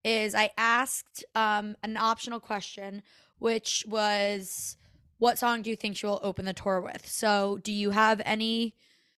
[0.05, 3.03] is I asked um an optional question
[3.39, 4.77] which was
[5.19, 7.07] what song do you think she will open the tour with?
[7.09, 8.75] So, do you have any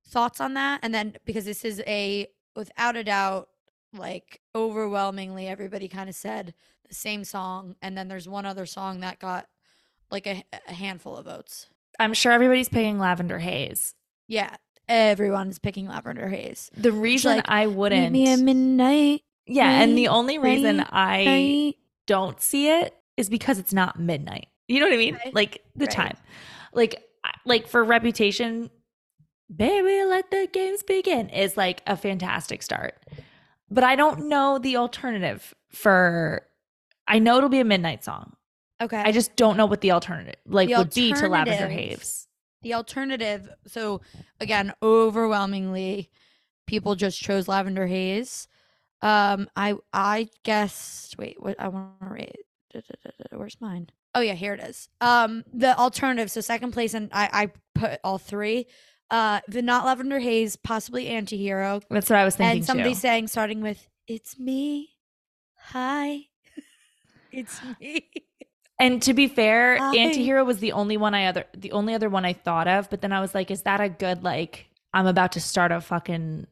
[0.07, 0.79] thoughts on that?
[0.83, 3.49] And then because this is a without a doubt
[3.93, 6.53] like overwhelmingly everybody kind of said
[6.87, 9.47] the same song and then there's one other song that got
[10.11, 11.67] like a, a handful of votes.
[11.99, 13.93] I'm sure everybody's picking Lavender Haze.
[14.27, 14.55] Yeah,
[14.87, 16.69] everyone is picking Lavender Haze.
[16.75, 19.23] The reason like, I wouldn't, me at midnight.
[19.45, 21.75] yeah, and the only reason night, I night.
[22.07, 24.47] don't see it is because it's not midnight.
[24.69, 25.15] You know what I mean?
[25.15, 25.91] Right, Like the right.
[25.91, 26.17] time,
[26.73, 27.03] like
[27.45, 28.69] like for Reputation,
[29.53, 33.03] baby, let the games begin is like a fantastic start.
[33.69, 36.43] But I don't know the alternative for.
[37.07, 38.35] I know it'll be a midnight song.
[38.81, 39.01] Okay.
[39.03, 42.27] I just don't know what the alternative like The would be to Lavender Haze.
[42.61, 44.01] the alternative so
[44.39, 46.09] again overwhelmingly
[46.67, 48.47] people just chose lavender haze
[49.01, 52.35] um i i guess wait what i want to rate
[53.31, 54.89] where's mine oh yeah here it is.
[55.01, 58.67] Um the alternative so second place and i i put all three
[59.11, 61.81] uh the not lavender haze possibly antihero.
[61.89, 62.99] That's what I was thinking and somebody too.
[62.99, 64.89] saying starting with it's me.
[65.57, 66.21] Hi.
[67.31, 68.09] It's me.
[68.79, 72.09] And to be fair, I- Antihero was the only one I other the only other
[72.09, 75.05] one I thought of, but then I was like, is that a good like I'm
[75.05, 76.47] about to start a fucking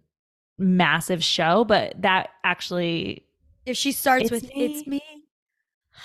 [0.60, 1.64] massive show?
[1.66, 3.26] But that actually
[3.66, 5.02] if she starts It's with it's me.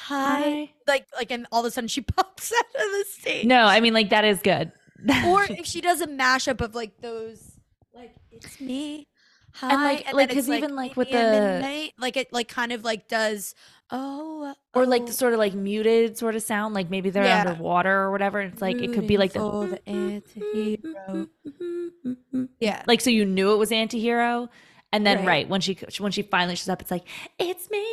[0.06, 3.46] Hi like like and all of a sudden she pops out of the stage.
[3.46, 4.72] No, I mean like that is good.
[5.26, 7.52] or if she does a mashup of like those
[7.94, 9.08] like it's me.
[9.54, 12.48] Hi, like- and like, then it's 'cause even, like, with the- midnight, like it like
[12.48, 13.54] kind of like does
[13.90, 15.06] oh or like oh.
[15.06, 17.42] the oh, sort of like muted sort of sound, like maybe they're Yeah.
[17.42, 18.40] underwater or whatever.
[18.40, 21.28] It's like it could be like the, the antihero.
[22.60, 24.48] yeah like so you knew it was Antihero,
[24.92, 25.26] and then Right.
[25.26, 27.06] right, when she when she finally shows up, it's like
[27.38, 27.84] it's me.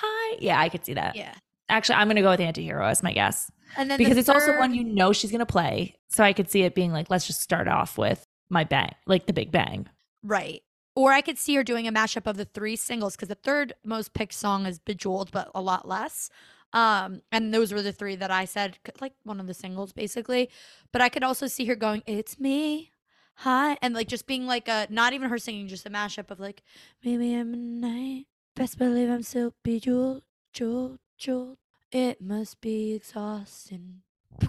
[0.00, 1.16] Hi, yeah, I could see that.
[1.16, 1.34] yeah
[1.68, 3.50] Actually, I'm gonna go with Antihero as my guess.
[3.76, 5.96] and then the because it's also one you know she's gonna play.
[6.08, 9.26] So I could see it being like, let's just start off with my bang, like
[9.26, 9.88] the big bang.
[10.22, 10.62] Right.
[10.96, 13.74] Or I could see her doing a mashup of the three singles because the third
[13.84, 16.28] most picked song is Bejeweled, but a lot less.
[16.72, 20.50] Um, and those were the three that I said, like one of the singles basically.
[20.92, 22.90] But I could also see her going, It's me.
[23.36, 23.78] Hi.
[23.80, 26.62] And like just being like a, not even her singing, just a mashup of like,
[27.04, 28.26] Maybe I'm a night.
[28.56, 30.22] Best believe I'm still bejeweled,
[30.52, 31.58] jeweled, jeweled.
[31.92, 34.02] It must be exhausting.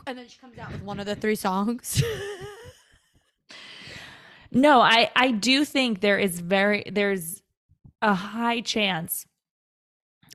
[0.06, 2.04] And then she comes out with one of the three songs.
[4.52, 7.41] No, I I do think there is very there's
[8.02, 9.26] a high chance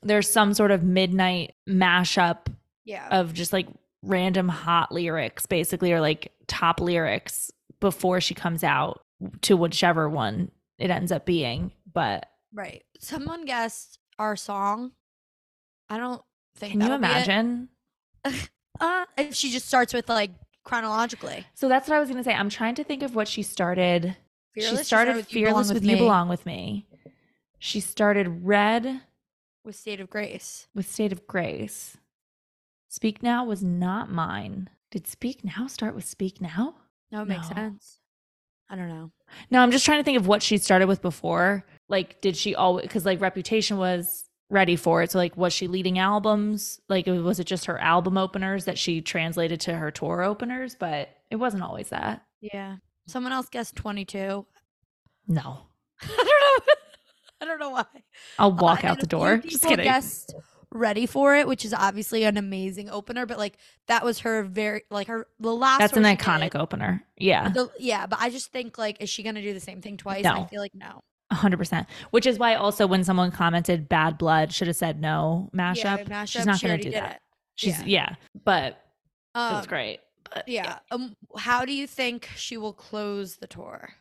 [0.03, 2.47] there's some sort of midnight mashup
[2.85, 3.09] yeah.
[3.11, 3.67] of just like
[4.03, 7.51] random hot lyrics, basically, or like top lyrics
[7.81, 9.01] before she comes out
[9.43, 11.73] to whichever one it ends up being.
[11.93, 12.84] But Right.
[13.01, 14.92] Someone guessed our song.
[15.88, 16.22] I don't
[16.57, 17.11] think can you that'll be it.
[17.28, 17.68] imagine?
[18.78, 20.30] Uh, if she just starts with like
[20.62, 21.47] chronologically.
[21.55, 22.34] So that's what I was gonna say.
[22.34, 24.14] I'm trying to think of what she started.
[24.53, 26.86] Fearless, she started with You Belong Fearless with, You Me Belong with Me.
[27.59, 29.01] She started Red
[29.64, 30.68] with State of Grace.
[30.74, 31.97] with State of Grace.
[32.90, 34.68] Speak Now was not mine.
[34.90, 36.74] Did Speak Now start with Speak Now?
[37.11, 38.01] No, it makes sense.
[38.68, 39.11] I don't know.
[39.51, 41.64] No, I'm just trying to think of what she started with before.
[41.89, 45.11] Like, did she always, because like Reputation was ready for it.
[45.11, 46.80] So, like, was she leading albums?
[46.89, 50.74] Like, was it just her album openers that she translated to her tour openers?
[50.74, 52.22] But it wasn't always that.
[52.41, 52.76] Yeah.
[53.07, 54.47] Someone else guessed 22.
[55.28, 55.59] No.
[56.03, 56.18] I don't
[56.66, 56.74] know.
[57.41, 57.84] I don't know why.
[58.39, 59.39] I'll Uh, walk and out the door.
[59.47, 59.84] Just kidding.
[59.84, 60.34] Guessed
[60.72, 63.57] ready for it, which is obviously an amazing opener, but like
[63.87, 65.78] that was her very like her the last.
[65.78, 67.05] That's an iconic did, opener.
[67.16, 67.49] Yeah.
[67.51, 70.24] the- yeah, but I just think like, is she gonna do the same thing twice?
[70.24, 71.03] I feel like no.
[71.31, 71.87] A hundred percent.
[72.11, 76.09] Which is why also when someone commented bad blood should have said no Yeah, mashup.
[76.09, 77.16] mashup, She's not gonna do that.
[77.16, 77.20] it.
[77.57, 77.85] She's Yeah.
[78.11, 78.14] yeah.
[78.45, 78.72] But
[79.35, 80.01] it Um, was great.
[80.33, 80.79] But Yeah.
[80.91, 81.16] Um.
[81.39, 83.95] How do you think she will close the tour?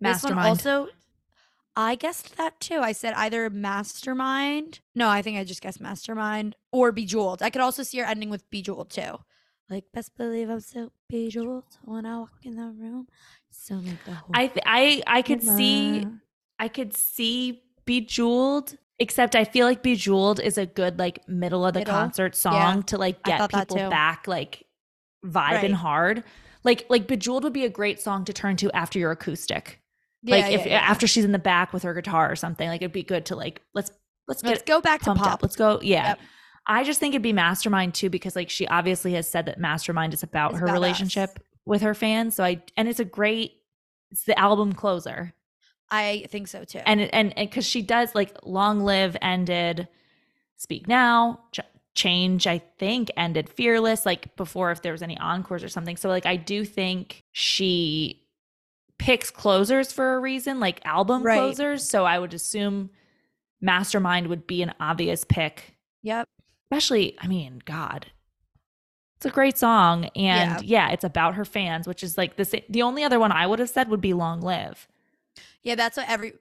[0.00, 0.58] Mastermind.
[0.58, 0.92] This one also,
[1.76, 2.80] I guessed that too.
[2.80, 4.80] I said either Mastermind.
[4.94, 7.42] No, I think I just guessed Mastermind or Bejeweled.
[7.42, 9.18] I could also see her ending with Bejeweled too.
[9.70, 13.06] Like best believe I'm so bejeweled when I walk in the room.
[13.50, 14.30] So like the whole.
[14.34, 16.20] I th- I I could see cinema.
[16.62, 21.74] I could see Bejeweled, except I feel like Bejeweled is a good like middle of
[21.74, 21.92] the Middle?
[21.94, 24.64] concert song to like get people back like
[25.26, 25.70] vibing Right.
[25.72, 26.24] hard.
[26.64, 29.80] Like like Bejeweled would be a great song to turn to after your acoustic.
[30.22, 30.78] Yeah, like if yeah, yeah.
[30.78, 33.34] after she's in the back with her guitar or something, like it'd be good to
[33.36, 33.90] like let's
[34.28, 35.26] let's get Let's go back to pop.
[35.26, 35.42] up.
[35.42, 35.80] Let's go.
[35.82, 36.10] Yeah.
[36.10, 36.18] Yep.
[36.68, 40.14] I just think it'd be Mastermind too because like she obviously has said that Mastermind
[40.14, 40.80] is about It's her about us.
[40.80, 42.36] relationship with her fans.
[42.36, 43.54] So I and it's a great
[44.12, 45.34] it's the album closer.
[45.92, 46.80] I think so too.
[46.84, 49.88] And and and cuz she does like Long Live ended
[50.56, 51.60] Speak Now, Ch-
[51.94, 55.96] Change I think ended Fearless like before if there was any encores or something.
[55.96, 58.24] So like I do think she
[58.98, 61.36] picks closers for a reason, like album Right.
[61.36, 61.88] closers.
[61.88, 62.90] So I would assume
[63.62, 66.28] Mastermind would be an obvious pick yep.
[66.64, 68.06] especially i mean god
[69.16, 70.90] it's a great song and yeah.
[70.90, 73.70] it's about her fans which is like this the only other one i would have
[73.70, 74.88] said would be long live
[75.62, 76.34] Yeah, that's what every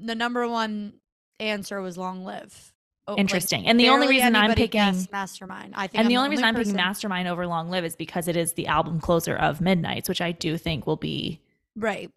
[0.00, 0.94] the number one
[1.40, 2.72] answer was long live.
[3.08, 5.74] Oh, like, interesting and the only reason i'm picking mastermind.
[5.76, 8.26] I think and I'm the only reason i'm picking mastermind over long live is because
[8.26, 11.40] it is the album closer of midnights which i do think will be
[11.76, 12.10] right.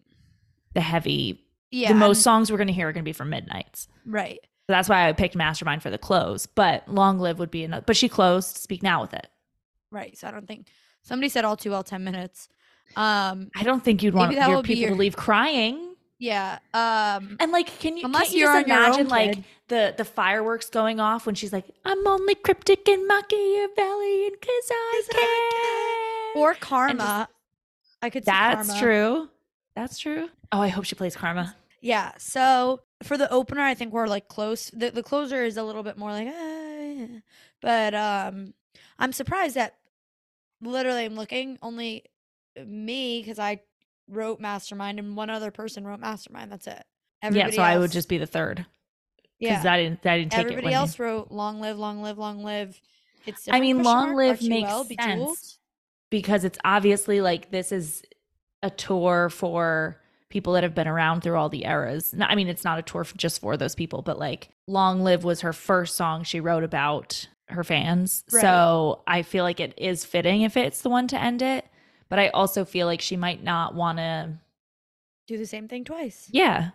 [0.74, 3.12] the heavy Yeah, the most and- songs we're going to hear are going to be
[3.12, 4.40] from midnights right.
[4.42, 7.84] so that's why i picked mastermind for the close but long live would be another
[7.86, 9.28] but she closed speak now with it
[9.92, 10.18] Right.
[10.18, 10.66] So I don't think
[11.02, 12.48] somebody said all too well 10 minutes.
[12.96, 15.89] Um i don't think you'd want your people your- to leave crying
[16.20, 16.60] yeah.
[16.72, 19.44] Um And like, can you Unless can't you just imagine like kid.
[19.66, 25.02] the the fireworks going off when she's like, "I'm only cryptic and Machiavellian because I
[25.02, 27.28] 'Cause I can." or karma.
[28.02, 29.28] I could That's true.
[29.74, 30.28] That's true.
[30.52, 31.54] Oh, I hope she plays Karma.
[31.80, 32.12] Yeah.
[32.18, 34.70] So for the opener, I think we're like close.
[34.70, 37.06] The the closer is a little bit more like, "Ah, yeah."
[37.60, 38.54] but um,
[38.98, 39.76] I'm surprised that
[40.60, 42.04] literally I'm looking only
[42.62, 43.60] me because I
[44.10, 46.52] wrote Mastermind and one other person wrote Mastermind.
[46.52, 46.84] That's it.
[47.30, 48.66] yeah, so I would just be the third
[49.40, 49.50] yeah.
[49.50, 50.06] because I didn't.
[50.06, 50.40] I didn't take.
[50.40, 52.80] Everybody when- else wrote Long Live, Long Live, Long Live.
[53.26, 55.58] It's I mean, Long Live makes sense
[56.10, 58.02] because it's obviously like this is
[58.62, 62.14] a tour for people that have been around through all the eras.
[62.18, 65.24] I mean, it's not a tour for, just for those people, but like Long Live
[65.24, 68.24] was her first song she wrote about her fans.
[68.32, 68.40] Right.
[68.40, 71.66] So I feel like it is fitting if it's the one to end it.
[72.10, 74.34] But I also feel like she might not want to.
[75.26, 76.28] Do the same thing twice.
[76.30, 76.70] Yeah.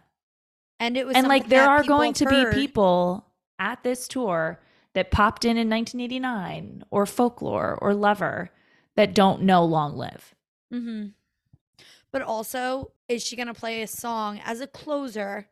[0.79, 2.51] And it was And like there are going to heard.
[2.55, 3.27] be people
[3.59, 4.59] at this tour
[4.93, 8.49] that popped in in 1989 or folklore or lover
[8.95, 10.33] that don't know long live
[10.73, 11.07] Mm-hmm.
[12.11, 15.47] But also, is she gonna play a song as a closer?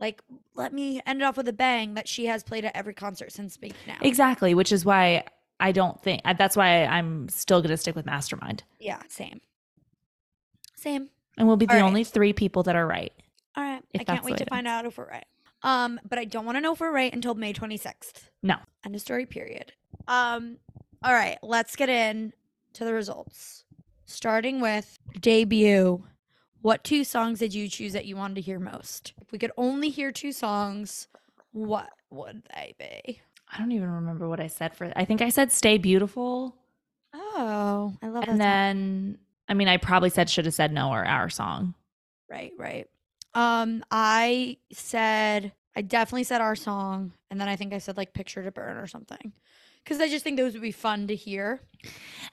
[0.00, 0.20] Like,
[0.56, 3.30] let me end it off with a bang that she has played at every concert
[3.32, 3.96] since Speak Now.
[4.02, 5.24] exactly which is why
[5.62, 9.40] i don't think that's why i'm still going to stick with mastermind Yeah, same.
[10.76, 11.08] Same.
[11.38, 11.82] and we'll be the right.
[11.82, 13.12] only three people that are right
[13.56, 13.82] All right.
[13.98, 15.24] I can't wait to find out if we're right.
[15.62, 18.28] Um, but I don't want to know if we're right until May 26th.
[18.42, 18.56] No.
[18.84, 19.72] End of story, period.
[20.08, 20.56] Um,
[21.04, 22.32] all right, let's get in
[22.72, 23.64] to the results.
[24.06, 26.02] Starting with debut.
[26.62, 29.12] What two songs did you choose that you wanted to hear most?
[29.20, 31.06] If we could only hear two songs,
[31.52, 33.20] what would they be?
[33.52, 36.56] I don't even remember what i said for i think i said stay beautiful
[37.14, 38.28] Oh, I love that.
[38.28, 38.38] and song.
[38.38, 41.74] then i mean i probably said should have said no or our song
[42.30, 42.88] Right, right.
[43.34, 48.14] Um, I said I definitely said our song, and then I think I said like
[48.14, 49.34] "Picture to Burn" or something,
[49.84, 51.60] because I just think those would be fun to hear.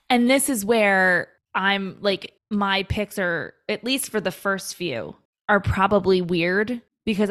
[0.09, 5.17] and this is where I'm like my picks are at least for the first few
[5.49, 7.30] are probably weird because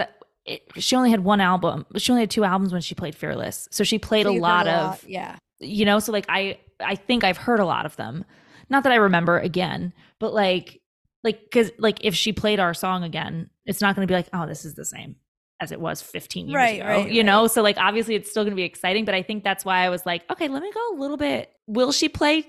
[0.49, 1.87] it, she only had one album.
[1.97, 3.69] She only had two albums when she played Fearless.
[3.71, 5.37] So she played So a lot a of lot, yeah.
[5.61, 8.25] you know so like i i think i've heard a lot of them
[8.71, 10.81] not that i remember again but like
[11.25, 14.29] like because like if she played our song again it's not going to be like
[14.33, 15.17] oh this is the same
[15.61, 18.45] as it was 15 years Right, ago right, you know so like obviously it's still
[18.45, 20.71] going to be exciting but i think that's why i was like okay let me
[20.73, 22.47] go a little bit will she play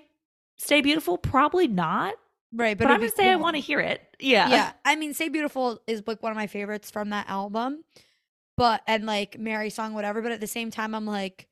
[0.57, 2.13] stay beautiful probably not
[2.53, 4.95] Right, but, but, i'm going to say i want to hear it yeah Yeah, I
[4.95, 7.83] mean, "Stay Beautiful" is like one of my favorites from that album,
[8.57, 10.21] but and like "Mary Song," whatever.
[10.21, 11.47] But at the same time, I'm like,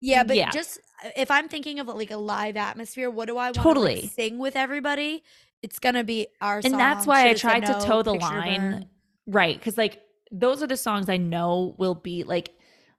[0.00, 0.50] yeah, but Yeah.
[0.50, 3.60] just uh, if I'm thinking of like a live atmosphere, what do I want to
[3.62, 4.06] Totally.
[4.08, 5.22] sing with everybody?
[5.62, 6.72] It's gonna be our song.
[6.72, 8.88] and that's why I Shoulda Said tried to No, toe the line, Burn.
[9.26, 9.56] right?
[9.58, 10.00] Because like
[10.32, 12.50] those are the songs I know will be like,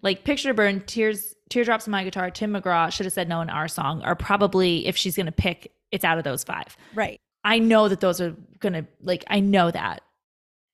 [0.01, 3.49] like Picture Burn, Tears, Teardrops on My Guitar, Tim McGraw should have said no in
[3.49, 6.77] our song are probably if she's gonna pick, it's out of those five.
[6.93, 7.19] Right.
[7.43, 10.01] I know that those are gonna like I know that,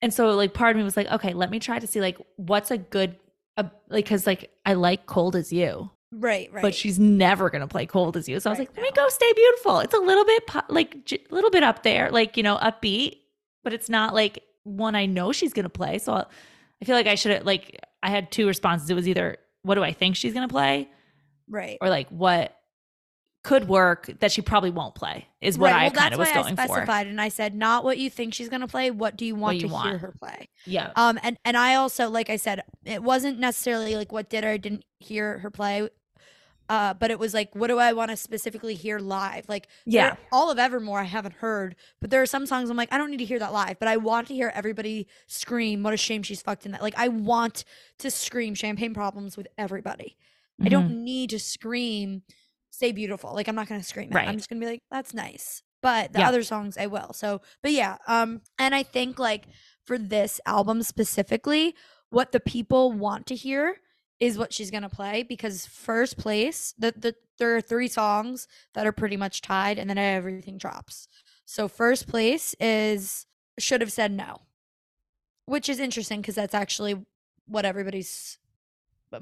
[0.01, 2.17] and so like part of me was like, okay, let me try to see like
[2.35, 3.15] what's a good,
[3.57, 6.51] uh, like because like I like Cold as You, Right.
[6.51, 6.61] Right.
[6.61, 8.39] but she's never gonna play cold as you.
[8.39, 9.79] So I was like, let me go stay beautiful.
[9.79, 13.17] It's a little bit po- like a little bit up there, like you know, upbeat,
[13.63, 15.97] but it's not like one I know she's gonna play.
[15.97, 16.25] So I
[16.81, 18.89] I feel like I should have like I had two responses.
[18.89, 20.87] It was either what do I think she's gonna play,
[21.49, 21.77] right.
[21.81, 22.55] or like what
[23.41, 25.83] could work that she probably won't play is what right.
[25.83, 26.73] I well, kind of was going I for.
[26.73, 28.91] specified, and I said not what you think she's gonna play.
[28.91, 30.49] What do you want you to hear her play?
[30.65, 34.43] Yeah, Um, and and I also, like I said, it wasn't necessarily like what did
[34.43, 35.87] or didn't hear her play,
[36.67, 39.45] uh, but it was like what do I want to specifically hear live?
[39.47, 40.17] Like, Yeah.
[40.33, 43.09] all of Evermore I haven't heard, but there are some songs I'm like I don't
[43.09, 45.81] need to hear that live, but I want to hear everybody scream.
[45.81, 46.81] What a shame she's fucked in that.
[46.81, 47.63] Like I want
[47.99, 50.17] to scream Champagne Problems with everybody.
[50.61, 50.69] I Mhm.
[50.71, 52.23] don't need to scream
[52.71, 53.33] Stay Beautiful.
[53.33, 54.09] Like I'm not gonna scream.
[54.11, 54.27] Right.
[54.27, 55.61] I'm just gonna be like, that's nice.
[55.81, 56.27] But the Yeah.
[56.27, 57.13] other songs I will.
[57.13, 59.45] So but yeah, um, and I think like
[59.85, 61.75] for this album specifically,
[62.09, 63.77] what the people want to hear
[64.19, 68.85] is what she's gonna play because first place, the, the there are three songs that
[68.85, 71.07] are pretty much tied and then everything drops.
[71.45, 73.25] So first place is
[73.57, 74.41] should have said no.
[75.45, 77.05] Which is interesting because that's actually
[77.47, 78.37] what everybody's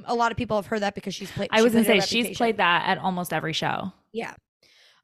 [0.06, 2.36] a lot of people have heard that because she's played I was gonna say she's
[2.38, 3.92] played that at almost every show.
[4.12, 4.34] Yeah.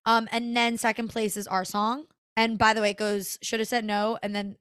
[0.06, 2.06] Um, and then second place is our song.
[2.36, 4.58] And by the way, it goes should have said no, and then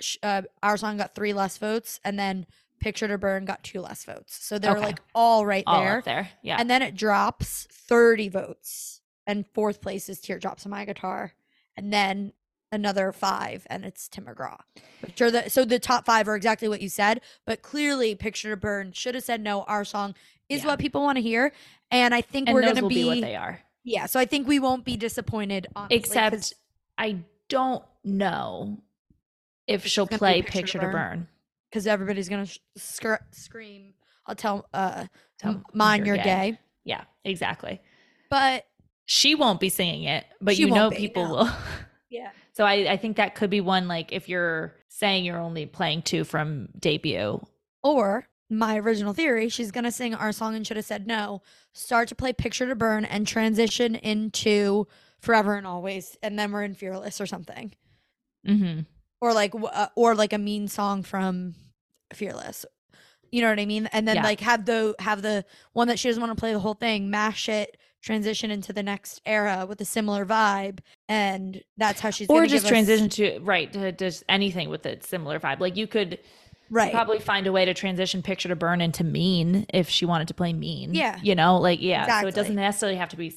[0.00, 2.46] sh- uh, our song got three less votes, and then
[2.80, 4.38] Picture to Burn got two less votes.
[4.44, 4.80] So they're Okay.
[4.84, 6.02] like all right All there.
[6.04, 6.58] there, yeah.
[6.60, 11.32] And then it drops thirty votes, and fourth place is Teardrops on My Guitar,
[11.76, 12.32] and then
[12.72, 14.58] another five, and it's Tim McGraw.
[15.20, 18.56] Are the, so the top five are exactly what you said, but clearly Picture to
[18.56, 19.62] Burn should have said no.
[19.62, 20.14] Our song
[20.48, 20.68] is Yeah.
[20.68, 21.52] what people want to hear,
[21.90, 23.60] and I think and we're gonna will be be what they are.
[23.84, 25.66] yeah, so I think we won't be disappointed.
[25.76, 26.52] Honestly, Except
[26.96, 28.78] I don't know
[29.66, 31.28] if she'll play Picture to Picture to Burn.
[31.70, 33.92] Because everybody's gonna sh- scr- scream.
[34.26, 35.06] I'll tell uh,
[35.38, 36.50] Tell mine you're you're gay.
[36.52, 36.58] gay.
[36.84, 37.80] Yeah, exactly.
[38.30, 38.66] but
[39.04, 41.34] She won't be singing it, but you know people no.
[41.34, 41.50] will.
[42.10, 45.64] yeah, So I, I think that could be one like if you're saying you're only
[45.64, 47.40] playing two from debut.
[47.84, 51.40] or my original theory, she's gonna sing our song and should have said no.
[51.72, 54.88] Start to play Picture to Burn and transition into
[55.20, 57.70] Forever and Always, and then we're in Fearless or something,
[58.44, 58.80] Mm-hmm.
[59.20, 61.54] or like uh, or like a mean song from
[62.12, 62.66] Fearless.
[63.30, 63.86] You know what I mean?
[63.92, 64.22] And then Yeah.
[64.24, 65.44] like have the have the
[65.74, 68.82] one that she doesn't want to play the whole thing, mash it, transition into the
[68.82, 70.78] next era with a similar vibe,
[71.08, 74.86] and that's how she's Or just give us- transition to right to just anything with
[74.86, 75.60] a similar vibe.
[75.60, 76.18] Like you could
[76.70, 76.92] right.
[76.92, 80.34] probably find a way to transition Picture to Burn into Mean if she wanted to
[80.34, 80.94] play Mean.
[80.94, 81.18] Yeah.
[81.22, 82.20] you know, like yeah.
[82.20, 83.34] So it doesn't necessarily have to be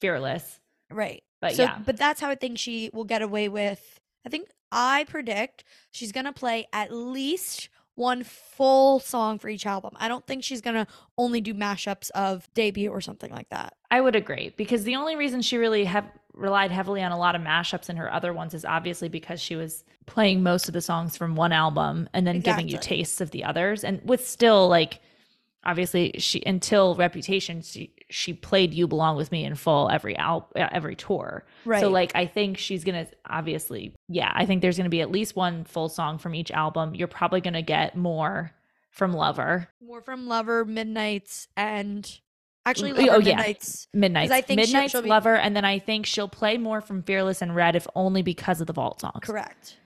[0.00, 0.60] fearless.
[0.90, 1.22] Right.
[1.40, 1.78] But so, yeah.
[1.84, 4.00] but that's how I think she will get away with.
[4.24, 9.92] I think I predict she's gonna play at least one full song for each album.
[9.96, 10.86] I don't think she's gonna
[11.18, 13.74] only do mashups of debut or something like that.
[13.90, 17.34] I would agree because the only reason she really have relied heavily on a lot
[17.34, 20.80] of mashups in her other ones is obviously because she was playing most of the
[20.80, 24.68] songs from one album and then giving you tastes of the others and with still
[24.68, 25.00] like
[25.64, 30.48] obviously she until reputation she she played you belong with me in full every al-
[30.56, 31.80] uh, every tour Right.
[31.80, 35.36] so like i think she's gonna obviously yeah i think there's gonna be at least
[35.36, 38.50] one full song from each album you're probably gonna get more
[38.90, 42.18] from lover more from Lover, Midnights, and
[42.64, 43.36] actually Oh, Lover, yeah.
[43.36, 43.88] Midnights.
[43.92, 47.02] Midnight's, I think Midnight's she'll be- Lover, and then I think she'll play more from
[47.02, 49.20] Fearless and Red if only because of the vault songs.
[49.22, 49.76] Correct.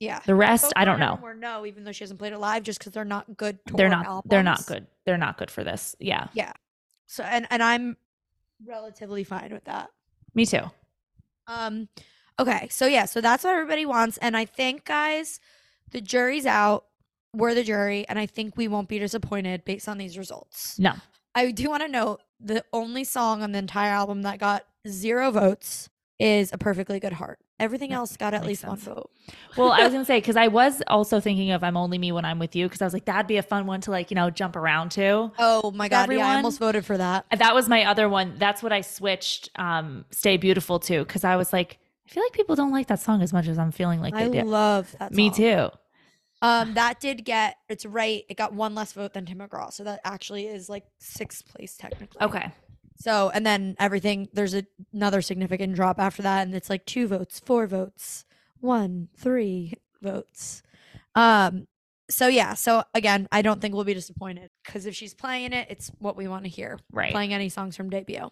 [0.00, 0.20] Yeah.
[0.26, 1.18] The rest, I don't know.
[1.22, 3.58] Or no, even though she hasn't played it live, just because they're not good.
[3.76, 4.26] They're not.
[4.28, 4.86] They're not good.
[5.04, 5.94] They're not good for this.
[6.00, 6.28] Yeah.
[6.32, 6.52] Yeah,
[7.06, 7.96] So and and I'm
[8.66, 9.90] relatively fine with that.
[10.34, 10.62] me too.
[11.46, 11.88] Um,
[12.38, 15.40] okay, so yeah, so that's what everybody wants, and I think, guys,
[15.90, 16.86] the jury's out.
[17.34, 20.78] We're the jury, and I think we won't be disappointed based on these results.
[20.78, 20.94] No.
[21.34, 25.30] I do want to note the only song on the entire album that got zero
[25.30, 29.10] votes is "A Perfectly Good Heart." Everything else got at least one vote.
[29.56, 32.24] Well, I was gonna say because I was also thinking of "I'm Only Me When
[32.24, 34.14] I'm with You" because I was like that'd be a fun one to like you
[34.14, 35.30] know jump around to.
[35.38, 36.26] Oh my god, yeah.
[36.26, 37.26] I almost voted for that.
[37.36, 38.34] That was my other one.
[38.38, 42.32] That's what I switched um "Stay Beautiful" to because I was like, I feel like
[42.32, 44.46] people don't like that song as much as I'm feeling like I they do.
[44.48, 45.12] love that.
[45.12, 45.36] Me song.
[45.36, 45.68] too.
[46.42, 48.22] Um, that did get it's right.
[48.28, 51.76] It got one less vote than Tim McGraw, so that actually is like sixth place
[51.76, 52.22] technically.
[52.22, 52.50] Okay.
[53.00, 57.08] So and then everything there's a, another significant drop after that, and it's like two
[57.08, 58.26] votes, four votes,
[58.60, 60.62] one, three votes.
[61.14, 61.66] Um.
[62.10, 62.54] So yeah.
[62.54, 66.16] So again, I don't think we'll be disappointed because if she's playing it, it's what
[66.16, 66.78] we want to hear.
[66.92, 67.12] Right.
[67.12, 68.30] Playing any songs from debut.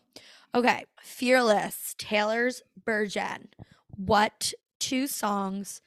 [0.55, 0.85] Okay.
[1.01, 1.95] Fearless.
[1.97, 3.49] Taylor's Version.
[3.97, 5.81] What two songs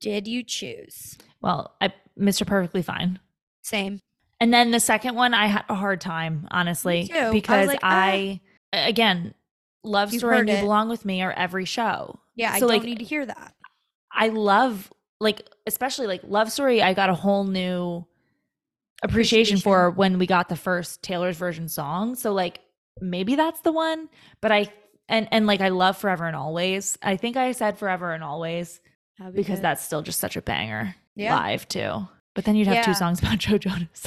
[0.00, 1.18] did you choose?
[1.42, 2.46] Well, I Mr.
[2.46, 3.20] Perfectly Fine.
[3.62, 4.00] Same.
[4.40, 7.16] And then the second one, I had a hard time, honestly, too.
[7.16, 8.40] I because like, I,
[8.74, 8.86] ah.
[8.86, 9.34] again,
[9.82, 10.60] Love You've Story and You it.
[10.60, 12.20] Belong with Me are every show.
[12.34, 13.54] Yeah, I So, don't like, need to hear that.
[14.12, 16.82] I love like especially like Love Story.
[16.82, 18.04] I got a whole new
[19.02, 22.14] appreciation, for when we got the first Taylor's version song.
[22.14, 22.60] So like
[23.00, 24.08] maybe that's the one.
[24.40, 24.66] But I
[25.08, 26.98] and and like I love Forever and Always.
[27.02, 28.80] I think I said Forever and Always
[29.18, 29.64] be because good.
[29.64, 31.34] that's still just such a banger Yeah.
[31.36, 32.06] live too.
[32.36, 32.82] But then you'd have Yeah.
[32.82, 34.04] two songs about Joe Jonas.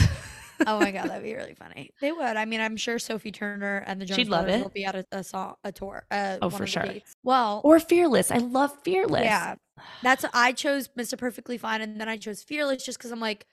[0.66, 1.90] oh my god, that'd be really funny.
[2.00, 2.22] They would.
[2.38, 4.64] I mean, I'm sure Sophie Turner and the Jonas She'd love Brothers it.
[4.64, 6.06] will be at a, a song, a tour.
[6.12, 6.84] Uh, Oh, for sure.
[6.84, 7.16] dates.
[7.24, 8.32] Well, or Fearless.
[8.32, 9.24] I love Fearless.
[9.24, 9.56] yeah,
[10.04, 11.18] that's I chose Mr.
[11.18, 13.46] Perfectly Fine, and then I chose Fearless just because I'm like,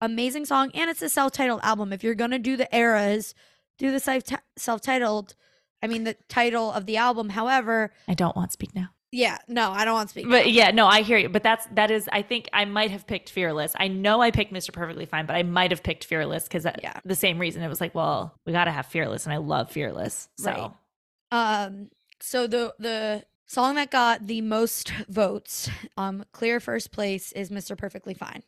[0.00, 1.92] amazing song, and it's a self-titled album.
[1.92, 3.34] If you're gonna do the eras,
[3.78, 4.22] do the self-
[4.56, 5.34] self-titled.
[5.82, 7.30] I mean, the title of the album.
[7.30, 8.90] However, I don't want Speak Now.
[9.14, 10.28] Yeah, no, I don't want to speak.
[10.28, 11.28] But yeah, no, I hear you.
[11.28, 12.08] But that's that is.
[12.12, 13.72] I think I might have picked Fearless.
[13.78, 14.72] I know I picked Mr.
[14.72, 16.98] Perfectly Fine, but I might have picked Fearless because Yeah.
[17.04, 17.62] the same reason.
[17.62, 20.28] It was like, well, we got to have Fearless, and I love Fearless.
[20.36, 21.64] So Right.
[21.64, 27.50] Um, so the the song that got the most votes, um, clear first place is
[27.50, 27.76] Mr.
[27.76, 28.42] Perfectly Fine.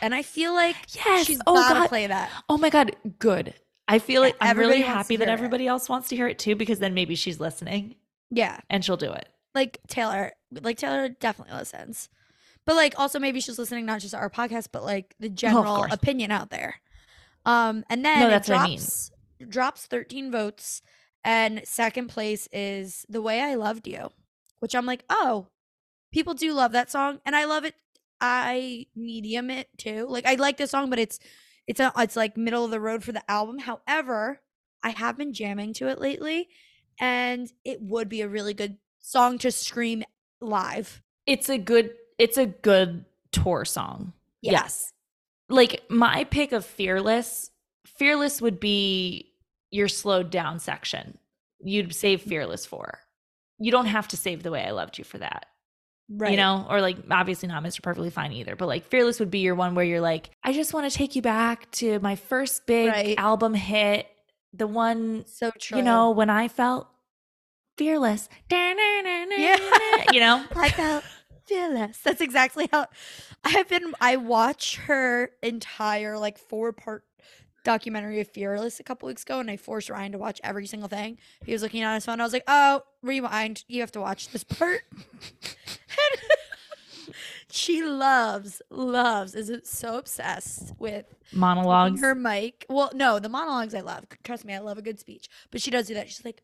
[0.00, 1.26] And I feel like yes.
[1.26, 1.88] she's oh gotta god.
[1.88, 2.30] play that.
[2.48, 2.94] Oh my god.
[3.18, 3.54] Good.
[3.88, 5.38] I feel Yeah, like I'm really happy that hear it.
[5.38, 7.96] everybody else wants to hear it too, because then maybe she's listening
[8.30, 8.60] Yeah.
[8.70, 9.28] and she'll do it.
[9.54, 12.08] Like Taylor, like Taylor definitely listens.
[12.64, 15.76] But like also maybe she's listening not just to our podcast, but like the general
[15.76, 15.92] course.
[15.92, 16.76] opinion out there.
[17.44, 18.78] Um and then No, it that's what I mean.
[18.78, 19.10] drops
[19.48, 20.82] drops 13 votes
[21.24, 24.10] and second place is The Way I Loved You,
[24.60, 25.48] which I'm like, "Oh,
[26.12, 27.74] people do love that song and I love it.
[28.20, 30.06] I medium it too.
[30.08, 31.18] Like I like the song, but it's
[31.66, 33.58] it's a, it's like middle of the road for the album.
[33.58, 34.40] However,
[34.82, 36.48] I have been jamming to it lately
[37.00, 40.04] and it would be a really good song to scream
[40.40, 41.02] live.
[41.26, 41.90] It's a good.
[42.18, 44.12] It's a good tour song.
[44.40, 44.52] Yeah.
[44.52, 44.92] Yes.
[45.48, 47.50] Like my pick of Fearless,
[47.98, 49.32] Fearless would be
[49.70, 51.18] your slowed down section.
[51.62, 52.28] You'd save mm.
[52.28, 53.00] Fearless for.
[53.58, 55.46] You don't have to save the way I loved you for that.
[56.10, 56.32] Right.
[56.32, 57.82] You know, or like obviously not Mr.
[57.82, 60.74] Perfectly Fine either, but like Fearless would be your one where you're like, I just
[60.74, 63.18] want to take you back to my first big Right.
[63.18, 64.06] album hit,
[64.52, 65.78] the one, so true.
[65.78, 66.88] you know, when I felt
[67.76, 68.28] fearless.
[68.50, 69.56] Yeah.
[70.12, 70.44] You know?
[70.54, 71.04] I felt
[71.46, 71.98] fearless.
[71.98, 72.86] That's exactly how
[73.44, 73.92] I've been.
[74.00, 77.04] I watched her entire like four part
[77.64, 80.88] documentary of Fearless a couple weeks ago, and I forced Ryan to watch every single
[80.88, 81.18] thing.
[81.44, 82.20] He was looking at his phone.
[82.20, 83.64] I was like, "Oh, rewind!
[83.68, 84.82] You have to watch this part."
[87.50, 92.00] she loves, loves, is so obsessed with Monologues.
[92.00, 92.66] her mic.
[92.68, 94.06] Well, no, the monologues I love.
[94.24, 95.28] Trust me, I love a good speech.
[95.50, 96.08] But she does do that.
[96.08, 96.42] She's like,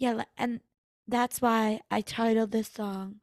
[0.00, 0.60] yeah, and
[1.06, 3.20] that's why I titled this song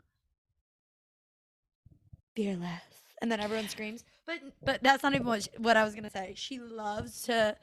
[2.35, 4.05] "Fearless," and then everyone screams.
[4.25, 6.33] But but that's not even what she, what I was gonna say.
[6.37, 7.57] She loves to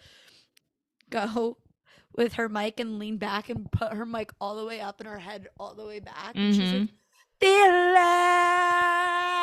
[1.11, 1.59] go
[2.16, 5.09] with her mic and lean back and put her mic all the way up and
[5.09, 6.35] her head all the way back.
[6.35, 6.89] And she's like, Mhm.
[7.41, 9.34] fearless.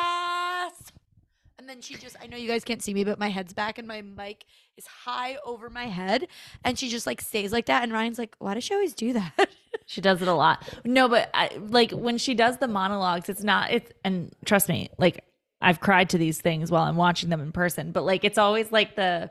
[1.62, 3.78] And then she just, I know you guys can't see me, but my head's back
[3.78, 6.26] and my mic is high over my head.
[6.64, 7.84] And she just like stays like that.
[7.84, 9.48] And Ryan's like, why does she always do that?
[9.86, 10.68] She does it a lot.
[10.84, 14.90] No, but I, like when she does the monologues, it's not it's and trust me,
[14.96, 15.24] like
[15.60, 18.70] I've cried to these things while I'm watching them in person, but like it's always
[18.70, 19.28] like the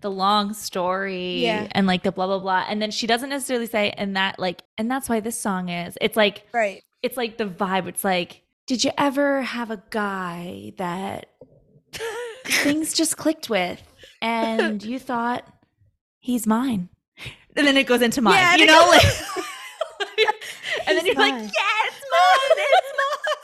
[0.00, 1.68] the long story Yeah.
[1.72, 4.62] and like the blah blah blah and then she doesn't necessarily say and that like
[4.78, 5.96] and that's why this song is.
[6.00, 6.82] It's like right.
[7.02, 7.86] it's like the vibe.
[7.86, 11.28] It's like did you ever have a guy that
[12.46, 13.82] things just clicked with
[14.22, 15.46] and you thought
[16.20, 16.88] he's mine?
[17.56, 18.34] And then it goes into mine.
[18.34, 19.04] Yeah, you know like
[20.86, 22.58] and then He's you're like, yes, mine.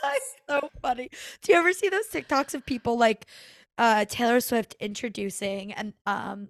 [0.02, 1.10] yeah, it's so funny.
[1.42, 3.26] Do you ever see those TikToks of people like
[3.78, 6.48] uh Taylor Swift introducing and um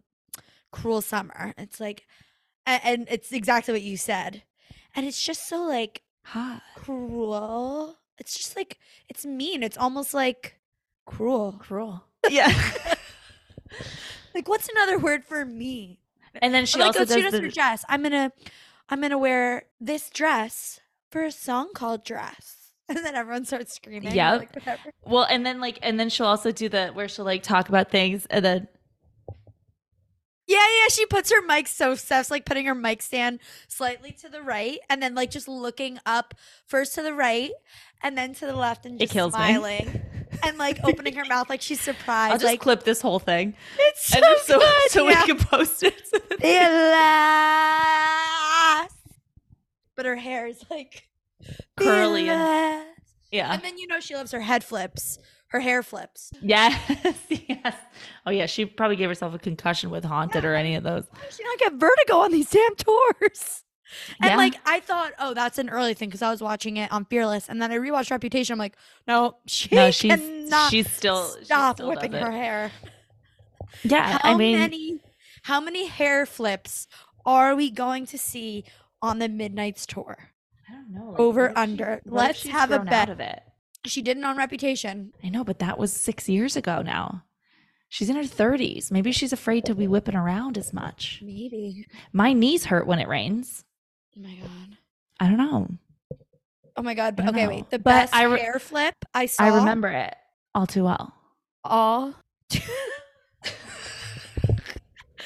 [0.73, 1.53] Cruel Summer?
[1.59, 2.07] It's like
[2.67, 4.43] a- and it's exactly what you said.
[4.95, 6.63] And it's just so like Hot.
[6.77, 7.97] cruel.
[8.19, 8.79] It's just like
[9.09, 9.63] it's mean.
[9.63, 10.59] It's almost like
[11.11, 11.57] cruel.
[11.59, 12.05] Cruel.
[12.29, 12.53] Yeah.
[14.35, 15.99] Like what's another word for me?
[16.41, 17.85] and then she like, also oh, she does does the her dress.
[17.89, 18.33] I'm gonna
[18.89, 20.81] I'm gonna wear this dress
[21.11, 22.57] for a song called Dress.
[22.91, 24.17] And then everyone starts screaming.
[24.17, 24.37] Yeah.
[24.37, 24.51] Like,
[25.05, 27.89] well, and then like, and then she'll also do the where she'll like talk about
[27.91, 28.69] things, and then
[30.49, 30.89] Yeah, yeah.
[30.91, 33.39] She puts her mic so Steph's like putting her mic stand
[33.69, 36.35] slightly to the right and then like just looking up
[36.67, 37.53] first to the right
[38.03, 39.41] and then to the left and It just kills me.
[40.43, 42.33] And like opening her mouth like she's surprised.
[42.33, 44.91] I'll just like clip this whole thing, it's so, and so good.
[44.91, 45.21] so yeah.
[45.21, 46.03] we can post it.
[48.01, 48.91] Alas.
[49.97, 51.09] But her hair is like
[51.77, 52.87] Curly and-
[53.33, 53.53] yeah.
[53.53, 55.19] And then you know she loves her head flips,
[55.49, 56.33] her hair flips.
[56.43, 56.81] Yes.
[57.29, 57.77] yes.
[58.27, 58.47] Oh yeah.
[58.47, 61.05] She probably gave herself a concussion with haunted or any of those.
[61.11, 63.63] Why does she not get vertigo on these damn tours?
[64.21, 64.37] And Yeah.
[64.37, 67.49] like I thought, oh, that's an early thing because I was watching it on Fearless,
[67.49, 68.55] and then I rewatched Reputation.
[68.55, 68.77] I'm like,
[69.07, 72.71] no, she No, she's cannot she's still she still whipping her hair.
[73.83, 74.19] Yeah.
[74.19, 75.01] How I mean, many,
[75.43, 76.87] how many hair flips
[77.25, 78.65] are we going to see
[79.03, 80.31] on the Midnight's tour?
[80.69, 81.15] I don't know.
[81.19, 82.01] Over, what if she- under.
[82.05, 83.09] Let's have a bet.
[83.09, 83.43] Of it.
[83.87, 85.13] She didn't on Reputation.
[85.25, 87.25] I know, but that was six years ago now.
[87.89, 88.91] She's in her 30s.
[88.93, 91.21] Maybe she's afraid to be whipping around as much.
[91.25, 91.87] Maybe.
[92.13, 93.65] My knees hurt when it rains.
[94.17, 94.77] Oh my god.
[95.21, 95.69] I don't know.
[96.77, 97.17] Oh my god.
[97.17, 97.49] But okay, know.
[97.49, 97.71] wait.
[97.71, 99.45] The But best I re- hair flip I saw.
[99.45, 100.15] I remember it
[100.55, 101.15] all too well.
[101.65, 102.15] all.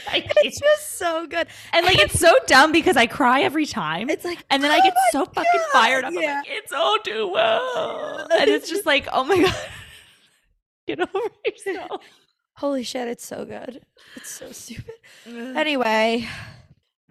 [0.06, 1.46] I it's just so good.
[1.72, 4.10] and like it's so dumb because I cry every time.
[4.10, 6.12] It's like, and then I oh get my so fucking fired up.
[6.12, 6.36] I'm Yeah.
[6.38, 8.28] like, it's all too well.
[8.38, 9.54] And it's just like, oh my God.
[10.86, 12.02] Get over yourself.
[12.56, 13.80] Holy shit, it's so good.
[14.16, 14.92] It's so stupid.
[15.26, 16.28] Anyway,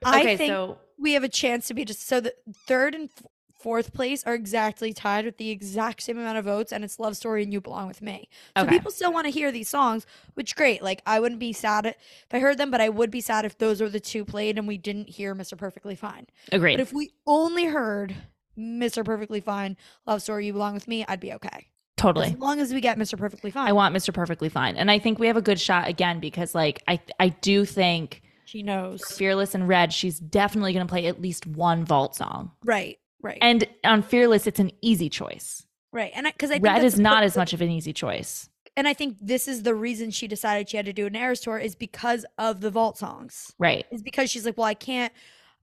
[0.06, 2.34] I okay, think so we have a chance to be just so the
[2.68, 3.26] third and f-
[3.60, 7.16] fourth place are exactly tied with the exact same amount of votes, and it's Love
[7.16, 8.28] Story and You Belong with Me.
[8.58, 8.72] So Okay.
[8.72, 10.82] people still want to hear these songs, which great.
[10.82, 11.96] Like I wouldn't be sad if
[12.34, 14.68] I heard them, but I would be sad if those were the two played and
[14.68, 15.58] we didn't hear Mr.
[15.58, 16.28] Perfectly Fine.
[16.52, 16.76] agreed.
[16.78, 18.16] But if we only heard
[18.58, 19.04] Mr.
[19.06, 21.68] Perfectly Fine, Love Story, You Belong with Me, I'd be okay.
[21.96, 22.28] totally.
[22.28, 23.18] As long as we get Mr.
[23.18, 23.70] Perfectly Fine.
[23.70, 24.14] I want Mr.
[24.14, 24.76] Perfectly Fine.
[24.76, 28.23] And I think we have a good shot again because like I I do think
[28.46, 29.04] She knows.
[29.06, 32.52] Fearless and Red, she's definitely gonna play at least one vault song.
[32.64, 32.98] Right.
[33.22, 33.38] Right.
[33.42, 35.66] And on Fearless, it's an easy choice.
[35.92, 36.12] right.
[36.16, 38.50] And because I, think Red is not as much of an easy choice.
[38.76, 41.40] And I think this is the reason she decided she had to do an Eras
[41.42, 43.54] tour is because of the vault songs.
[43.60, 43.86] Right.
[43.92, 45.14] Is because she's like, well, I can't.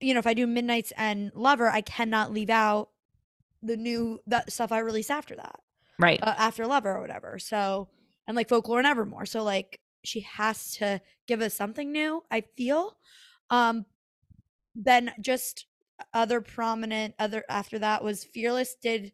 [0.01, 2.89] You know, if I do Midnight's and Lover, I cannot leave out
[3.62, 5.61] the new that stuff I released after that,
[5.98, 6.19] Right.
[6.23, 7.39] uh, after Lover or whatever.
[7.39, 7.89] So
[8.27, 9.27] and like Folklore and Evermore.
[9.27, 12.22] So like she has to give us something new.
[12.31, 12.97] I feel.
[13.51, 13.86] Um,
[14.74, 15.66] then just
[16.14, 19.12] other prominent other after that was Fearless did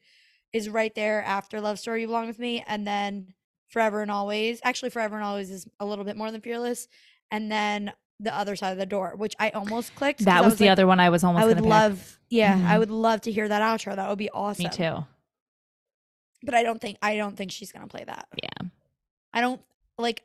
[0.53, 3.35] is right there after Love Story You Belong with Me and then
[3.69, 4.61] Forever and Always.
[4.63, 6.87] Actually Forever and Always is a little bit more than Fearless
[7.31, 10.57] and then The Other Side of the Door, which I almost clicked that I was,
[10.59, 11.71] the like, other one I was almost I would gonna pick.
[11.71, 12.79] love yeah, I Mhm.
[12.81, 13.97] would love to hear that outro.
[13.97, 14.65] That would be awesome.
[14.65, 15.05] Me too.
[16.43, 18.29] But I don't think I don't think she's going to play that.
[18.43, 18.69] Yeah.
[19.33, 19.61] I don't
[19.99, 20.23] like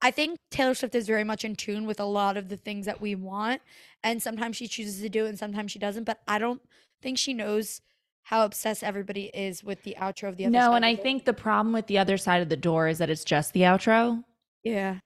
[0.00, 2.86] I think Taylor Swift is very much in tune with a lot of the things
[2.86, 3.60] that we want
[4.04, 6.62] and sometimes she chooses to do it and sometimes she doesn't, but I don't
[7.02, 7.80] think she knows
[8.22, 11.32] how obsessed everybody is with the outro of the other No, and I think the
[11.32, 14.22] problem with the other side of the door is that it's just the outro.
[14.62, 14.98] yeah.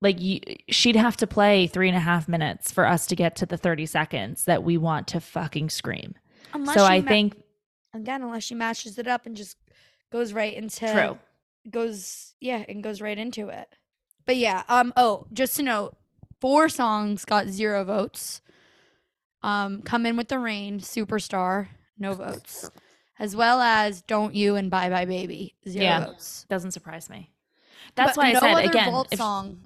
[0.00, 3.36] Like you, she'd have to play three and a half minutes for us to get
[3.36, 6.14] to the 30 seconds that we want to fucking scream.
[6.52, 7.36] Unless so I ma- think
[7.94, 9.56] again unless she matches it up and just
[10.12, 11.18] goes right into True.
[11.70, 13.68] goes yeah and goes right into it
[14.26, 15.96] but yeah um oh just to note
[16.40, 18.40] four songs got zero votes
[19.42, 21.68] um come in with the rain superstar
[21.98, 22.70] no votes
[23.18, 26.06] as well as don't you and bye bye baby zero Yeah.
[26.06, 27.30] votes doesn't surprise me.
[27.94, 29.60] That's But why I no said other again, vault if- song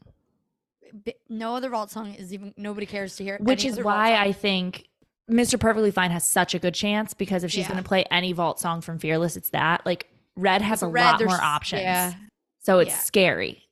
[1.28, 4.14] no other vault song is even nobody cares to hear which is why.
[4.16, 4.89] I think
[5.30, 5.60] Mr.
[5.60, 7.68] Perfectly Fine has such a good chance because if she's Yeah.
[7.72, 9.85] going to play any vault song from Fearless, it's that.
[9.85, 11.82] Like Red has a Red, lot more options.
[11.82, 12.14] yeah
[12.60, 12.98] So it's Yeah.
[12.98, 13.68] scary.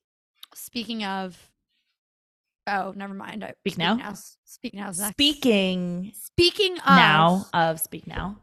[0.57, 1.51] Speaking of
[2.67, 3.99] oh never mind I, Speak now?
[4.11, 5.11] s- speak now next.
[5.13, 8.39] Speaking Speaking of now of Speak Now,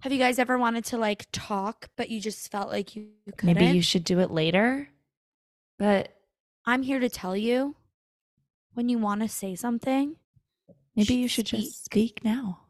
[0.00, 3.54] have you guys ever wanted to like talk, but you just felt like you couldn't?
[3.56, 4.88] maybe you should do it later.
[5.78, 6.14] But
[6.64, 7.76] I'm here to tell you
[8.74, 10.16] when you want to say something,
[10.96, 11.60] maybe you should speak.
[11.60, 12.60] just speak now.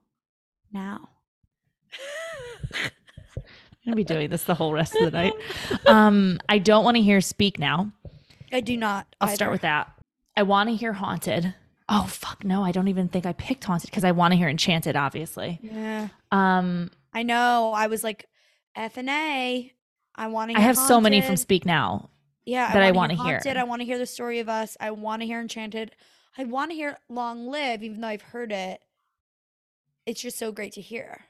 [0.72, 1.08] now.
[2.74, 5.32] I'm gonna be doing this the whole rest of the night.
[5.86, 7.92] Um, I don't want to hear "Speak Now."
[8.52, 9.14] I do not.
[9.20, 9.92] I'll start with that.
[10.36, 11.54] I want to hear "Haunted."
[11.88, 12.62] Oh fuck no!
[12.62, 15.58] I don't even think I picked "Haunted" because I want to hear "Enchanted." Obviously.
[15.62, 16.08] Yeah.
[16.30, 17.72] Um, I know.
[17.74, 18.26] I was like,
[18.76, 19.72] F and A.
[20.14, 20.54] I want to.
[20.54, 20.60] Hear.
[20.60, 22.10] I have so many from "Speak Now."
[22.44, 23.36] Yeah, that I want wanna hear.
[23.36, 23.56] Haunted.
[23.56, 24.76] I want to hear the story of us.
[24.80, 25.94] I want to hear Enchanted.
[26.36, 28.80] I want to hear Long Live, even though I've heard it.
[30.06, 31.26] It's just so great to hear.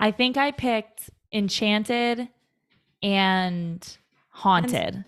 [0.00, 2.28] I think I picked "Enchanted"
[3.02, 3.98] and
[4.30, 5.04] "Haunted."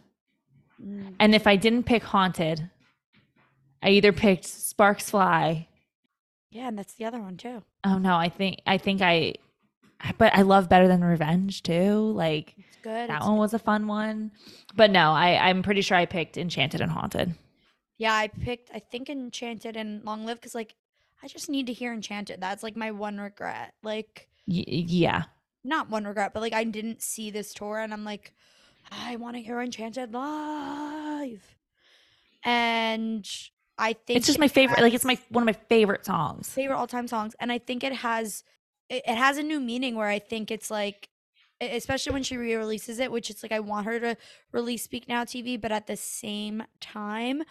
[0.85, 1.15] Mm.
[1.21, 2.71] And if I didn't pick "Haunted,"
[3.83, 5.69] I either picked "Sparks Fly."
[6.51, 7.63] Yeah, and that's the other one too.
[7.85, 9.35] Oh no, I think I think I,
[10.19, 12.13] but I love better than Revenge too.
[12.13, 13.09] Like It's good.
[13.09, 13.41] that it's one good.
[13.41, 14.33] was a fun one.
[14.75, 17.35] But no, I I'm pretty sure I picked Enchanted and Haunted.
[17.99, 18.71] Yeah, I picked.
[18.75, 20.75] I think Enchanted and Long Live because like
[21.23, 22.41] I just need to hear Enchanted.
[22.41, 23.75] That's like my one regret.
[23.83, 25.25] Like Y- yeah,
[25.65, 28.35] not one regret, but like I didn't see this tour, and I'm like,
[28.91, 31.57] I want to hear Enchanted live.
[32.45, 33.29] And
[33.79, 34.81] I think it's just my favorite.
[34.81, 36.49] Like it's my one of my favorite songs.
[36.49, 38.45] favorite all time songs, and I think it has
[38.89, 41.09] it, it has a new meaning where I think it's like,
[41.61, 44.17] especially when she re-releases it, which it's like I want her to
[44.53, 47.43] release Speak Now TV, but at the same time,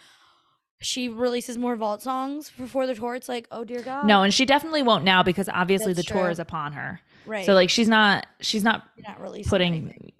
[0.80, 3.14] she releases more vault songs before the tour.
[3.14, 6.12] It's like, oh dear God, No, and she definitely won't now because obviously That's the
[6.14, 7.00] tour is upon her.
[7.24, 7.46] right?
[7.46, 10.12] So like she's not she's not You're not releasing putting anything.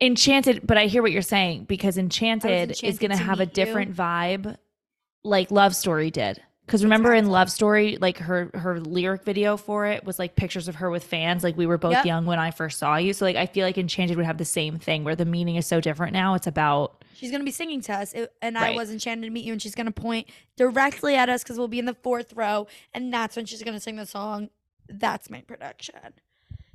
[0.00, 3.42] Enchanted, but I hear what you're saying because Enchanted, is going to to have a
[3.44, 3.64] meet you.
[3.64, 4.56] different vibe
[5.24, 6.40] like Love Story did.
[6.66, 10.68] Cuz remember in Love Story like her her lyric video for it was like pictures
[10.68, 12.04] of her with fans like we were both Yep.
[12.06, 13.12] young when I first saw you.
[13.12, 15.66] So like I feel like Enchanted would have the same thing where the meaning is
[15.66, 16.34] so different now.
[16.34, 19.44] It's about She's gonna be singing to us, it- and I was enchanted to meet
[19.44, 19.52] you.
[19.52, 23.12] And she's gonna point directly at us because we'll be in the fourth row, and
[23.12, 24.48] that's when she's gonna sing the song.
[24.88, 25.96] That's my prediction.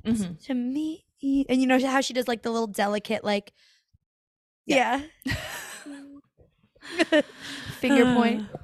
[0.04, 0.38] Mhm.
[0.44, 0.54] To
[1.22, 3.52] and you know how she does like the little delicate, like,
[4.66, 5.02] yeah,
[7.80, 8.44] finger point.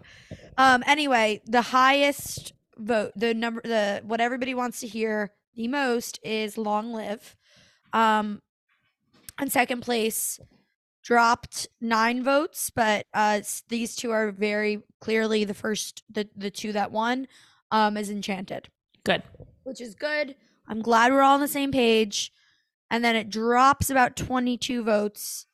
[0.59, 0.85] Um.
[0.87, 6.59] Anyway, the highest vote, the number, the what everybody wants to hear the most is
[6.59, 7.35] "Long Live."
[7.95, 8.43] Um,
[9.39, 10.39] and second place,
[11.03, 16.73] dropped nine votes, but uh, these two are very clearly the first, the the two
[16.73, 17.29] that won.
[17.71, 18.69] Um, is Enchanted,
[19.05, 19.23] good.
[19.65, 20.35] which is good.
[20.69, 22.31] I'm glad we're all on the same page.
[22.93, 25.47] And then it drops about 22 votes,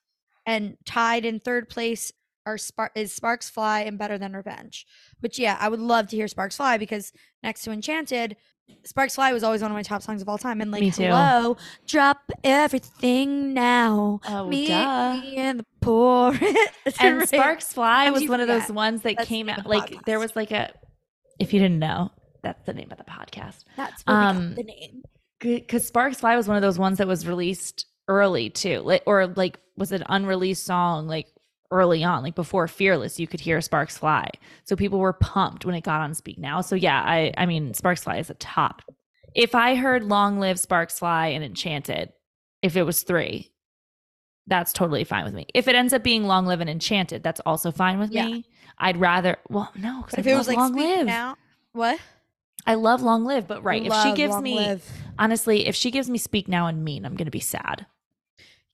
[0.44, 2.12] and tied in third place
[2.44, 4.84] are Spar- is Sparks Fly and Better Than Revenge.
[5.20, 7.12] Which yeah, I would love to hear Sparks Fly because
[7.42, 8.36] next to Enchanted,
[8.84, 10.60] Sparks Fly was always one of my top songs of all time.
[10.60, 11.04] And like, Me too.
[11.04, 11.56] hello,
[11.86, 14.20] drop everything now.
[14.28, 15.20] Oh, Me duh.
[15.36, 16.38] and the poor.
[17.00, 20.18] And Sparks Fly was one of those ones that That's came out the like there
[20.18, 20.72] was like a
[21.38, 22.10] if you didn't know,
[22.42, 23.64] that's the name of the podcast.
[23.76, 25.02] That's where we got um, the name.
[25.40, 29.58] Because Sparks Fly was one of those ones that was released early too, or like
[29.76, 31.26] was an unreleased song like
[31.70, 33.20] early on, like before Fearless.
[33.20, 34.28] You could hear Sparks Fly,
[34.64, 36.60] so people were pumped when it got on Speak Now.
[36.60, 38.82] So yeah, I I mean Sparks Fly is a top.
[39.34, 42.12] If I heard Long Live Sparks Fly and Enchanted,
[42.62, 43.52] if it was three,
[44.46, 45.46] that's totally fine with me.
[45.54, 48.26] If it ends up being Long Live and Enchanted, that's also fine with Yeah.
[48.26, 48.46] me.
[48.78, 51.06] I'd rather well no, because if I it was like Long Speak Live.
[51.06, 51.36] Now,
[51.72, 52.00] what?
[52.66, 54.90] I love Long Live, but right, if she gives me Live.
[55.18, 57.86] honestly, if she gives me speak now and mean, I'm going to be sad.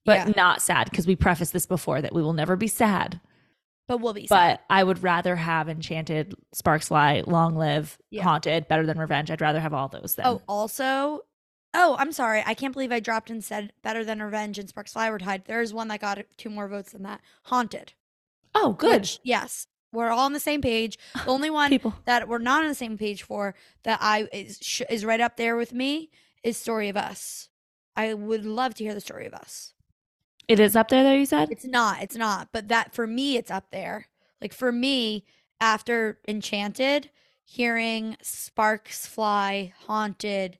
[0.04, 0.32] But Yeah.
[0.36, 3.20] not sad because we prefaced this before that we will never be sad.
[3.86, 4.26] but we'll be.
[4.26, 4.58] sad.
[4.58, 8.22] But I would rather have Enchanted, Sparks Fly, Long Live, Yeah.
[8.22, 9.30] Haunted, Better Than Revenge.
[9.30, 10.26] I'd rather have all those than.
[10.26, 11.20] Oh, also,
[11.74, 12.42] oh, I'm sorry.
[12.46, 15.44] I can't believe I dropped and said better than Revenge and Sparks Fly were tied.
[15.44, 17.20] There is one that got two more votes than that.
[17.44, 17.92] Haunted.
[18.54, 19.02] oh good.
[19.02, 20.98] which, yes, we're all on the same page.
[21.14, 21.94] The only one People.
[22.04, 23.54] that we're not on the same page for
[23.84, 26.10] that I is sh- is right up there with me
[26.42, 27.48] is Story of Us.
[27.96, 29.72] I would love to hear the Story of Us.
[30.46, 31.50] It is up there, though, you said?
[31.50, 32.02] It's not.
[32.02, 32.48] It's not.
[32.52, 34.08] But that for me, it's up there.
[34.42, 35.24] Like for me,
[35.60, 37.08] after Enchanted,
[37.44, 40.58] hearing Sparks Fly, Haunted,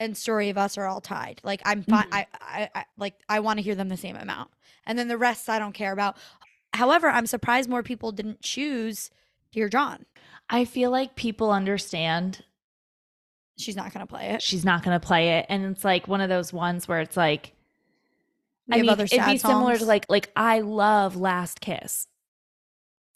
[0.00, 1.40] and Story of Us are all tied.
[1.44, 2.04] Like I'm fine.
[2.10, 2.12] Mhm.
[2.12, 4.50] I, I, I like I want to hear them the same amount,
[4.84, 6.16] and then the rest I don't care about.
[6.74, 9.10] However, I'm surprised more people didn't choose
[9.52, 10.06] Dear John.
[10.48, 12.44] I feel like people understand
[13.58, 14.42] She's not gonna play it.
[14.42, 15.46] she's not going to play it.
[15.48, 17.54] And it's like one of those ones where it's like,
[18.66, 22.08] We I mean, it'd be sad similar to like, like I love Last Kiss.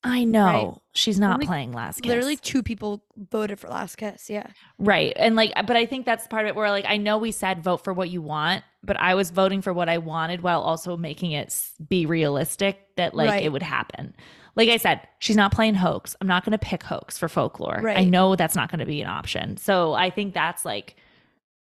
[0.05, 2.09] I know she's not Only- playing Last Kiss.
[2.09, 4.31] Literally, two people voted for Last Kiss.
[4.31, 4.47] Yeah,
[4.78, 5.12] Right.
[5.16, 7.62] And like, but I think that's part of it where like, I know we said
[7.64, 10.97] vote for what you want, but I was voting for what I wanted while also
[10.97, 11.52] making it
[11.89, 13.43] be realistic that like Right.
[13.44, 14.14] it would happen.
[14.55, 16.14] Like I said, she's not playing hoax.
[16.20, 17.81] I'm not going to pick hoax for folklore.
[17.82, 17.98] Right.
[17.98, 19.56] I know that's not going to be an option.
[19.56, 20.97] So I think that's like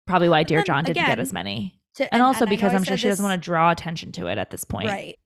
[0.06, 1.78] probably why Dear John didn't get as many.
[1.94, 4.26] To- And, also I know because I'm sure she doesn't want to draw attention to
[4.26, 4.88] it at this point.
[4.88, 5.16] Right.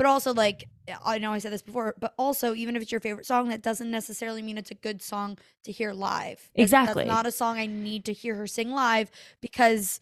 [0.00, 0.66] But also, like,
[1.04, 3.60] I know I said this before, but also, even if it's your favorite song, that
[3.60, 6.48] doesn't necessarily mean it's a good song to hear live.
[6.54, 7.04] That's- Exactly.
[7.04, 9.10] That's not a song I need to hear her sing live
[9.42, 10.00] because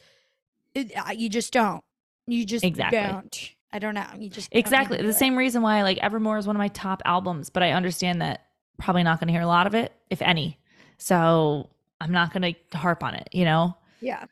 [0.72, 1.82] it, you just don't.
[2.28, 3.00] You just Exactly.
[3.00, 3.50] don't.
[3.72, 4.06] I don't know.
[4.16, 5.02] You just Exactly.
[5.02, 8.22] The same reason why like Evermore is one of my top albums, but I understand
[8.22, 8.46] that
[8.78, 10.60] probably not going to hear a lot of it, if any.
[10.98, 11.70] So
[12.00, 13.76] I'm not going to harp on it, you know?
[14.00, 14.26] Yeah.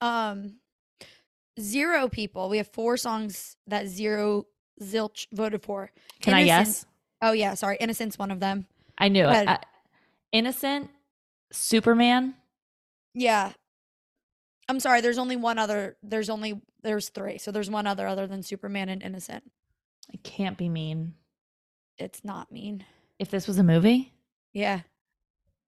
[0.00, 0.56] Um,
[1.60, 2.48] zero people.
[2.48, 4.46] We have four songs that zero
[4.80, 5.90] zilch voted for.
[6.20, 6.86] Can I Innocent- guess?
[7.20, 7.76] Oh yeah, sorry.
[7.80, 8.66] Innocent's one of them.
[8.98, 9.48] I knew it.
[9.48, 9.60] I-
[10.32, 10.90] Innocent,
[11.52, 12.34] Superman.
[13.14, 13.52] Yeah.
[14.68, 17.38] I'm sorry, there's only one other there's only there's three.
[17.38, 19.50] So there's one other other than Superman and Innocent.
[20.12, 21.14] It can't be mean.
[21.98, 22.84] It's not mean.
[23.18, 24.12] If this was a movie,
[24.52, 24.80] Yeah.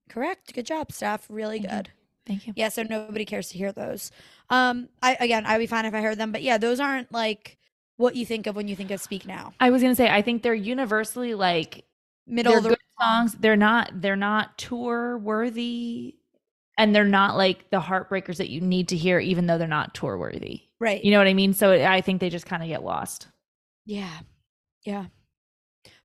[0.09, 0.53] Correct.
[0.55, 1.27] Good job, Steph.
[1.31, 1.77] Really Thank you.
[1.79, 1.91] good.
[2.27, 2.53] thank you.
[2.57, 4.11] Yeah, so nobody cares to hear those.
[4.51, 7.59] Um I again I'd be fine if I heard them, but yeah, those aren't like
[7.97, 9.53] what you think of when you think of Speak Now.
[9.61, 11.85] I was gonna say I think they're universally like
[12.27, 13.35] Middle the good songs.
[13.35, 16.17] They're not they're not tour worthy,
[16.79, 19.95] and they're not like the heartbreakers that you need to hear, even though they're not
[19.95, 20.63] tour worthy.
[20.81, 21.05] right.
[21.05, 21.53] You know what I mean?
[21.53, 23.29] So I think they just kind of get lost.
[23.87, 24.21] Yeah.
[24.85, 25.07] Yeah.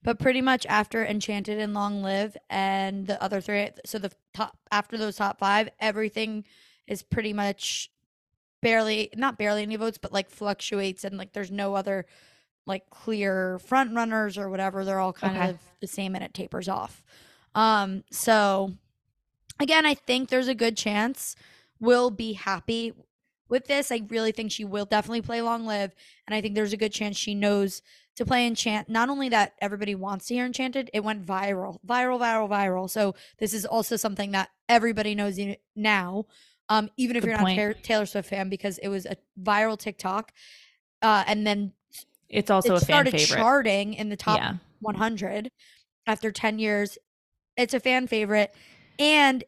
[0.04, 4.58] But pretty much after Enchanted and Long Live and the other three, so the top
[4.72, 6.46] after those top five, everything
[6.88, 7.92] is pretty much
[8.62, 12.06] barely not barely any votes, but like fluctuates and like there's no other
[12.66, 14.86] like clear front runners or whatever.
[14.86, 15.50] They're all kind Okay.
[15.50, 17.04] of the same and it tapers off.
[17.56, 18.74] Um, so
[19.60, 21.36] again, I think there's a good chance
[21.80, 22.94] we'll be happy
[23.48, 23.92] with this.
[23.92, 25.96] I really think she will definitely play Long Live.
[26.28, 27.82] And I think there's a good chance she knows
[28.16, 28.90] to play Enchant.
[28.90, 32.90] Not only that everybody wants to hear Enchanted, it went viral, viral, viral, viral.
[32.90, 35.40] So this is also something that everybody knows
[35.76, 36.26] now,
[36.70, 37.58] um, even if Good you're point.
[37.58, 40.32] not a Taylor- Swift fan, because it was a viral TikTok.
[41.02, 41.74] Uh, and then
[42.30, 43.38] It's also it a fan started favorite.
[43.38, 44.54] charting in the top yeah.
[44.82, 45.50] 100
[46.08, 46.98] after 10 years.
[47.58, 48.54] It's a fan favorite.
[48.98, 49.44] And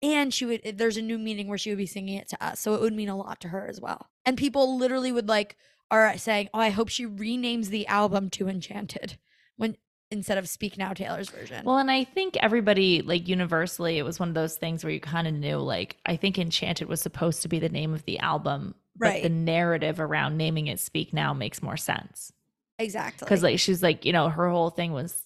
[0.00, 2.60] and she would there's a new meaning where she would be singing it to us.
[2.60, 4.06] So it would mean a lot to her as well.
[4.24, 5.56] And people literally would like
[5.90, 9.18] are saying, "Oh, I hope she renames the album to Enchanted."
[9.56, 9.76] When
[10.10, 11.64] instead of Speak Now Taylor's version.
[11.64, 15.00] Well, and I think everybody, like universally, it was one of those things where you
[15.00, 18.18] kind of knew, like, I think Enchanted was supposed to be the name of the
[18.20, 22.32] album, but the narrative around naming it Speak Now makes more sense.
[22.78, 23.26] exactly.
[23.26, 25.24] Because, like, she's like, you know, her whole thing was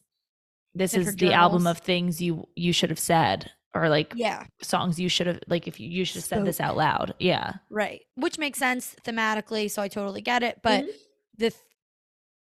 [0.75, 4.99] this is the album of things you you should have said, or like yeah, songs
[4.99, 7.15] you should have, like, if you, you should have said this out loud.
[7.19, 7.53] Yeah.
[7.71, 8.01] right.
[8.17, 10.91] Which makes sense thematically, so I totally get it, but Mm-hmm.
[11.39, 11.63] the th-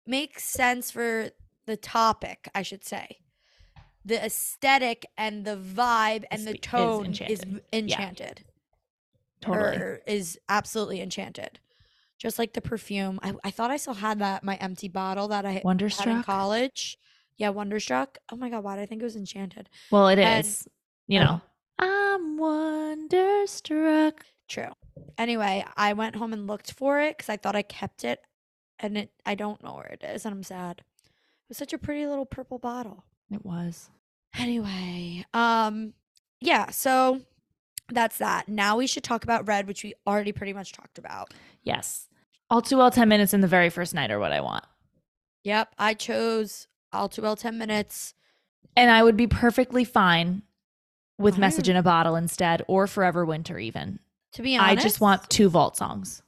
[0.07, 1.31] makes sense for
[1.71, 3.19] the topic, I should say.
[4.05, 7.49] The aesthetic and the vibe and the Is- is tone is, enchanted.
[7.49, 8.45] v- enchanted.
[9.41, 9.77] Totally.
[9.77, 11.61] Or is absolutely enchanted.
[12.19, 13.19] Just like the perfume.
[13.23, 16.99] I, I thought I still had that my empty bottle that I had in college.
[17.39, 18.19] Yeah, Wonderstruck.
[18.31, 19.71] Oh my god, why did I think it was enchanted?
[19.91, 20.69] Well, it and- is.
[21.07, 21.25] You oh.
[21.25, 21.41] know,
[21.79, 24.25] I'm wonderstruck.
[24.49, 24.73] True.
[25.17, 28.21] Anyway, I went home and looked for it because I thought I kept it,
[28.79, 30.83] and it I don't know where it is, and I'm sad.
[31.51, 33.05] Was such a pretty little purple bottle.
[33.31, 33.91] It was.
[34.39, 35.93] Anyway, um,
[36.41, 36.71] yeah.
[36.71, 37.21] So
[37.93, 38.49] that's that.
[38.49, 41.35] Now we should talk about red, which we already pretty much talked about.
[41.63, 42.09] Yes.
[42.49, 44.65] All too well 10 minutes in the very first night are what I want.
[45.45, 48.15] Yep, I chose all too well ten minutes.
[48.77, 50.43] And I would be perfectly fine
[51.19, 51.41] with Fine.
[51.41, 53.99] Message in a Bottle instead or Forever Winter even.
[54.33, 56.23] To be honest, I just want two vault songs.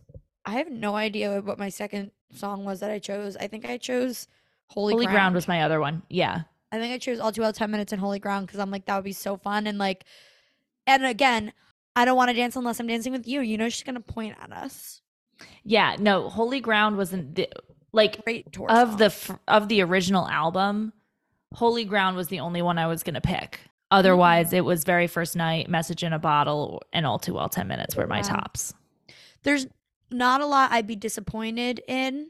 [0.45, 3.37] I have no idea what my second song was that I chose.
[3.37, 4.27] I think I chose
[4.73, 5.15] Holy, Holy Ground.
[5.15, 6.03] Ground was my other one.
[6.09, 6.43] Yeah.
[6.71, 8.87] I think I chose all too well 10 minutes and Holy Ground because I'm like,
[8.87, 9.67] that would be so fun.
[9.67, 10.05] And like,
[10.87, 11.53] and again,
[11.95, 13.41] I don't want to dance unless I'm dancing with you.
[13.43, 15.03] You know, she's going to point at us.
[15.65, 17.49] Yeah, no, Holy Ground wasn't the,
[17.93, 18.17] like
[18.69, 20.93] of the of the original album,
[21.53, 23.61] Holy Ground was the only one I was going to pick.
[23.91, 24.57] Otherwise, mm-hmm.
[24.57, 27.95] it was very first night, Message in a Bottle and All Too Well 10 minutes
[27.95, 28.29] were my Wow.
[28.29, 28.73] tops.
[29.43, 29.67] There's
[30.11, 32.29] not a lot I'd be disappointed in.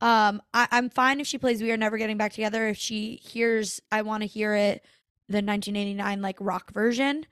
[0.00, 2.68] Um, I, I'm fine if she plays We Are Never Getting Back Together.
[2.68, 4.84] If she hears I Want to Hear It,
[5.28, 7.26] the 1989 like rock version,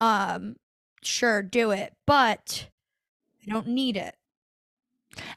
[0.00, 0.56] um,
[1.02, 1.94] sure, do it.
[2.06, 2.68] But
[3.46, 4.14] I don't need it.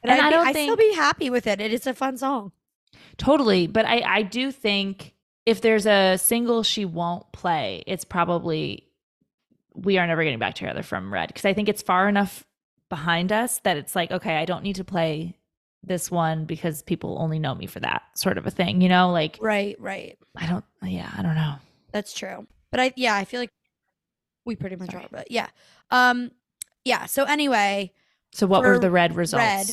[0.02, 1.60] And I'd I be- don't I'd still be happy with it.
[1.60, 2.52] It is a fun song.
[3.16, 3.66] Totally.
[3.66, 5.14] But I, I do think
[5.46, 8.86] if there's a single she won't play, it's probably
[9.74, 11.28] We Are Never Getting Back Together from Red.
[11.28, 12.44] Because I think it's far enough
[12.88, 15.36] behind us that it's like, okay, I don't need to play
[15.86, 19.10] this one because people only know me for that sort of a thing, you know?
[19.10, 20.18] Like, Right, right.
[20.36, 21.56] I don't, yeah, I don't know.
[21.92, 22.46] That's true.
[22.70, 23.50] But I yeah, I feel like
[24.44, 25.04] we pretty much Sorry.
[25.04, 25.08] are.
[25.10, 25.48] But yeah.
[25.90, 26.32] Um
[26.84, 27.06] yeah.
[27.06, 27.92] So anyway,
[28.32, 29.44] So what were the red results?
[29.44, 29.66] Red,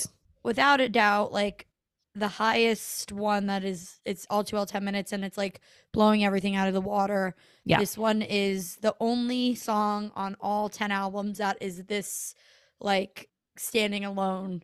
[0.43, 1.65] without a doubt, like
[2.13, 5.61] the highest one that is it's all too well 10 minutes and it's like
[5.93, 7.35] blowing everything out of the water.
[7.65, 7.79] Yeah.
[7.79, 12.35] This one is the only song on all 10 albums that is this
[12.79, 14.63] like standing alone.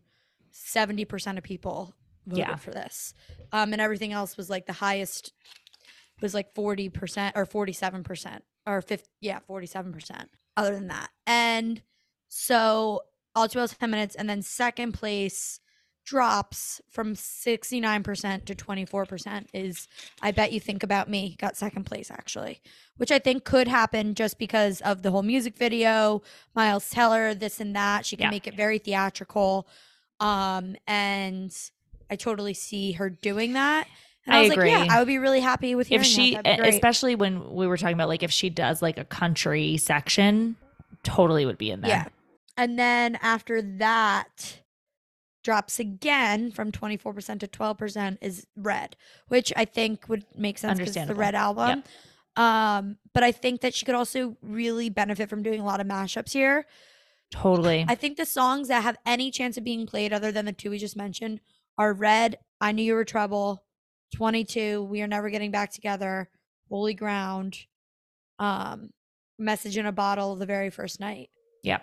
[0.66, 1.94] 70% of people
[2.26, 2.56] voted Yeah.
[2.56, 3.14] for this.
[3.52, 5.32] Um and everything else was like the highest
[6.20, 10.26] was like 40% or 47% or 50 yeah, 47%
[10.56, 11.10] other than that.
[11.26, 11.80] And
[12.28, 13.02] so
[13.34, 15.60] all well 10 minutes and then second place
[16.04, 19.86] drops from 69% to 24% is
[20.22, 22.62] I bet you think about me got second place actually
[22.96, 26.22] which I think could happen just because of the whole music video
[26.54, 28.30] Miles Teller this and that she can Yeah.
[28.30, 29.68] make it very theatrical
[30.20, 31.54] um and
[32.10, 33.86] I totally see her doing that
[34.26, 34.70] and I, I was like agree.
[34.70, 36.44] yeah I would be really happy with If she, that.
[36.44, 36.74] That'd be great.
[36.74, 40.56] especially when we were talking about like if she does like a country section,
[41.02, 41.90] totally would be in there.
[41.90, 42.04] Yeah.
[42.56, 44.58] And then after that
[45.44, 48.96] drops again from 24% to 12% is red,
[49.28, 51.84] which I think would make sense because the red album.
[52.36, 55.86] Um, but I think that she could also really benefit from doing a lot of
[55.86, 56.66] mashups here.
[57.30, 57.84] Totally.
[57.88, 60.70] I think the songs that have any chance of being played other than the two
[60.70, 61.40] we just mentioned
[61.76, 63.64] are Red, I Knew You Were Trouble,
[64.14, 66.28] 22, We Are Never Getting Back Together,
[66.68, 67.56] Holy Ground,
[68.38, 68.90] um,
[69.38, 71.30] Message in a Bottle, The Very First Night.
[71.62, 71.78] yeah.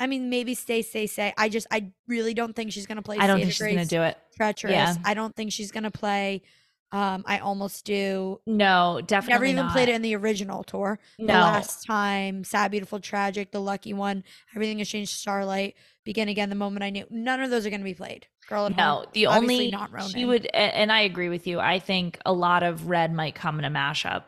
[0.00, 1.34] I mean, maybe stay, stay, say.
[1.36, 3.16] I just, I really don't think she's gonna play.
[3.18, 4.16] I don't State think she's gonna do it.
[4.36, 4.72] Treacherous.
[4.72, 4.94] Yeah.
[5.04, 6.42] I don't think she's gonna play.
[6.90, 8.40] Um, I almost do.
[8.46, 9.72] No, definitely Never even not.
[9.72, 10.98] played it in the original tour.
[11.18, 11.34] The No.
[11.34, 14.24] last time, Sad, Beautiful, Tragic, The Lucky One,
[14.54, 15.74] Everything Has Changed, Starlight,
[16.04, 17.04] Begin Again, The Moment I Knew.
[17.10, 18.26] None of those are gonna be played.
[18.48, 19.06] Girl at No, Home.
[19.12, 20.08] the only not Ronan.
[20.08, 21.60] she would, and I agree with you.
[21.60, 24.22] I think a lot of red might come in a mashup.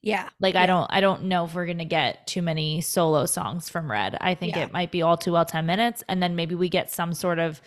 [0.00, 0.28] Yeah.
[0.38, 0.62] Like Yeah.
[0.62, 4.16] I don't, I don't know if we're gonna get too many solo songs from Red.
[4.20, 4.62] I think Yeah.
[4.62, 7.40] it might be all too well ten minutes, and then maybe we get some sort
[7.40, 7.60] of,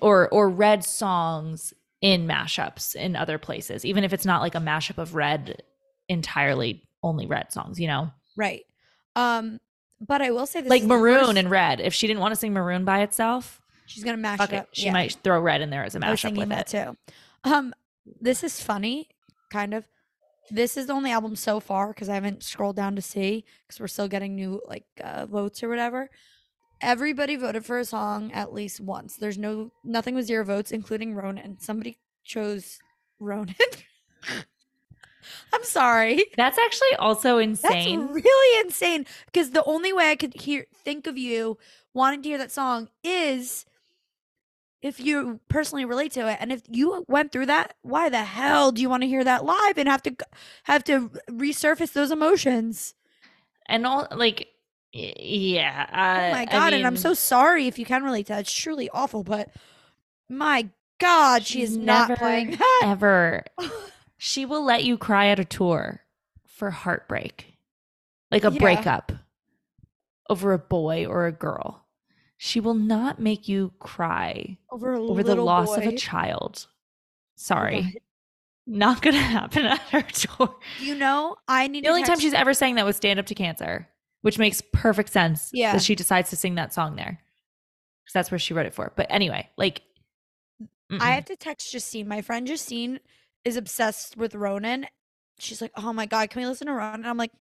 [0.00, 4.58] or or Red songs in mashups in other places, even if it's not like a
[4.60, 5.62] mashup of Red
[6.08, 7.78] entirely only Red songs.
[7.80, 8.64] You know, Right.
[9.14, 9.60] Um,
[10.00, 11.80] but I will say this like Maroon first- and Red.
[11.80, 14.68] If she didn't want to sing Maroon by itself, she's gonna mash fuck it up.
[14.72, 14.92] she Yeah.
[14.92, 16.84] might throw Red in there as a mashup with that it.
[16.84, 16.96] too.
[17.44, 17.74] Um,
[18.20, 19.08] this is funny,
[19.50, 19.88] kind of.
[20.50, 23.80] This is the only album so far because I haven't scrolled down to see because
[23.80, 26.08] we're still getting new like uh, votes or whatever.
[26.80, 29.16] Everybody voted for a song at least once.
[29.16, 31.58] There's no nothing with zero votes, including Ronan.
[31.60, 32.78] Somebody chose
[33.18, 33.54] Ronan.
[35.52, 36.24] I'm sorry.
[36.36, 38.06] That's actually also That's insane.
[38.08, 41.58] really insane because the only way I could hear think of you
[41.94, 43.64] wanting to hear that song is
[44.82, 48.70] if you personally relate to it and if you went through that why the hell
[48.70, 50.14] do you want to hear that live and have to
[50.64, 52.94] have to resurface those emotions
[53.66, 54.48] and all like
[55.18, 58.40] yeah oh my I god and i'm so sorry if you can relate to that.
[58.40, 59.50] It's truly awful but
[60.28, 60.68] my
[60.98, 62.80] god she is not playing that.
[62.84, 63.44] ever.
[64.18, 66.00] She will let you cry at a tour
[66.46, 67.58] for heartbreak
[68.30, 68.58] like a Yeah.
[68.58, 69.12] breakup
[70.30, 71.84] over a boy or a girl.
[72.38, 76.66] She will not make you cry over over the loss of a child.
[76.66, 76.70] Oh
[77.36, 77.82] sorry.
[77.82, 77.92] God.
[78.66, 80.56] not gonna happen at her tour.
[80.80, 83.34] You know i need the only time she's ever sang that was stand up to
[83.34, 83.86] cancer
[84.26, 85.72] which makes perfect sense Yeah.
[85.72, 87.20] that she decides to sing that song there
[88.04, 89.82] because that's where she wrote it for but anyway like
[90.90, 91.00] I mm-mm.
[91.00, 92.06] have to text Justine.
[92.06, 93.00] My friend Justine
[93.44, 94.86] is obsessed with Ronan.
[95.38, 97.32] She's like, "Oh my god, can we listen to Ronan?" I'm like,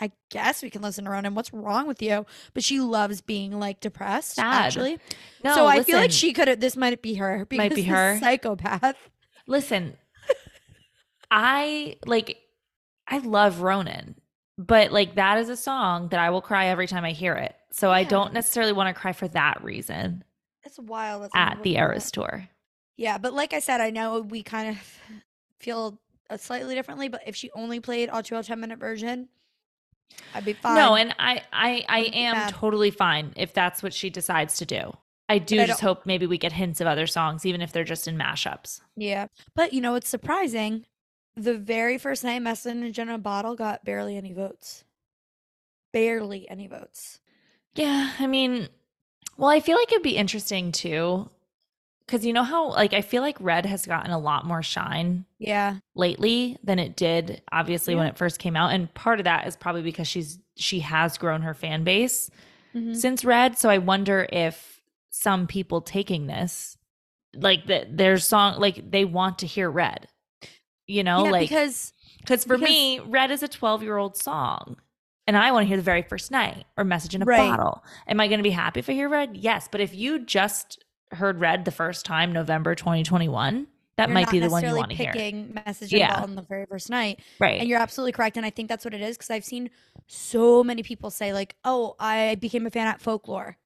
[0.00, 1.34] "I guess we can listen to Ronan.
[1.34, 2.24] What's wrong with you?"
[2.54, 4.36] But she loves being like depressed.
[4.36, 4.66] Sad.
[4.66, 4.98] Actually,
[5.42, 6.60] no, so I feel like she could have.
[6.60, 7.44] This might be her.
[7.46, 8.18] Because Might be her.
[8.20, 9.10] psychopath.
[9.48, 9.96] Listen,
[11.30, 12.38] I like
[13.08, 14.14] I love Ronan,
[14.58, 17.54] but like that is a song that I will cry every time I hear it.
[17.70, 20.24] So I don't necessarily want to cry for that reason
[20.64, 21.22] It's wild.
[21.22, 21.76] That's at the.
[21.76, 22.48] Eras tour.
[22.96, 24.98] Yeah, but like I said, I know we kind of
[25.60, 26.00] feel
[26.36, 27.08] slightly differently.
[27.08, 29.28] But if she only played all 12 10 minute version,
[30.34, 30.74] I'd be fine.
[30.74, 34.92] No, and I I I am totally fine if that's what she decides to do.
[35.28, 37.84] I do I just hope maybe we get hints of other songs, even if they're
[37.84, 38.80] just in mashups.
[38.96, 39.26] Yeah.
[39.54, 40.86] But you know, it's surprising.
[41.38, 44.84] The very first night Message in a Bottle got barely any votes.
[45.92, 47.20] Barely any votes.
[47.74, 48.68] Yeah, I mean,
[49.36, 51.30] well, I feel like it'd be interesting too,
[52.04, 55.26] because you know how like I feel like Red has gotten a lot more shine
[55.38, 55.76] Yeah.
[55.94, 59.56] lately than it did obviously when it first came out and part of that is
[59.56, 62.30] probably because she's she has grown her fan base
[62.74, 62.96] Mhm.
[62.96, 66.76] since red so i wonder if some people taking this
[67.34, 70.08] like that their song like they want to hear red
[70.88, 74.16] you know yeah, like because because for because- me red is a 12 year old
[74.16, 74.76] song
[75.26, 77.36] and I want to hear the very first night or message in a Right.
[77.50, 77.84] bottle.
[78.06, 79.36] Am I going to be happy if I hear red?
[79.36, 79.68] Yes.
[79.70, 80.82] But if you just
[81.12, 83.66] heard red the first time, November 2021,
[83.96, 85.12] that You're might be the one you want to hear.
[85.12, 86.22] picking message in Yeah.
[86.22, 87.20] On the very first night.
[87.38, 87.60] Right.
[87.60, 88.38] And you're absolutely correct.
[88.38, 89.68] And I think that's what it is because I've seen
[90.06, 93.58] so many people say, like, oh, I became a fan at folklore.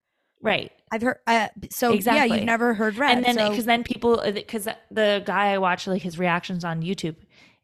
[0.42, 0.70] Right.
[0.90, 3.16] I've heard, uh, so yeah, you've never heard Red.
[3.16, 6.82] and then so- because then people because the guy I watch like his reactions on
[6.82, 7.16] YouTube,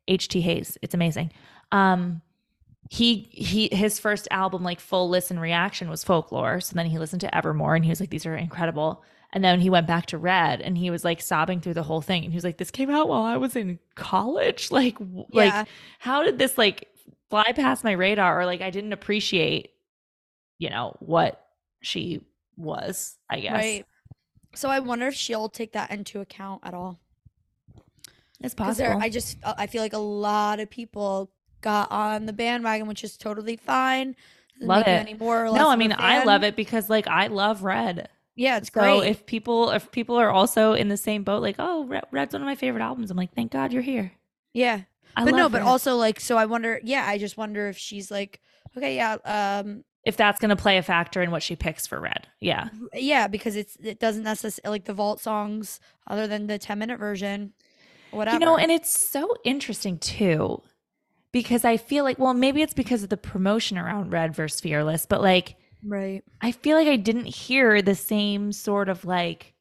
[0.08, 1.30] HT Hayes, it's amazing.
[1.70, 2.22] Um,
[2.90, 6.60] he he his first album like full listen reaction was Folklore.
[6.62, 9.04] So then he listened to Evermore and he was like, these are incredible.
[9.34, 12.00] And then he went back to Red and he was like sobbing through the whole
[12.00, 12.24] thing.
[12.24, 14.70] And he was like, this came out while I was in college.
[14.78, 15.24] Like Yeah.
[15.32, 15.68] like
[15.98, 16.88] how did this like
[17.28, 19.68] fly past my radar or like I didn't appreciate,
[20.58, 21.44] you know, what
[21.82, 22.22] she
[22.58, 23.16] was.
[23.30, 23.86] I guess right.
[24.54, 26.98] So I wonder if she'll take that into account at all.
[28.40, 28.98] it's possible.
[29.00, 31.30] I just, uh, I feel like a lot of people
[31.60, 34.14] got on the bandwagon, which is totally fine.
[34.54, 34.88] Doesn't Love it.
[34.88, 38.08] Any more or less No, I mean I love it because like I love red.
[38.36, 39.10] Yeah, it's So great.
[39.10, 42.42] if people if people are also in the same boat, like oh Red, Red's one
[42.42, 44.12] of my favorite albums, I'm like thank God you're here.
[44.52, 44.82] yeah.
[45.16, 47.76] I but no, love but also like, so I wonder, yeah, I just wonder if
[47.76, 48.40] she's like,
[48.76, 52.26] okay, yeah, um, if that's gonna play a factor in what she picks for Red,
[52.40, 56.78] yeah, yeah, because it's it doesn't necessarily like the vault songs other than the 10
[56.78, 57.52] minute version,
[58.10, 58.34] whatever.
[58.34, 60.62] you know, and it's so interesting too
[61.30, 65.06] because I feel like well maybe it's because of the promotion around Red versus Fearless,
[65.06, 66.22] but like right.
[66.40, 69.54] I feel like I didn't hear the same sort of like.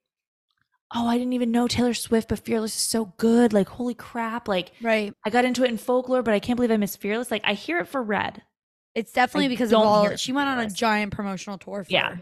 [0.95, 3.52] Oh, I didn't even know Taylor Swift, but Fearless is so good.
[3.52, 4.48] Like, holy crap.
[4.48, 5.14] Like, Right.
[5.26, 7.30] I got into it in folklore, but I can't believe I missed Fearless.
[7.30, 8.41] Like, I hear it for Red.
[8.95, 12.18] It's definitely I because of all she went on a giant promotional tour for Yeah.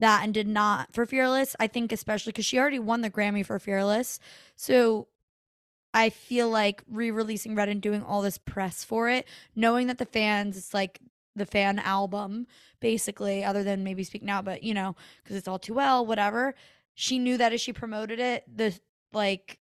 [0.00, 1.56] that and did not for Fearless.
[1.58, 4.20] I think especially because she already won the Grammy for Fearless.
[4.54, 5.08] So
[5.94, 9.26] I feel like re-releasing Red and doing all this press for it,
[9.56, 11.00] knowing that the fans, it's like
[11.34, 12.46] the fan album,
[12.80, 16.54] basically, other than maybe Speak Now, but you know, because it's all too well, whatever.
[16.94, 18.78] She knew that as she promoted it, the
[19.12, 19.58] like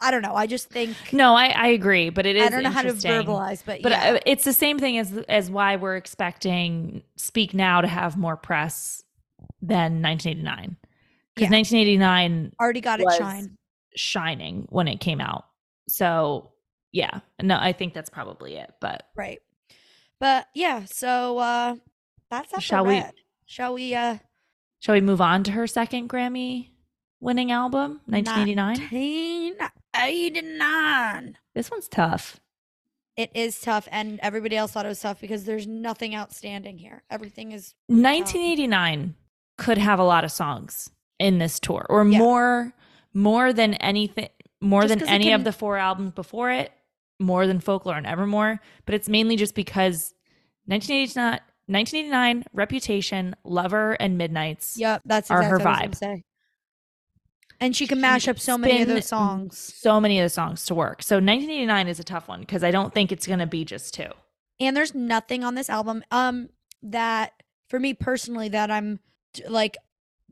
[0.00, 0.34] I don't know.
[0.34, 2.92] I just think No, I, I agree, but it is I don't know how to
[2.92, 4.12] verbalize, but, But yeah.
[4.14, 8.36] uh, it's the same thing as as why we're expecting Speak Now to have more
[8.36, 9.02] press
[9.62, 10.76] than 1989
[11.34, 11.56] because Yeah.
[11.56, 13.56] 1989 already got it shine.
[13.96, 15.44] shining when it came out.
[15.88, 16.52] So
[16.92, 18.72] yeah, no, I think that's probably it.
[18.80, 19.40] But Right.
[20.20, 21.76] But yeah, so uh
[22.30, 23.02] that's that Shall we-.
[23.46, 24.18] Shall we uh
[24.80, 26.70] shall we move on to her second Grammy
[27.24, 28.76] winning album, 1989?
[29.94, 31.38] 1989.
[31.54, 32.38] This one's tough.
[33.16, 37.02] It is tough and everybody else thought it was tough because there's nothing outstanding here.
[37.10, 39.14] Everything is 1989
[39.56, 40.90] could have a lot of songs
[41.20, 42.18] in this tour or Yeah.
[42.18, 42.72] more
[43.12, 44.28] more than anything
[44.60, 46.72] more Just than any of the four albums before it
[47.20, 50.12] more than folklore and evermore but it's mainly just because
[50.66, 56.16] 1989 1989 reputation lover and midnights Yep, that's Are exactly her what I was gonna
[56.16, 56.22] vibe.
[57.60, 59.58] And she can mash up so many of those songs.
[59.76, 62.70] so many of the songs to work so 1989 is a tough one because i
[62.70, 64.08] don't think it's going to be just two
[64.60, 66.48] and there's nothing on this album um
[66.82, 67.32] that
[67.68, 69.00] for me personally that i'm
[69.48, 69.76] like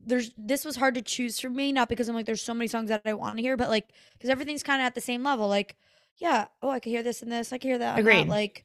[0.05, 2.67] there's this was hard to choose for me not because i'm like there's so many
[2.69, 5.23] songs that i want to hear but like because everything's kind of at the same
[5.23, 5.77] level like
[6.19, 8.29] yeah oh i could hear this and this i could hear that Agreed.
[8.29, 8.65] like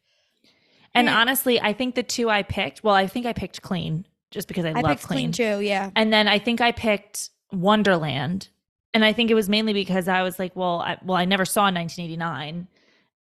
[0.94, 1.18] and Yeah.
[1.20, 4.66] honestly i think the two i picked well i think i picked clean just because
[4.66, 8.50] i, i, love picked clean too yeah And then I think I picked Wonderland.
[8.94, 11.46] And I think it was mainly because I was like, well, I, well, I never
[11.46, 12.68] saw 1989,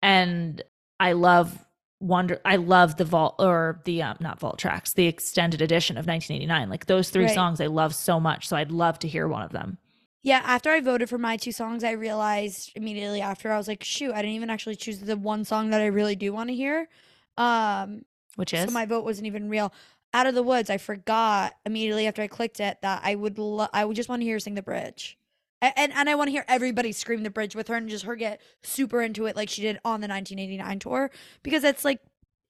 [0.02, 0.62] and
[1.00, 1.64] I love
[2.00, 2.40] Wonder.
[2.44, 6.68] I love the vault or the um, not vault tracks, the extended edition of 1989.
[6.68, 7.34] Like those three Right.
[7.34, 8.48] songs, I love so much.
[8.48, 9.78] So I'd love to hear one of them.
[10.24, 13.82] yeah after i voted for my two songs i realized immediately after i was like
[13.84, 16.54] shoot i didn't even actually choose the one song that i really do want to
[16.54, 16.88] hear
[17.36, 18.04] um
[18.36, 19.72] Which is So my vote wasn't even real.
[20.14, 23.68] Out of the woods, I forgot immediately after I clicked it that I would lo-
[23.72, 25.16] I would just want to hear her sing the bridge.
[25.62, 28.04] A- And and I want to hear everybody scream the bridge with her and just
[28.04, 31.10] her get super into it like she did on the 1989 tour
[31.42, 32.00] because it's like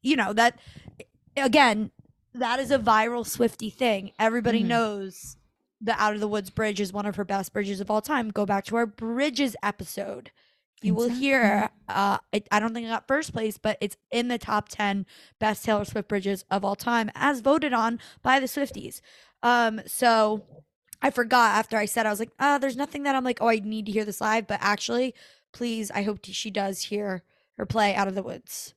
[0.02, 0.58] you know that
[1.36, 1.90] again
[2.34, 4.12] that is a viral Swiftie thing.
[4.18, 4.66] Everybody Mhm.
[4.68, 5.36] knows
[5.80, 8.30] the Out of the Woods bridge is one of her best bridges of all time.
[8.30, 10.30] Go back to our bridges episode.
[10.82, 14.28] You will hear uh it, I don't think it got first place, but it's in
[14.28, 15.06] the top 10
[15.38, 19.00] best Taylor Swift bridges of all time as voted on by the Swifties.
[19.42, 20.42] Um so
[21.00, 23.48] I forgot after I said I was like, uh there's nothing that I'm like, oh
[23.48, 25.14] I need to hear this live, but actually
[25.52, 27.22] please I hope she does hear
[27.58, 28.74] her play Out of the Woods.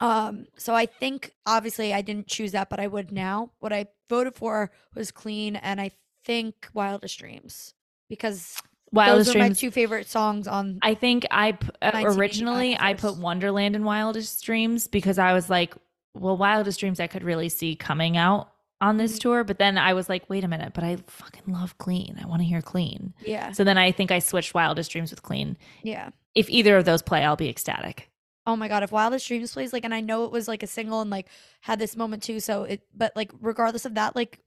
[0.00, 3.50] Um so I think obviously I didn't choose that, but I would now.
[3.58, 5.90] What I voted for was Clean and I
[6.24, 7.74] think Wildest Dreams
[8.08, 8.60] because
[8.92, 12.76] Wildest those are my two favorite songs on I think I p- uh, 1989 originally
[12.78, 13.16] I put.
[13.18, 15.74] Wonderland and Wildest Dreams because I was like,
[16.14, 18.50] well, Wildest Dreams I could really see coming out
[18.80, 19.20] on this Mhm.
[19.20, 22.16] tour, but then I was like, wait a minute, but I fucking love Clean.
[22.22, 23.12] I want to hear Clean.
[23.26, 23.50] Yeah.
[23.52, 25.56] So then I think I switched Wildest Dreams with Clean.
[25.82, 26.10] Yeah.
[26.34, 28.08] If either of those play, I'll be ecstatic.
[28.46, 30.66] Oh my god, if Wildest Dreams plays like and I know it was like a
[30.66, 31.26] single and like
[31.60, 34.38] had this moment too, so it but like regardless of that, like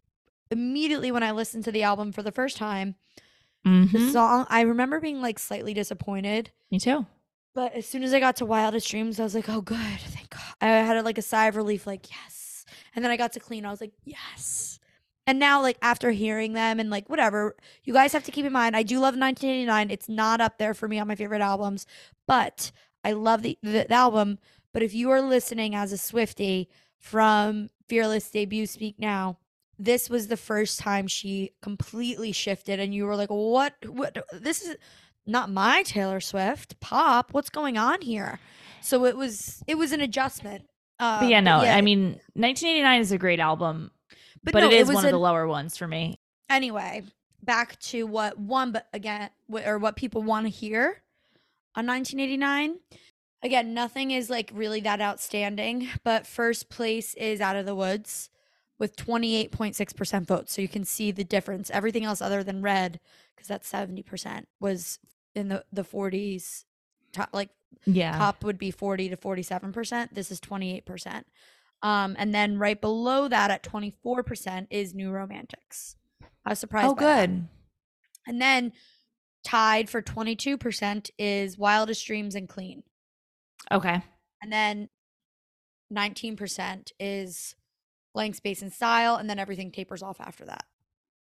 [0.50, 2.96] immediately when I listened to the album for the first time,
[3.64, 4.12] the Mhm.
[4.12, 6.52] song I remember being like slightly disappointed.
[6.72, 7.06] Me too.
[7.54, 10.30] But as soon as I got to Wildest Dreams, I was like, oh good, thank
[10.30, 10.42] God.
[10.62, 12.66] I had like a sigh of relief, like, yes.
[12.96, 14.80] And then I got to clean, I was like, yes.
[15.28, 18.52] And now, like after hearing them and like whatever, you guys have to keep in
[18.54, 19.92] mind, I do love 1989.
[19.92, 21.86] It's not up there for me on my favorite albums,
[22.28, 22.72] but
[23.04, 24.40] I love the, the, the album.
[24.74, 26.68] But if you are listening as a Swiftie
[26.98, 29.38] from Fearless debut Speak Now,
[29.84, 33.74] this was the first time she completely shifted, and you were like, "What?
[33.88, 34.18] What?
[34.32, 34.76] This is
[35.26, 37.34] not my Taylor Swift pop.
[37.34, 38.40] What's going on here?"
[38.82, 40.66] So it was it was an adjustment.
[41.00, 43.90] Um, But yeah, no, I mean, 1989 is a great album,
[44.44, 46.20] but, no, it is was one of the lower ones for me.
[46.50, 47.04] anyway,
[47.42, 51.02] back to what one, but again, or what people want to hear
[51.76, 52.78] on 1989.
[53.44, 58.30] Again, nothing is like really that outstanding, but first place is Out of the Woods
[58.82, 60.52] with 28.6% votes.
[60.54, 61.70] So you can see the difference.
[61.70, 63.00] Everything else other than Red,
[63.36, 64.98] because that's 70%, was
[65.36, 66.66] in the, the 40s.
[67.14, 67.52] Top, like
[67.86, 68.18] Yeah.
[68.18, 70.16] top would be 40 to 47%.
[70.16, 71.26] This is 28%.
[71.84, 75.96] Um, and then right below that at 24% is New Romantics.
[76.44, 76.88] I was surprised.
[76.88, 77.28] oh, by that.
[77.28, 77.48] good.
[78.26, 78.74] And then
[79.44, 82.82] tied for 22% is Wildest Dreams and Clean.
[83.72, 84.02] Okay.
[84.42, 84.90] And then
[85.94, 87.56] 19% is
[88.14, 89.16] Blank Space and Style.
[89.16, 90.66] And then everything tapers off after that.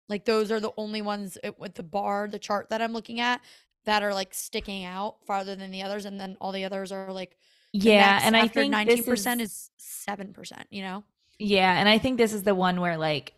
[0.07, 3.41] Like those are the only ones with the bar, the chart that I'm looking at
[3.85, 6.05] that are like sticking out farther than the others.
[6.05, 7.37] And then all the others are like,
[7.71, 11.03] Yeah, and I think 19% is 7%, you know?
[11.37, 13.33] Yeah, and I think this is the one where like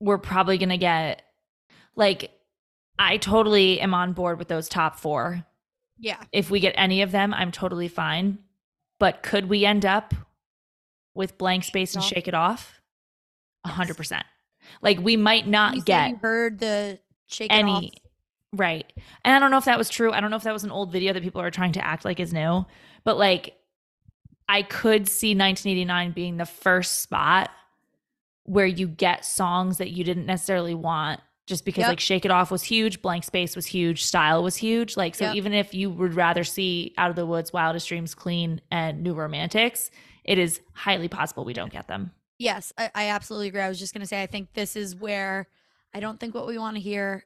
[0.00, 1.22] we're probably gonna get
[1.94, 2.30] like
[2.98, 5.44] I totally am on board with those top four.
[5.98, 6.22] Yeah.
[6.32, 8.38] If we get any of them, I'm totally fine.
[8.98, 10.14] But could we end up
[11.14, 12.75] with blank space and shake it off?
[13.66, 14.24] A hundred percent.
[14.82, 17.84] Like we might not said get you heard the shake it any off.
[18.52, 18.92] right.
[19.24, 20.12] And I don't know if that was true.
[20.12, 22.04] I don't know if that was an old video that people are trying to act
[22.04, 22.64] like is new.
[23.04, 23.54] But like
[24.48, 27.50] I could see 1989 being the first spot
[28.44, 31.88] where you get songs that you didn't necessarily want just because Yep.
[31.88, 34.96] like Shake It Off was huge, Blank Space was huge, Style was huge.
[34.96, 35.34] Like so Yep.
[35.36, 39.14] even if you would rather see Out of the Woods, Wildest Dreams, Clean and New
[39.14, 39.90] Romantics,
[40.24, 42.10] it is highly possible we don't get them.
[42.38, 43.60] Yes, I, I absolutely agree.
[43.60, 45.48] I was just gonna say I think this is where
[45.94, 47.24] I don't think what we want to hear.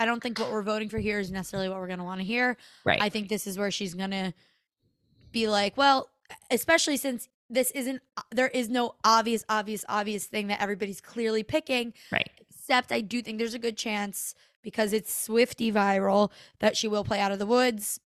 [0.00, 2.26] I don't think what we're voting for here is necessarily what we're gonna want to
[2.26, 2.56] hear.
[2.84, 3.00] Right.
[3.00, 4.34] I think this is where she's gonna
[5.30, 6.10] be like, well,
[6.50, 11.42] especially since this isn't uh, there is no obvious, obvious, obvious thing that everybody's clearly
[11.42, 11.92] picking.
[12.10, 12.30] right.
[12.50, 16.30] Except I do think there's a good chance because it's Swiftie viral
[16.60, 18.00] that she will play out of the woods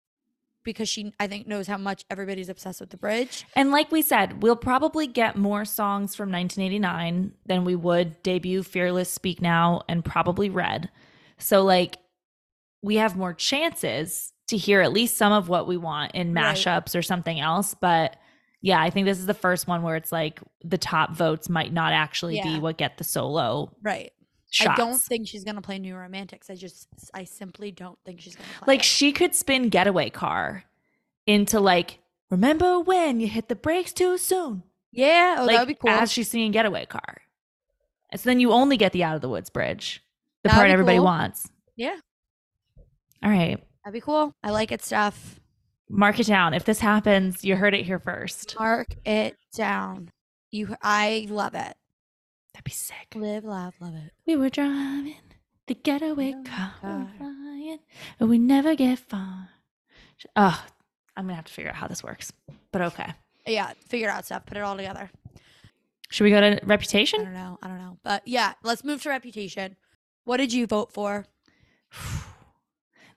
[0.67, 3.47] because she I think knows how much everybody's obsessed with the bridge.
[3.55, 8.63] And like we said, we'll probably get more songs from 1989 than we would debut
[8.63, 10.91] Fearless, Speak Now, and probably Red.
[11.39, 11.97] So, like,
[12.83, 16.55] we have more chances to hear at least some of what we want in Right.
[16.55, 17.75] mashups or something else.
[17.75, 18.17] But
[18.61, 21.73] yeah, I think this is the first one where it's like the top votes might
[21.73, 24.13] not actually be what get the solo Right.
[24.57, 24.81] Shots.
[24.81, 26.51] I don't think she's gonna play New Romantics.
[26.51, 28.75] I just, I simply don't think she's gonna play.
[28.75, 28.85] like it.
[28.87, 30.65] she could spin Getaway Car
[31.27, 31.99] into like,
[32.31, 34.63] remember when you hit the brakes too soon?
[34.93, 35.91] yeah, oh, like that would be cool.
[35.91, 37.23] as she's singing Getaway Car.
[38.11, 40.03] And so then you only get the Out of the Woods bridge,
[40.43, 41.05] the That'd part everybody cool.
[41.07, 41.51] wants.
[41.75, 41.97] yeah,
[43.23, 44.33] All right, that'd be cool.
[44.43, 45.41] I like it stuff.
[45.91, 46.55] mark it down.
[46.55, 48.57] If this happens, you heard it here first.
[48.59, 50.11] Mark it down.
[50.53, 51.77] You, I love it.
[52.57, 53.09] That'd be sick.
[53.15, 54.13] Live, laugh, love it.
[54.27, 55.17] We were driving
[55.67, 57.11] the getaway Getaway car, car.
[57.19, 57.79] flying,
[58.19, 59.51] but we never get far.
[60.35, 60.65] Oh,
[61.17, 62.33] I'm gonna have to figure out how this works.
[62.73, 63.13] But okay,
[63.47, 64.47] Yeah, figure out stuff.
[64.47, 65.11] Put it all together.
[66.09, 67.21] should we go to Reputation?
[67.21, 67.59] I don't know.
[67.63, 67.99] I don't know.
[68.03, 69.77] But yeah, let's move to Reputation.
[70.25, 71.27] What did you vote for?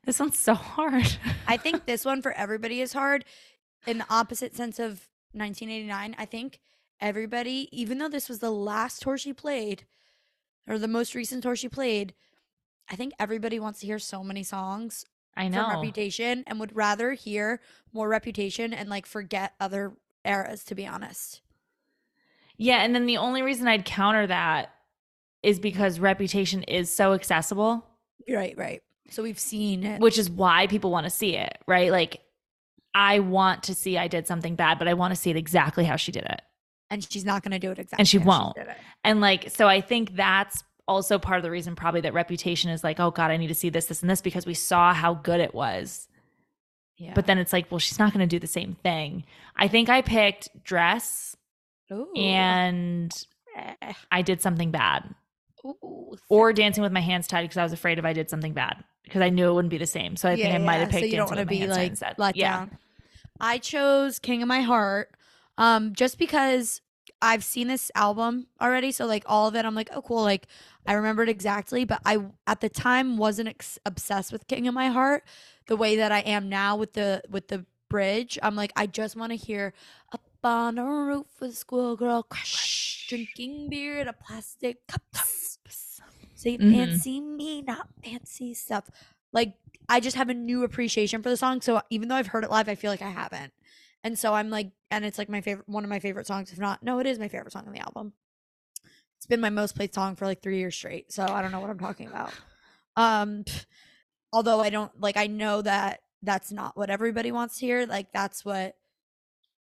[0.06, 1.18] This one's so hard.
[1.46, 3.26] I think this one for everybody is hard
[3.86, 6.16] in the opposite sense of 1989.
[6.18, 6.60] I think
[7.02, 9.86] everybody, even though this was the last tour she played
[10.68, 12.14] or the most recent tour she played,
[12.90, 15.06] I think everybody wants to hear so many songs
[15.36, 15.70] I from know.
[15.70, 17.62] Reputation and would rather hear
[17.94, 19.94] more Reputation and like forget other
[20.26, 21.42] eras, to be honest.
[22.58, 24.72] Yeah, and then the only reason I'd counter that
[25.42, 27.86] is because Reputation is so accessible,
[28.28, 28.82] Right, right.
[29.10, 30.02] So we've seen it.
[30.02, 31.92] which is why people want to see it, right?
[31.92, 32.20] Like
[32.94, 35.86] I want to see I did something bad, but I want to see it exactly
[35.86, 36.42] how she did it.
[36.90, 38.02] And she's not going to do it exactly.
[38.02, 38.58] And she won't.
[38.58, 38.68] it.
[39.04, 42.84] And like, so I think that's also part of the reason probably that reputation is
[42.84, 45.14] like, oh God, I need to see this, this, and this because we saw how
[45.14, 46.08] good it was.
[46.98, 47.14] Yeah.
[47.14, 49.24] But then it's like, well, she's not going to do the same thing.
[49.56, 51.36] I think I picked dress
[51.92, 52.12] Ooh.
[52.16, 53.12] and
[53.56, 53.94] Eh.
[54.12, 55.04] I did something bad
[55.66, 56.16] Ooh.
[56.30, 58.84] or dancing with my hands tied because I was afraid if I did something bad
[59.04, 60.16] because I knew it wouldn't be the same.
[60.16, 61.68] So I think Yeah, I might have yeah, picked so you don't wanna my be
[61.68, 62.58] like let yeah.
[62.60, 62.78] down.
[63.40, 65.12] I chose King of My Heart,
[65.60, 66.82] um, just because
[67.22, 68.92] I've seen this album already.
[68.92, 70.48] So like all of it, I'm like, oh cool, like
[70.88, 71.86] I remembered exactly.
[71.86, 75.26] But I at the time wasn't ex- obsessed with King of My Heart
[75.68, 78.40] the way that I am now with the with the bridge.
[78.44, 79.74] I'm like, I just want to hear
[80.14, 85.04] up on a roof with a squirrel girl crush, drinking beer in a plastic cup.
[86.36, 86.72] Say Mhm.
[86.72, 88.90] fancy me, not fancy stuff.
[89.34, 89.56] Like
[89.90, 91.62] I just have a new appreciation for the song.
[91.62, 93.54] So even though I've heard it live, I feel like I haven't.
[94.04, 96.52] And so I'm like, and it's like my favorite, one of my favorite songs.
[96.52, 98.14] If not, no, it is my favorite song on the album.
[99.18, 101.12] It's been my most played song for like three years straight.
[101.12, 102.32] So I don't know what I'm talking about.
[102.96, 103.44] Um,
[104.32, 107.86] although I don't like, I know that that's not what everybody wants to hear.
[107.86, 108.76] Like that's what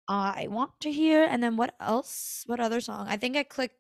[0.09, 1.25] I want to hear.
[1.25, 2.43] And then what else?
[2.47, 3.07] What other song?
[3.09, 3.77] I think I clicked.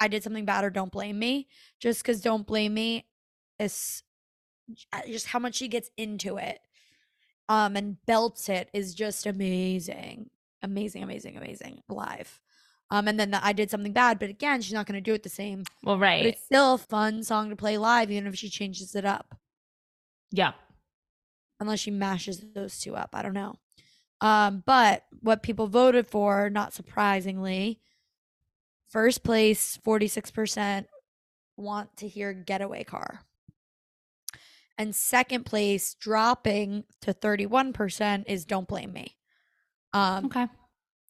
[0.00, 1.48] I did something bad or don't blame me.
[1.80, 3.06] Just because don't blame me
[3.60, 4.02] is
[5.06, 6.58] just how much she gets into it
[7.48, 10.30] um and belts it is just amazing
[10.62, 12.40] amazing amazing amazing live
[12.90, 15.14] um and then the, i did something bad but again she's not going to do
[15.14, 16.24] it the same Well, but right.
[16.26, 19.34] it's still a fun song to play live even if she changes it up
[20.30, 20.52] Yeah.
[21.60, 23.54] unless she mashes those two up i don't know
[24.20, 27.80] um but what people voted for not surprisingly
[28.88, 30.86] first place 46%
[31.56, 33.20] want to hear getaway car
[34.78, 39.16] and second place dropping to 31% is don't blame me
[39.92, 40.46] um Okay.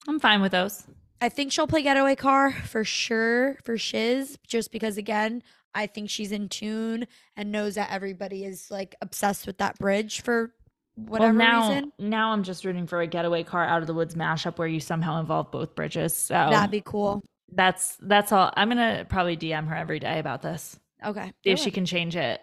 [0.07, 0.87] I'm fine with those.
[1.21, 5.43] I think she'll play Getaway Car for sure for Shiz, just because again,
[5.75, 10.21] I think she's in tune and knows that everybody is like obsessed with that bridge
[10.21, 10.53] for
[10.97, 11.93] whatever well, now, reason.
[11.99, 14.81] now I'm just rooting for a getaway car out of the woods mashup where you
[14.81, 16.15] somehow involve both bridges.
[16.15, 17.23] So That'd be cool.
[17.51, 18.53] that's that's all.
[18.57, 20.79] I'm gonna probably DM her every day about this.
[21.05, 21.33] Okay.
[21.43, 22.41] See if she can change it.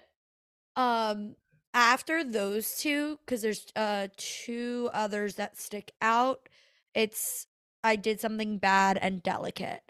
[0.75, 1.35] Um
[1.73, 6.49] after those two, because there's uh two others that stick out,
[6.93, 7.47] it's
[7.83, 9.81] I did something bad and delicate.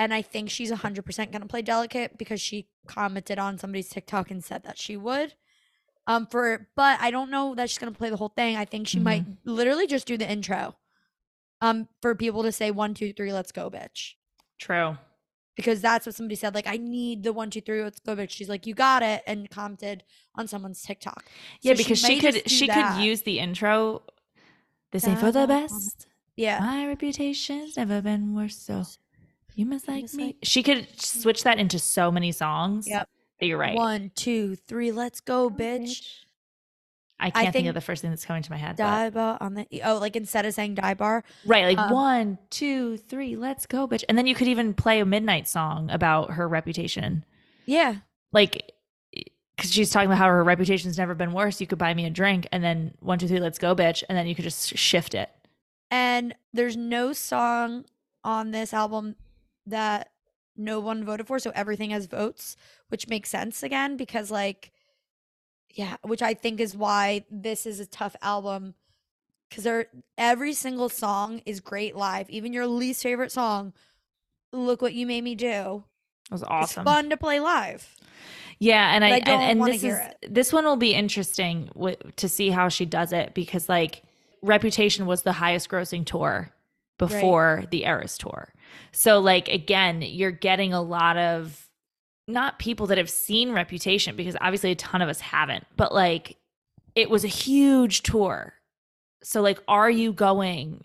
[0.00, 4.30] And I think she's 100% going to play delicate because she commented on somebody's TikTok
[4.30, 5.34] and said that she would.
[6.06, 8.56] Um for but I don't know that she's going to play the whole thing.
[8.56, 10.76] I think she might literally just do the intro.
[11.60, 14.14] Um for people to say one, two, three, let's go, bitch.
[14.58, 14.96] True.
[15.58, 16.54] Because that's what somebody said.
[16.54, 18.30] Like, I need the one, two, three, let's go, bitch.
[18.30, 20.04] She's like, you got it, and commented
[20.36, 21.24] on someone's TikTok.
[21.62, 22.94] Yeah, So because she, may could she that.
[22.94, 24.02] could use the intro.
[24.92, 26.06] This ain't for the best.
[26.36, 26.60] Yeah.
[26.60, 28.84] My reputation's never been worse, so
[29.56, 30.26] you must like must me.
[30.26, 32.86] like- She could switch that into so many songs.
[32.86, 33.08] Yep.
[33.40, 33.74] That you're right.
[33.74, 36.24] One, two, three, let's go, bitch.
[37.20, 38.76] I can't think, think of the first thing that's coming to my head.
[38.76, 42.38] Die bar on the oh, like instead of saying die bar, Right, like Um, one,
[42.50, 44.04] two, three, let's go, bitch.
[44.08, 47.24] And then you could even play a midnight song about her reputation.
[47.66, 47.96] yeah,
[48.32, 48.72] Like,
[49.56, 51.60] because she's talking about how her reputation's never been worse.
[51.60, 54.04] You could buy me a drink, and then one, two, three, let's go, bitch.
[54.08, 55.28] And then you could just shift it.
[55.90, 57.84] and there's no song
[58.24, 59.16] on this album
[59.66, 60.10] that
[60.56, 62.56] no one voted for, so everything has votes,
[62.88, 64.72] which makes sense again because like,
[65.78, 68.74] yeah, which I think is why this is a tough album
[69.48, 69.86] because there
[70.18, 73.72] every single song is great live, even your least favorite song.
[74.52, 75.84] Look what you made me do.
[76.26, 76.84] It was It's awesome.
[76.84, 77.94] fun to play live.
[78.58, 81.70] Yeah, and I, I don't and, and this hear is this one will be interesting
[81.74, 84.02] w- to see how she does it because like
[84.42, 86.50] Reputation was the highest grossing tour
[86.98, 88.52] before the Eras tour.
[88.90, 91.67] So like again, you're getting a lot of
[92.28, 96.36] not people that have seen Reputation because obviously a ton of us haven't, but like
[96.94, 98.54] it was a huge tour.
[99.22, 100.84] So like are you going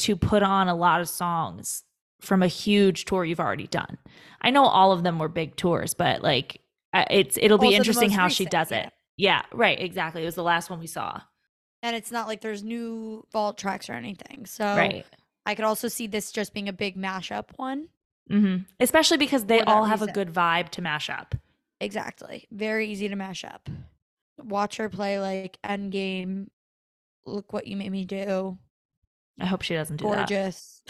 [0.00, 1.84] to put on a lot of songs
[2.20, 3.98] from a huge tour you've already done?
[4.40, 6.60] I know all of them were big tours, but like
[6.94, 8.86] uh, it's it'll be Also the interesting how she recent, does yeah.
[8.86, 8.92] it.
[9.18, 10.22] Yeah, right, exactly.
[10.22, 11.20] It was the last one we saw.
[11.82, 14.46] And it's not like there's new vault tracks or anything.
[14.46, 15.04] So right.
[15.44, 17.88] I could also see this just being a big mashup one.
[18.28, 21.34] Hmm Especially because they all have a good vibe to mash up.
[21.80, 22.46] Exactly.
[22.50, 23.68] Very easy to mash up.
[24.38, 26.48] Watch her play like Endgame.
[27.24, 28.58] Look what you made me do.
[29.40, 30.28] I hope she doesn't do that.
[30.28, 30.82] Gorgeous.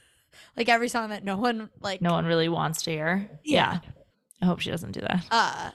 [0.56, 3.28] like every song that no one like No one really wants to hear.
[3.44, 3.74] Yeah.
[3.74, 3.90] Yeah.
[4.40, 5.24] I hope she doesn't do that.
[5.30, 5.70] uh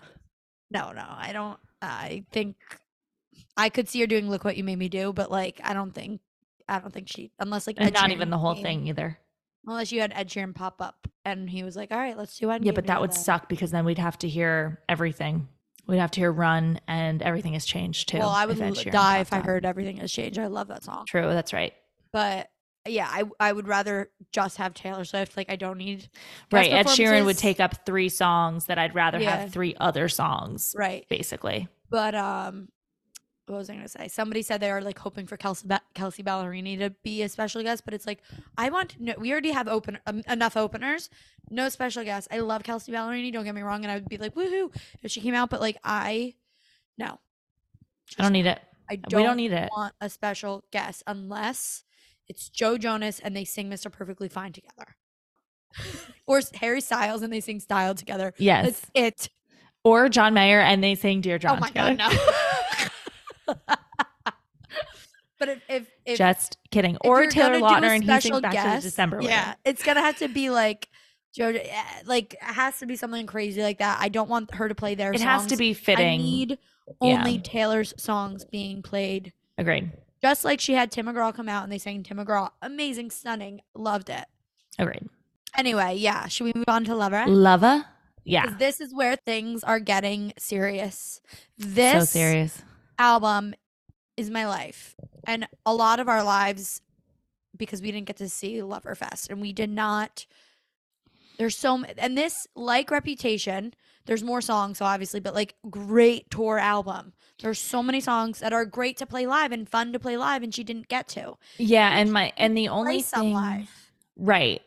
[0.70, 1.06] no, no.
[1.08, 2.56] I don't I think
[3.56, 5.94] I could see her doing look what you made me do, but like I don't
[5.94, 6.20] think
[6.68, 9.18] I don't think she unless like And not even the whole came- thing either.
[9.68, 12.50] Unless you had Ed Sheeran pop up and he was like, "All right, let's do
[12.52, 15.48] it." Yeah, but that would suck because then we'd have to hear everything.
[15.88, 18.18] We'd have to hear "Run" and everything has changed too.
[18.20, 19.46] Well, I would if Ed l- Sheeran die if I up.
[19.46, 20.40] heard everything has changed.
[20.40, 21.06] I love that song.
[21.06, 21.74] True, that's right.
[22.14, 22.50] But
[22.88, 25.36] yeah, I I would rather just have Taylor Swift.
[25.36, 26.08] Like I don't need
[26.52, 29.36] Right, Ed Sheeran would take up three songs that I'd rather Yeah.
[29.42, 31.06] have three other songs, right.
[31.10, 31.68] basically.
[31.90, 32.70] But um,
[33.50, 34.08] what was I gonna say?
[34.08, 37.64] Somebody said they are like hoping for Kelsey ba- Kelsea Ballerini to be a special
[37.64, 38.22] guest, but it's like
[38.58, 39.14] I want no.
[39.18, 41.10] We already have open um, enough openers,
[41.50, 42.28] no special guests.
[42.32, 43.32] I love Kelsea Ballerini.
[43.32, 45.50] Don't get me wrong, and I would be like woohoo if she came out.
[45.50, 46.36] But like I,
[46.98, 47.20] no,
[48.18, 48.60] I don't need it.
[48.90, 49.70] I don't, we don't need it.
[49.76, 51.84] want a special guest unless
[52.28, 53.92] it's Joe Jonas and they sing Mr.
[53.92, 54.96] Perfectly Fine together.
[56.28, 58.34] or Harry Styles and they sing Style together.
[58.38, 58.66] Yes.
[58.66, 59.30] That's it.
[59.84, 61.96] Or John Mayer and they sing Dear John oh my together.
[61.96, 62.32] god, no.
[65.40, 66.96] but if if, if Just kidding.
[66.96, 69.22] if Or Taylor gonna do a Lautner and he special sings Back to December.
[69.22, 70.90] Yeah, it's gonna have to be like
[71.34, 71.50] Joe.
[71.50, 74.00] yeah, Like it has to be something crazy like that.
[74.02, 75.24] I don't want her to play their It songs.
[75.44, 76.22] has to be I fitting.
[76.22, 76.58] need
[77.02, 77.18] Yeah.
[77.20, 79.34] only Taylor's songs being played.
[79.58, 79.92] Agreed.
[80.22, 82.50] Just like she had Tim McGraw come out and they sang Tim McGraw.
[82.64, 83.62] Amazing, stunning.
[83.76, 84.26] Loved it.
[84.80, 85.08] Agreed.
[85.56, 86.28] Anyway, yeah.
[86.28, 87.26] Should we move on to Lover?
[87.28, 87.86] Lover?
[88.24, 88.56] Yeah.
[88.58, 91.22] This is where things are getting serious.
[91.58, 92.64] This so serious.
[92.98, 93.54] Album
[94.16, 94.96] is my life.
[95.26, 96.82] And a lot of our lives,
[97.56, 100.26] because we didn't get to see Loverfest and we did not.
[101.38, 103.74] There's so and this like Reputation.
[104.06, 107.14] There's more songs, so obviously, but like great tour album.
[107.42, 110.44] There's so many songs that are great to play live and fun to play live,
[110.44, 113.70] and she didn't get to Yeah, and my and the only thing live.
[114.16, 114.62] Right.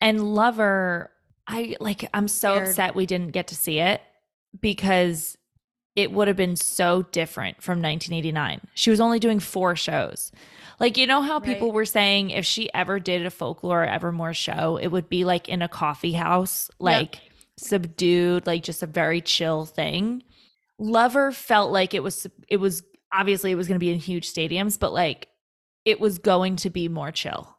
[0.00, 1.10] And Lover,
[1.48, 2.68] I like I'm so Scared.
[2.68, 4.00] upset we didn't get to see it
[4.60, 5.36] because
[5.96, 8.60] it would have been so different from 1989.
[8.74, 10.30] She was only doing four shows.
[10.78, 11.74] Like you know how people Right.
[11.74, 15.48] were saying if she ever did a folklore or evermore show, it would be like
[15.48, 17.20] in a coffee house, like
[17.58, 20.22] subdued, like just a very chill thing.
[20.78, 22.82] Lover felt like it was it was
[23.12, 25.28] obviously it was going to be in huge stadiums, but like
[25.86, 27.56] it was going to be more chill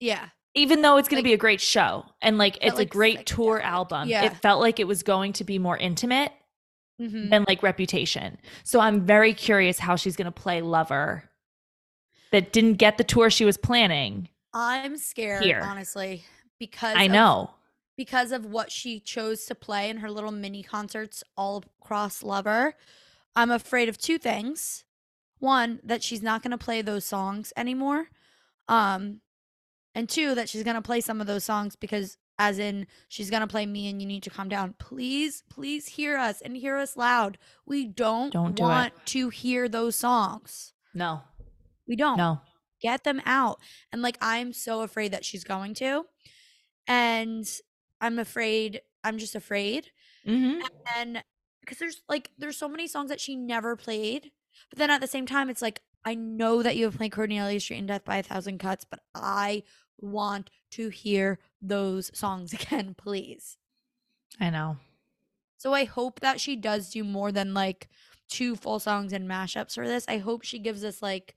[0.00, 2.88] Yeah, even though it's going Like- to be a great show and like it's like,
[2.88, 4.24] a great tour album Yeah.
[4.24, 6.32] it felt like it was going to be more intimate
[7.00, 7.28] Mhm.
[7.30, 11.28] than like reputation so i'm very curious how she's going to play lover
[12.32, 14.28] that didn't get the tour she was planning
[14.58, 15.60] I'm scared, Here.
[15.62, 16.24] honestly,
[16.58, 17.50] because i of- know
[17.98, 22.74] because of what she chose to play in her little mini concerts all across Lover.
[23.34, 24.84] I'm afraid of two things.
[25.38, 28.08] One, that she's not going to play those songs anymore.
[28.68, 29.20] Um
[29.94, 33.30] and two, that she's going to play some of those songs because as in she's
[33.30, 34.74] to play me and you need to calm down.
[34.78, 37.38] Please, please hear us and hear us loud.
[37.64, 38.66] We don't, Don't do it.
[38.66, 40.72] want to hear those songs.
[40.94, 41.22] no
[41.88, 42.40] We don't no
[42.80, 43.58] get them out.
[43.92, 46.04] And like I'm so afraid that she's going to.
[46.86, 47.46] And
[48.00, 49.90] I'm afraid I'm just afraid.
[50.24, 50.60] hmm
[50.96, 51.22] And
[51.60, 54.30] because there's like there's so many songs that she never played.
[54.70, 57.58] But then at the same time it's like I know that you have played Cornelia
[57.60, 59.64] Street and Death by a Thousand Cuts, but I
[59.98, 61.38] want to hear
[61.68, 63.56] those songs again, please.
[64.40, 64.76] i know
[65.58, 67.88] So I hope that she does do more than like
[68.28, 70.04] two full songs and mashups for this.
[70.08, 71.34] I hope she gives us like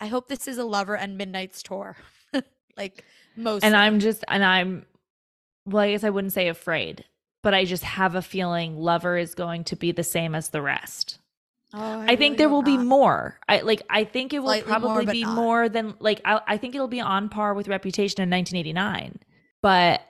[0.00, 1.96] I hope this is a Lover and Midnights tour.
[2.76, 3.04] like
[3.36, 4.84] most and i'm just and i'm
[5.66, 7.04] well i guess i wouldn't say afraid
[7.42, 10.62] but i just have a feeling lover is going to be the same as the
[10.62, 11.18] rest
[11.74, 13.38] Oh, I, think there will be more.
[13.48, 13.80] I like.
[13.88, 15.34] I think it will Slightly probably but be not.
[15.34, 16.20] more than like.
[16.22, 19.18] I, I think it'll be on par with Reputation in 1989,
[19.62, 20.02] but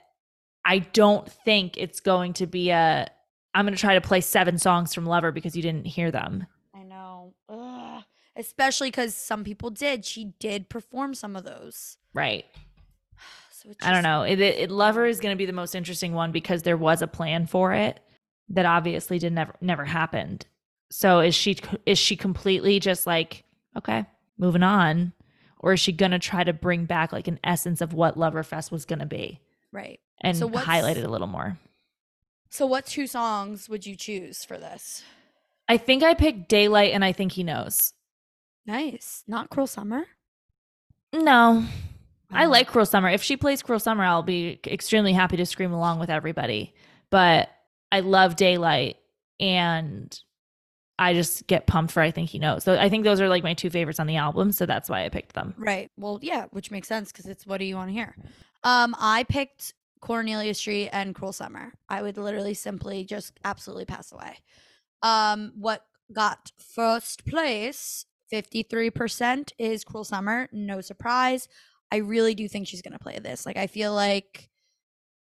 [0.65, 3.07] I don't think it's going to be a.
[3.53, 6.47] I'm going to try to play seven songs from Lover because you didn't hear them.
[6.73, 7.33] I know.
[7.49, 8.03] Ugh.
[8.35, 10.05] Especially because some people did.
[10.05, 11.97] She did perform some of those.
[12.13, 12.45] Right.
[13.51, 14.23] So it's I don't know.
[14.23, 17.07] It, it, Lover is going to be the most interesting one because there was a
[17.07, 18.01] plan for it
[18.49, 20.45] that obviously did never never happened.
[20.91, 21.55] So is she
[21.85, 23.45] is she completely just like
[23.77, 24.05] okay,
[24.37, 25.13] moving on,
[25.59, 28.69] or is she going to try to bring back like an essence of what Loverfest
[28.69, 29.39] was going to be
[29.73, 29.99] Right.
[30.21, 31.57] and So what's- highlight it a little more?
[32.49, 35.03] So what two songs would you choose for this?
[35.67, 37.93] I think I picked Daylight, and I think he knows.
[38.65, 39.23] Nice.
[39.27, 40.05] Not Cruel Summer.
[41.13, 41.65] No,
[42.31, 43.09] I like Cruel Summer.
[43.09, 46.73] If she plays Cruel Summer, I'll be extremely happy to scream along with everybody.
[47.09, 47.49] But
[47.91, 48.97] I love Daylight
[49.39, 50.17] and
[50.97, 52.63] I just get pumped for I think he knows.
[52.63, 55.05] So I think those are like my two favorites on the album, so that's why
[55.05, 55.53] I picked them.
[55.57, 55.91] Right.
[55.97, 58.15] Well, yeah, which makes sense because it's what do you want to hear?
[58.63, 61.73] Um, I picked Cornelia Street and Cruel Summer.
[61.89, 64.37] I would literally simply just absolutely pass away.
[65.01, 70.49] Um, what got first place, 53% is Cruel Summer.
[70.51, 71.47] No surprise.
[71.91, 73.45] I really do think she's gonna play this.
[73.45, 74.49] Like I feel like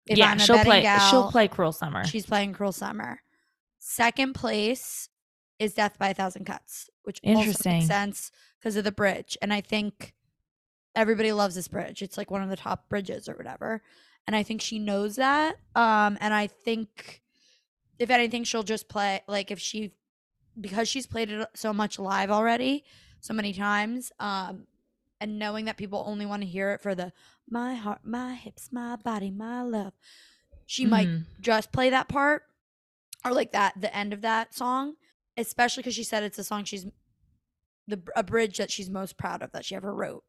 [0.06, 0.82] if yeah, I'm a she'll play.
[0.82, 2.06] gal, she'll play Cruel Summer.
[2.06, 3.20] She's playing Cruel Summer.
[3.80, 5.10] Second place
[5.60, 7.74] is Death by a Thousand Cuts, which also Interesting.
[7.74, 9.38] makes sense because of the bridge.
[9.42, 10.12] And I think
[10.95, 12.02] everybody loves this bridge.
[12.02, 13.82] It's like one of the top bridges or whatever.
[14.28, 15.56] And I think she knows that.
[15.76, 17.22] Um, and I think
[17.99, 19.94] if anything, she'll just play like if she
[20.60, 22.84] because she's played it so much live already,
[23.20, 24.68] so many times, um,
[25.20, 27.11] and knowing that people only want to hear it for the
[27.49, 29.94] my heart, my hips, my body, my love.
[30.65, 31.26] She might Mhm.
[31.41, 32.44] just play that part
[33.26, 34.95] or like that the end of that song
[35.38, 36.86] especially because she said it's a song she's
[37.88, 40.24] the a bridge that she's most proud of that she ever wrote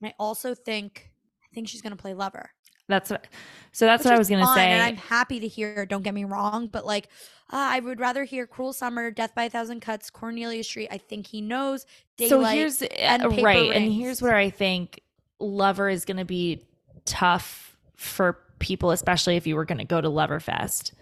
[0.00, 1.10] and i also think
[1.44, 2.50] i think she's gonna play lover
[2.88, 3.26] That's what.
[3.72, 4.70] So that's which what I was gonna fine, say.
[4.72, 7.06] and i'm happy to hear don't get me wrong but like
[7.52, 10.98] uh, i would rather hear cruel summer death by a thousand cuts cornelia street i
[10.98, 11.86] think he knows
[12.28, 15.00] so here's and uh, Paper right, and here's where I think
[15.38, 16.62] Lover is going to be
[17.06, 20.92] tough for people, especially if you were going to go to Loverfest.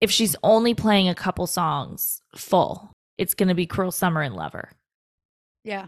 [0.00, 4.34] If she's only playing a couple songs full, it's going to be Cruel Summer and
[4.34, 4.72] Lover,
[5.62, 5.86] yeah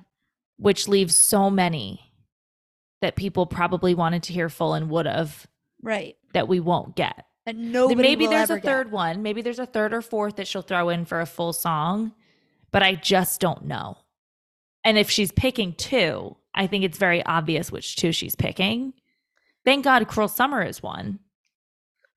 [0.59, 2.06] which leaves so many
[3.01, 5.47] that people probably wanted to hear full and would have
[5.83, 7.25] right that we won't get.
[7.47, 8.93] and nobody maybe there's a third get.
[8.93, 9.23] one.
[9.23, 12.13] Maybe there's a third or fourth that she'll throw in for a full song,
[12.73, 13.99] but I just don't know.
[14.85, 18.93] And if she's picking two, I think it's very obvious which two she's picking.
[19.65, 21.19] Thank God Cruel Summer is one.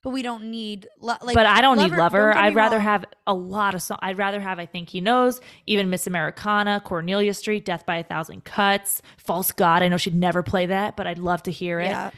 [0.02, 2.34] But we don't need lo- like but I don't Lover- need Lover.
[2.34, 2.86] don't I'd rather wrong.
[2.86, 4.00] have a lot of songs.
[4.02, 8.04] I'd rather have I Think He Knows, even Miss Americana, Cornelia Street, Death by a
[8.04, 9.84] Thousand Cuts, False God.
[9.84, 11.90] I know she'd never play that, but I'd love to hear it.
[11.90, 12.12] yeah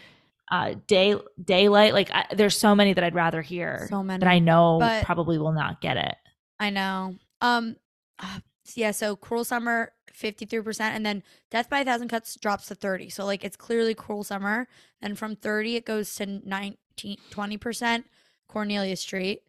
[0.51, 1.93] Uh, Day Daylight.
[1.93, 3.87] Like I, there's so many that I'd rather hear.
[3.89, 4.19] So many.
[4.19, 6.15] that I know But- probably will not get it.
[6.59, 7.15] I know.
[7.41, 7.77] Um,
[8.19, 8.39] uh,
[8.75, 8.91] yeah.
[8.91, 12.75] So Cruel Summer, fifty three percent, and then Death by a Thousand Cuts drops to
[12.75, 13.09] thirty.
[13.09, 14.67] So like it's clearly Cruel Summer.
[15.01, 18.05] and from thirty, it goes to 19, 20 percent
[18.47, 19.43] Cornelia Street,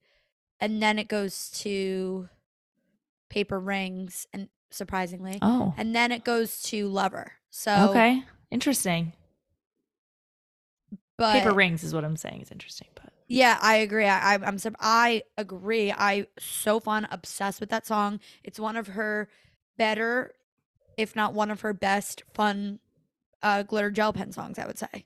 [0.61, 2.29] and then it goes to
[3.29, 7.33] Paper Rings, and surprisingly, Oh, and then it goes to Lover.
[7.51, 9.13] So okay, interesting.
[11.17, 14.07] but Paper rings is what I'm saying is interesting, but Yeah, I agree.
[14.07, 15.93] I, I'm I agree.
[15.93, 18.21] I so fun, obsessed with that song.
[18.45, 19.29] It's one of her
[19.77, 20.33] better,
[20.97, 22.79] if not one of her best, fun,
[23.43, 24.59] uh, glitter gel pen songs.
[24.59, 25.05] I would say.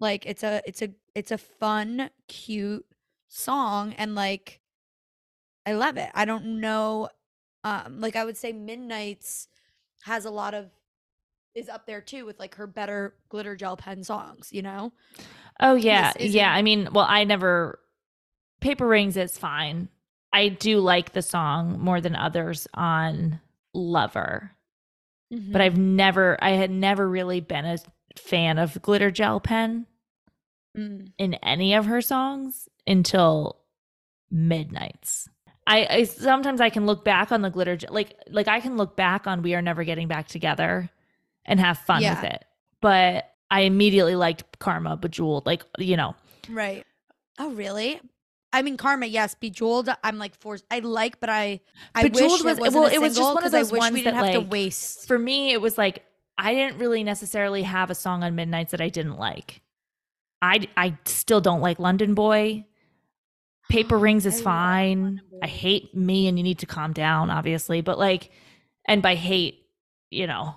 [0.00, 2.86] Like it's a it's a it's a fun, cute
[3.28, 4.60] song, and like,
[5.66, 6.10] I love it.
[6.14, 7.08] I don't know,
[7.64, 9.48] um, like I would say, Midnights
[10.02, 10.70] has a lot of
[11.54, 14.50] is up there too with like her better glitter gel pen songs.
[14.52, 14.92] You know.
[15.60, 16.52] oh yeah, yeah.
[16.52, 17.80] I mean, well, I never
[18.60, 19.88] Paper rings is fine.
[20.32, 23.40] I do like the song more than others on
[23.74, 24.52] Lover,
[25.30, 25.56] but Mm-hmm.
[25.60, 27.78] I've never, I had never really been a
[28.16, 29.86] fan of glitter gel pen
[30.76, 31.12] Mm.
[31.18, 33.56] in any of her songs until
[34.30, 35.28] Midnights.
[35.66, 38.76] I, I sometimes I can look back on the glitter Gel- like like I can
[38.76, 40.90] look back on We Are Never Getting Back Together
[41.44, 42.14] and have fun Yeah.
[42.20, 42.44] with it.
[42.80, 46.14] But I immediately liked Karma, Bejeweled, like you know.
[46.48, 46.84] Right.
[47.38, 48.00] Oh, really?
[48.52, 49.34] I mean, Karma, yes.
[49.34, 50.64] Bejeweled, I'm like forced.
[50.70, 51.60] I like, but I,
[51.94, 53.92] I Bejeweled wish was- it wasn't well, it was just one of I wish ones
[53.92, 55.06] we didn't that, have to like, waste.
[55.08, 56.04] For me, it was like
[56.38, 59.60] I didn't really necessarily have a song on Midnights that I didn't like.
[60.40, 62.64] I I still don't like London Boy.
[63.70, 65.20] Paper Rings is love fine.
[65.42, 67.80] I hate me and you need to calm down, obviously.
[67.80, 68.30] But like,
[68.86, 69.66] and by hate,
[70.10, 70.54] you know,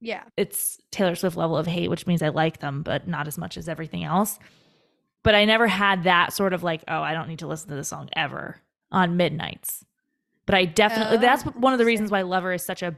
[0.00, 0.22] Yeah.
[0.36, 3.56] it's Taylor Swift level of hate, which means I like them, but not as much
[3.56, 4.38] as everything else.
[5.24, 7.74] But I never had that sort of like, oh, I don't need to listen to
[7.76, 8.60] this song ever
[8.92, 9.84] on Midnights.
[10.46, 12.94] But I definitely, Oh, that's one of the reasons why Lover is such a,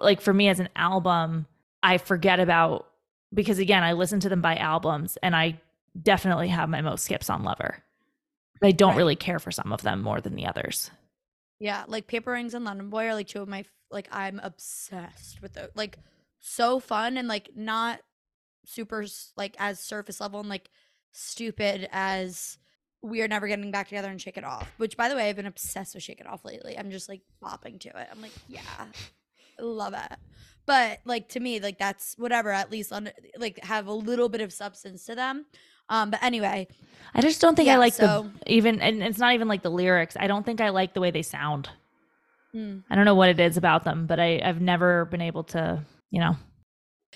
[0.00, 1.46] like for me as an album,
[1.82, 2.86] I forget about,
[3.32, 5.60] because again, I listen to them by albums and I
[6.00, 7.82] definitely have my most skips on Lover.
[8.62, 8.96] I don't Right.
[8.98, 10.90] really care for some of them more than the others.
[11.58, 11.84] Yeah.
[11.86, 15.52] Like Paper Rings and London Boy are like two of my, like, I'm obsessed with
[15.54, 15.70] those.
[15.74, 15.98] Like,
[16.40, 18.00] so fun and like not
[18.64, 19.04] super,
[19.36, 20.70] like, as surface level and like
[21.12, 22.58] stupid as
[23.02, 24.72] we are never getting back together and shake it off.
[24.78, 26.78] Which, by the way, I've been obsessed with shake it off lately.
[26.78, 28.08] I'm just like bopping to it.
[28.10, 28.86] I'm like, yeah,
[29.60, 30.18] love it.
[30.66, 32.50] But like to me, like that's whatever.
[32.50, 35.46] At least on like have a little bit of substance to them.
[35.90, 36.66] Um, but anyway,
[37.14, 39.70] I just don't think I like so- the even, and it's not even like the
[39.70, 40.16] lyrics.
[40.18, 41.68] I don't think I like the way they sound.
[42.54, 45.44] mm, I don't know what it is about them, but I, I've never been able
[45.44, 46.36] to, you know,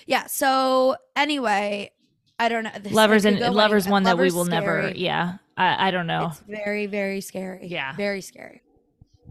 [0.05, 0.27] yeah.
[0.27, 1.91] So anyway,
[2.37, 2.71] I don't know.
[2.79, 4.91] This, lovers and lovers one that we Lover's will never.
[4.95, 6.27] Yeah, I, I don't know.
[6.31, 7.67] It's very, very scary.
[7.67, 7.95] Yeah.
[7.95, 8.61] Very scary.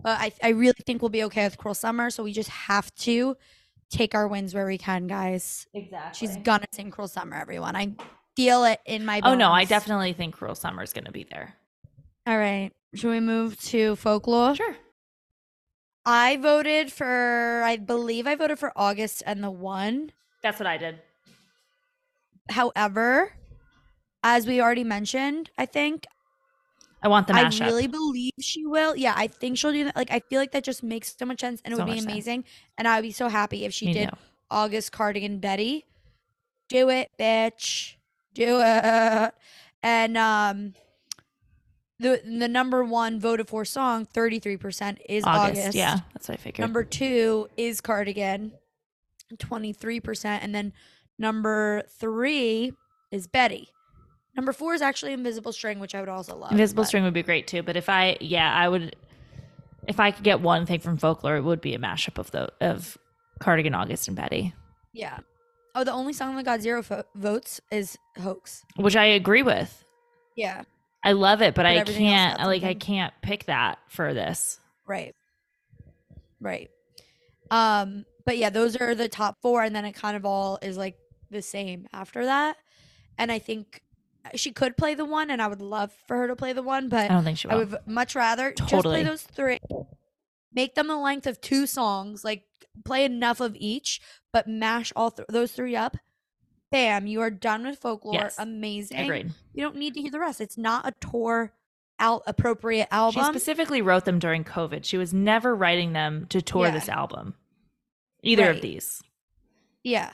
[0.03, 2.11] But I, I really think we'll be okay with Cruel Summer.
[2.11, 3.37] So we just have to
[3.91, 5.67] take our wins where we can, guys.
[5.75, 6.19] Exactly.
[6.19, 7.77] She's gonna sing Cruel Summer, everyone.
[7.77, 7.95] I
[8.37, 11.55] feel it in my Oh no, I definitely think Cruel Summer is to be there.
[12.27, 12.71] All right.
[12.95, 14.55] Should we move to folklore?
[14.55, 14.77] Sure.
[16.07, 20.13] I voted for I believe I voted for August and the one.
[20.43, 21.01] That's what I did.
[22.51, 23.33] However,
[24.23, 26.07] as we already mentioned, I think
[27.03, 28.97] I want the I really believe she will.
[28.97, 29.97] Yeah, I think she'll do that.
[29.97, 31.93] Like I feel like that just makes so much sense and it So would be
[31.93, 32.13] much sense.
[32.13, 32.45] amazing.
[32.77, 34.17] And I would be so happy if she Me did too.
[34.51, 35.85] August Cardigan Betty.
[36.69, 37.95] Do it, bitch.
[38.35, 39.35] Do it.
[39.81, 40.75] And um
[42.01, 45.61] the the number one voted for song, 33% is August.
[45.61, 45.77] August.
[45.77, 46.65] Yeah, that's what I figured.
[46.65, 48.53] Number two is Cardigan,
[49.37, 50.25] 23%.
[50.43, 50.73] And then
[51.19, 52.73] number three
[53.13, 53.69] is Betty.
[54.39, 56.53] Number four is actually Invisible String, which I would also love.
[56.53, 57.65] Invisible but- String would be great too.
[57.65, 58.95] But if I, yeah, I would.
[59.89, 62.49] If I could get one thing from folklore, it would be a mashup of the
[62.61, 62.97] of
[63.41, 64.55] Cardigan, August, and Betty,
[64.93, 65.19] Yeah.
[65.75, 68.65] Oh, the only song that got zero fo- votes is Hoax.
[68.77, 69.85] which I agree with.
[70.37, 70.63] Yeah.
[71.03, 72.39] I love it, but, But I can't.
[72.39, 74.61] Like, I can't pick that for this.
[74.87, 75.17] Right.
[76.41, 76.71] Right.
[77.51, 80.77] Um, but yeah, those are the top four, and then it kind of all is
[80.77, 80.97] like
[81.29, 82.57] the same after that.
[83.19, 83.83] And I think
[84.35, 86.89] she could play the one, and I would love for her to play the one,
[86.89, 89.59] but I don't think she would I would much rather just play those three.
[90.53, 92.45] Make them the length of two songs, like
[92.85, 94.01] play enough of each,
[94.33, 95.97] but mash all th- those three up.
[96.71, 98.15] Bam, you are done with folklore.
[98.15, 98.37] Yes.
[98.39, 98.99] Amazing.
[99.01, 99.33] Agreed.
[99.55, 100.41] You don't need to hear the rest.
[100.41, 101.53] It's not a tour
[101.99, 103.25] out appropriate album.
[103.25, 104.85] She specifically wrote them during COVID.
[104.85, 106.73] She was never writing them to tour Yeah.
[106.73, 107.35] this album.
[108.23, 109.03] Either of these.
[109.83, 110.13] Yeah.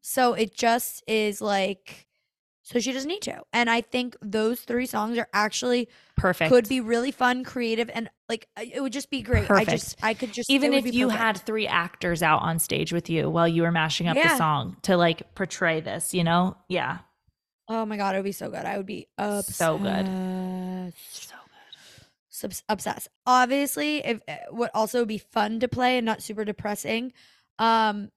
[0.00, 2.05] So it just is like
[2.66, 3.42] so she doesn't need to.
[3.52, 6.50] And I think those three songs are actually Perfect.
[6.50, 9.48] could be really fun, creative, and like it would just be great.
[9.48, 11.22] I just I could just even if you perfect.
[11.22, 14.76] had three actors out on stage with you while you were mashing up the song
[14.82, 16.56] to like portray this, you know?
[16.68, 16.98] Yeah.
[17.68, 18.64] Oh my god, it would be so good.
[18.64, 19.58] I would be obsessed.
[19.58, 20.92] So good.
[21.10, 21.34] So
[22.30, 23.08] Subs- obsessed.
[23.26, 27.12] Obviously, if uh, would also be fun to play and not super depressing.
[27.60, 28.10] Um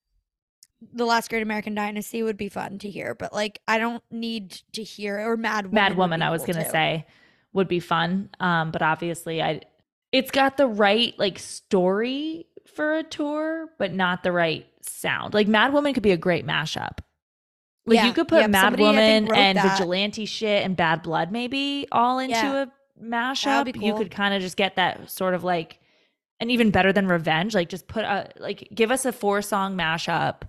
[0.94, 4.52] the last great American Dynasty would be fun to hear, but like I don't need
[4.74, 5.76] to hear or Mad Woman.
[5.76, 6.72] Mad Woman, I was cool gonna too.
[6.72, 7.06] say,
[7.54, 8.30] would be fun.
[8.40, 9.62] Um, but obviously I
[10.12, 15.34] it's got the right like story for a tour, but not the right sound.
[15.34, 17.00] Like Mad Woman could be a great mashup.
[17.86, 19.72] Like Yeah, you could put yep, Mad somebody, Woman and that.
[19.78, 22.64] vigilante shit and Bad Blood maybe all into Yeah.
[22.64, 22.68] a
[23.04, 23.66] mashup.
[23.74, 25.80] be You could kind of just get that sort of like
[26.40, 29.76] and even better than Revenge, like just put a like give us a four song
[29.76, 30.44] mashup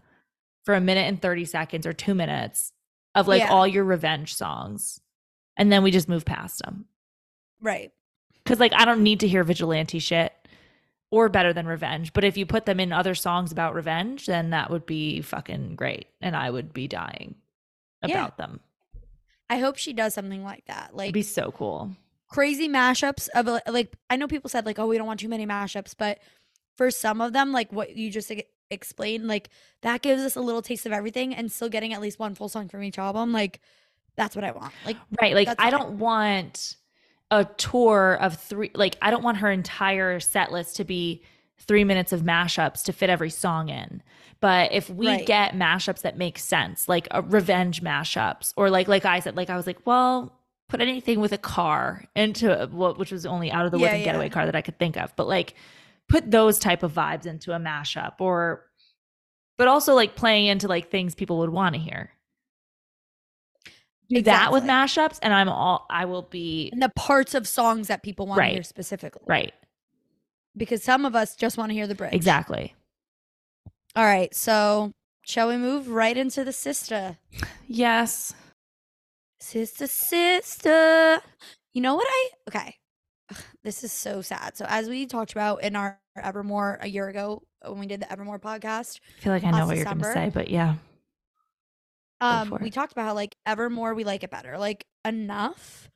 [0.64, 2.72] for a minute and 30 seconds or 2 minutes
[3.14, 3.50] of like Yeah.
[3.50, 5.00] all your revenge songs.
[5.56, 6.86] And then we just move past them.
[7.60, 7.92] Right.
[8.44, 10.32] Cuz like I don't need to hear vigilante shit
[11.10, 14.50] or better than revenge, but if you put them in other songs about revenge, then
[14.50, 17.34] that would be fucking great and I would be dying
[18.04, 18.12] Yeah.
[18.18, 18.60] about them.
[19.48, 20.86] I hope she does something like that.
[20.90, 21.96] It'd Like be so cool.
[22.28, 25.46] crazy mashups of like I know people said like oh we don't want too many
[25.46, 26.20] mashups, but
[26.76, 28.28] for some of them like what you just
[28.70, 29.50] explained like
[29.82, 32.48] that gives us a little taste of everything and still getting at least one full
[32.48, 33.60] song from each album like
[34.16, 34.74] that's what I want.
[34.84, 35.34] Like Right.
[35.34, 36.76] Like I don't want
[37.30, 41.22] a tour of three like I don't want her entire set list to be
[41.58, 44.02] three minutes of mashups to fit every song in.
[44.40, 45.24] But if we Right.
[45.24, 49.50] get mashups that make sense, like a revenge mashups, or like like I said, like
[49.50, 50.38] I was like, well,
[50.68, 53.94] put anything with a car into what which was only out of the Yeah, woods
[53.94, 54.04] and yeah.
[54.04, 55.14] getaway car that I could think of.
[55.16, 55.54] But like
[56.10, 58.66] put those type of vibes into a mashup or
[59.56, 62.10] but also like playing into like things people would want to hear
[64.08, 67.86] do that with mashups and i'm all i will be and the parts of songs
[67.88, 69.22] that people want to hear specifically.
[69.26, 69.52] right
[70.56, 72.12] Because some of us just want to hear the bridge.
[72.12, 72.74] exactly
[73.96, 74.32] All right.
[74.34, 74.92] So
[75.26, 77.18] shall we move right into the sister?
[77.68, 78.34] yes
[79.42, 81.20] Sister, sister.
[81.72, 82.76] You know what I okay.
[83.62, 84.56] This is so sad.
[84.56, 88.10] So as we talked about in our Evermore a year ago when we did the
[88.10, 90.76] Evermore podcast, i feel like i know what you're going to say but yeah
[92.22, 94.58] um, we talked about how like Evermore we like it better.
[94.58, 95.90] Like enough.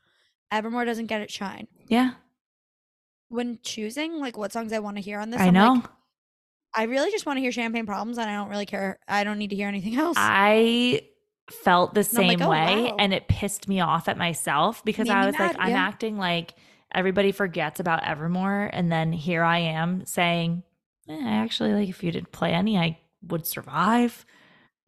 [0.50, 1.66] Evermore doesn't get it shine.
[1.88, 2.12] yeah
[3.28, 5.84] When choosing like what songs I want to hear on this, i I'm know like,
[6.76, 8.98] I really just want to hear Champagne Problems and I don't really care.
[9.06, 10.16] I don't need to hear anything else.
[10.18, 11.02] i
[11.50, 14.16] felt the And I'm like, same "Oh, way wow." and it pissed me off at
[14.16, 15.76] myself because Made i was like mad, i'm yeah.
[15.88, 16.54] acting like
[16.94, 20.62] everybody forgets about evermore and then here i am saying
[21.08, 22.98] eh, actually like if you didn't play any i
[23.28, 24.24] would survive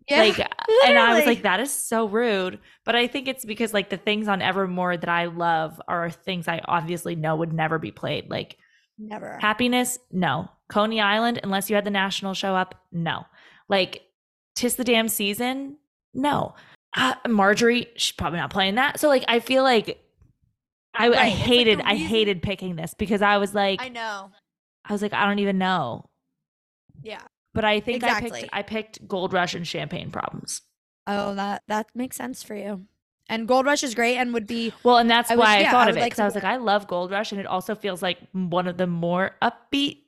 [0.09, 0.19] yeah.
[0.19, 0.39] like
[0.87, 3.97] and i was like that is so rude but i think it's because like the
[3.97, 8.29] things on evermore that i love are things i obviously know would never be played
[8.31, 8.57] like
[8.99, 9.39] never.
[9.41, 13.25] happiness no coney island unless you had the national show up no
[13.69, 14.03] Like,
[14.55, 15.77] tis the damn season.
[16.15, 16.55] No,
[16.97, 18.99] uh, Marjorie, she's probably not playing that.
[18.99, 19.99] So like, I feel like
[20.99, 23.89] I, I Right, like the hated, I hated picking this because I was like, I
[23.89, 24.31] know.
[24.85, 26.09] I was like, I don't even know.
[27.03, 27.23] Yeah.
[27.55, 30.63] But I think I picked, I picked Gold Rush and Champagne Problems.
[31.07, 32.87] Oh, that that makes sense for you.
[33.29, 35.61] And Gold Rush is great and would be Well, and that's I was- why I
[35.61, 37.41] yeah, thought I of it like because I was like, I love Gold Rush, and
[37.41, 39.99] it also feels like one of the more upbeat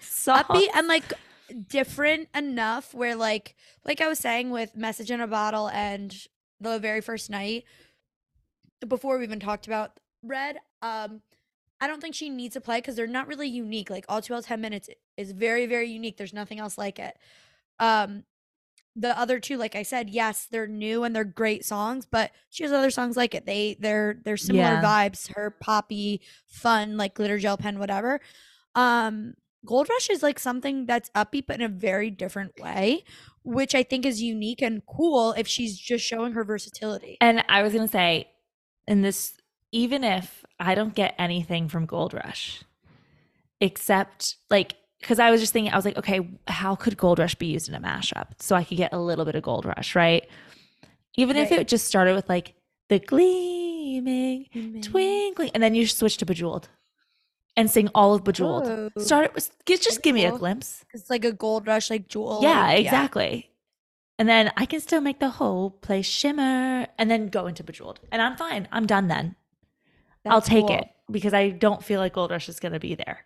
[0.00, 0.44] songs.
[0.48, 1.12] upbeat and like
[1.68, 3.54] different enough where like
[3.84, 6.14] like I was saying with Message in a Bottle and
[6.60, 7.64] the very first night
[8.88, 11.22] before we even talked about Red, um
[11.80, 13.90] I don't think she needs to play because they're not really unique.
[13.90, 16.16] Like all 12 10 minutes is very, very unique.
[16.16, 17.16] There's nothing else like it.
[17.78, 18.24] Um
[18.96, 22.62] the other two, like I said, yes, they're new and they're great songs, but she
[22.62, 23.44] has other songs like it.
[23.44, 24.82] They they're they're similar Yeah.
[24.82, 28.20] vibes, her poppy, fun, like glitter gel pen, whatever.
[28.74, 29.34] Um
[29.66, 33.02] Gold Rush is like something that's upbeat but in a very different way,
[33.44, 37.16] which I think is unique and cool if she's just showing her versatility.
[37.20, 38.28] And I was gonna say,
[38.86, 39.34] in this,
[39.72, 42.62] even if I don't get anything from Gold Rush,
[43.60, 47.34] except like, because I was just thinking, I was like, okay, how could Gold Rush
[47.34, 49.94] be used in a mashup so I could get a little bit of Gold Rush,
[49.94, 50.26] right?
[51.16, 52.54] Even if it just started with like
[52.88, 56.68] the gleaming, twinkling, and then you switch to Bejeweled
[57.56, 58.66] and sing all of Bejeweled.
[58.66, 58.90] Oh.
[59.00, 60.84] Start it with just, just give me a glimpse.
[60.92, 62.40] It's like a Gold Rush, like jewel.
[62.42, 63.50] Yeah, exactly.
[64.18, 68.00] And then I can still make the whole place shimmer and then go into Bejeweled.
[68.12, 68.68] And I'm fine.
[68.70, 69.34] I'm done then.
[70.26, 70.76] I'll take cool.
[70.76, 73.24] it because I don't feel like Gold Rush is going to be there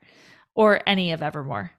[0.54, 1.72] or any of Evermore.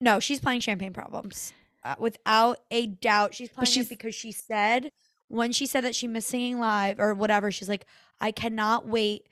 [0.00, 1.52] No, she's playing Champagne Problems.
[1.84, 3.34] Uh, without a doubt.
[3.34, 4.90] She's playing she's- it because she said,
[5.28, 7.86] when she said that she missed singing live or whatever, she's like,
[8.20, 9.28] I cannot wait.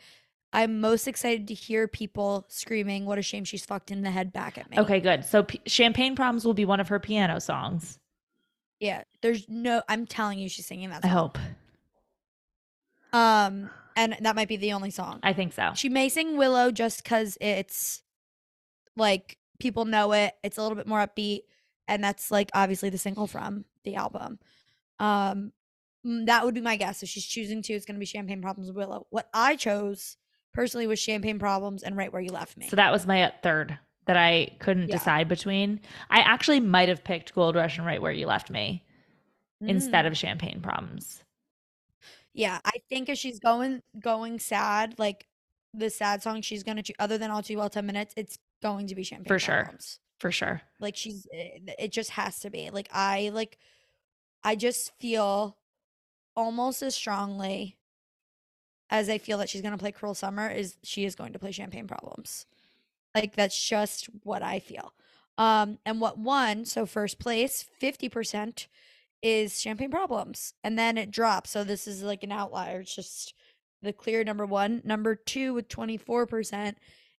[0.52, 4.32] I'm most excited to hear people screaming, What a shame she's fucked in the head
[4.32, 4.78] back at me.
[4.78, 5.24] Okay, good.
[5.24, 7.98] So P- Champagne Problems will be one of her piano songs.
[8.82, 9.04] Yeah.
[9.20, 11.38] There's no, I'm telling you, she's singing that I hope.
[13.12, 15.20] Um, and that might be the only song.
[15.22, 15.70] I think so.
[15.74, 18.02] She may sing Willow just because it's
[18.96, 20.34] like people know it.
[20.42, 21.42] It's a little bit more upbeat,
[21.86, 24.40] and that's like obviously the single from the album.
[24.98, 25.52] Um,
[26.04, 27.02] mm, that would be my guess.
[27.02, 29.06] If she's choosing to, it's going to be Champagne Problems with Willow.
[29.10, 30.16] What I chose
[30.52, 32.68] personally was Champagne Problems and Right Where You Left Me.
[32.68, 34.96] So that was my uh, third that I couldn't Yeah.
[34.96, 35.80] decide between.
[36.10, 38.82] I actually might have picked Gold Rush and Right Where You Left Me
[39.60, 40.08] instead Mm.
[40.08, 41.22] of Champagne Problems.
[42.34, 45.26] yeah, I think if she's going going sad, like
[45.74, 48.86] the sad song she's gonna choose, other than All Too Well Ten Minutes, it's going
[48.88, 49.70] to be Champagne For sure.
[50.18, 50.62] For sure.
[50.80, 53.58] like she's it, it just has to be like i like
[54.44, 55.58] i just feel
[56.36, 57.76] almost as strongly
[58.88, 61.40] as i feel that she's going to play cruel summer is she is going to
[61.40, 62.46] play champagne problems
[63.14, 64.93] like that's just what i feel
[65.39, 68.66] um and what won so first place 50%
[69.22, 73.34] is champagne problems and then it drops so this is like an outlier it's just
[73.82, 76.74] the clear number one number two with 24%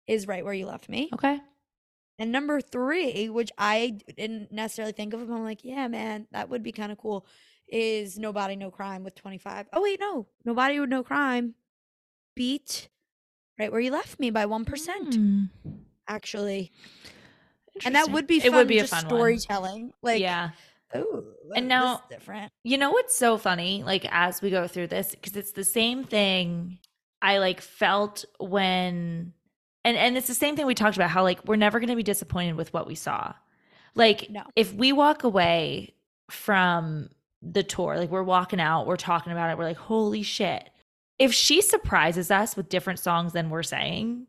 [0.07, 1.39] is right where you left me Okay.
[2.19, 6.49] and number three, which I didn't necessarily think of, but I'm like, yeah, man, that
[6.49, 7.25] would be kind of cool,
[7.67, 9.67] is Nobody No Crime with 25.
[9.73, 10.27] Oh, wait, no.
[10.45, 11.55] Nobody with No Crime
[12.35, 12.89] beat
[13.59, 15.43] Right Where You Left Me by 1%, Hmm.
[16.07, 16.71] Actually.
[17.85, 19.09] And that would be fun, it would be a fun one.
[19.09, 19.93] storytelling.
[20.01, 20.51] Like, yeah.
[21.55, 22.51] And now- different.
[22.63, 23.83] You know what's so funny?
[23.83, 26.77] Like as we go through this, because it's the same thing
[27.21, 29.33] I like felt when
[29.85, 31.95] and and it's the same thing we talked about how like we're never going to
[31.95, 33.33] be disappointed with what we saw.
[33.95, 34.43] Like No.
[34.55, 35.95] if we walk away
[36.29, 37.09] from
[37.41, 40.69] the tour, like we're walking out, we're talking about it, we're like, holy shit.
[41.19, 44.27] If she surprises us with different songs than we're saying,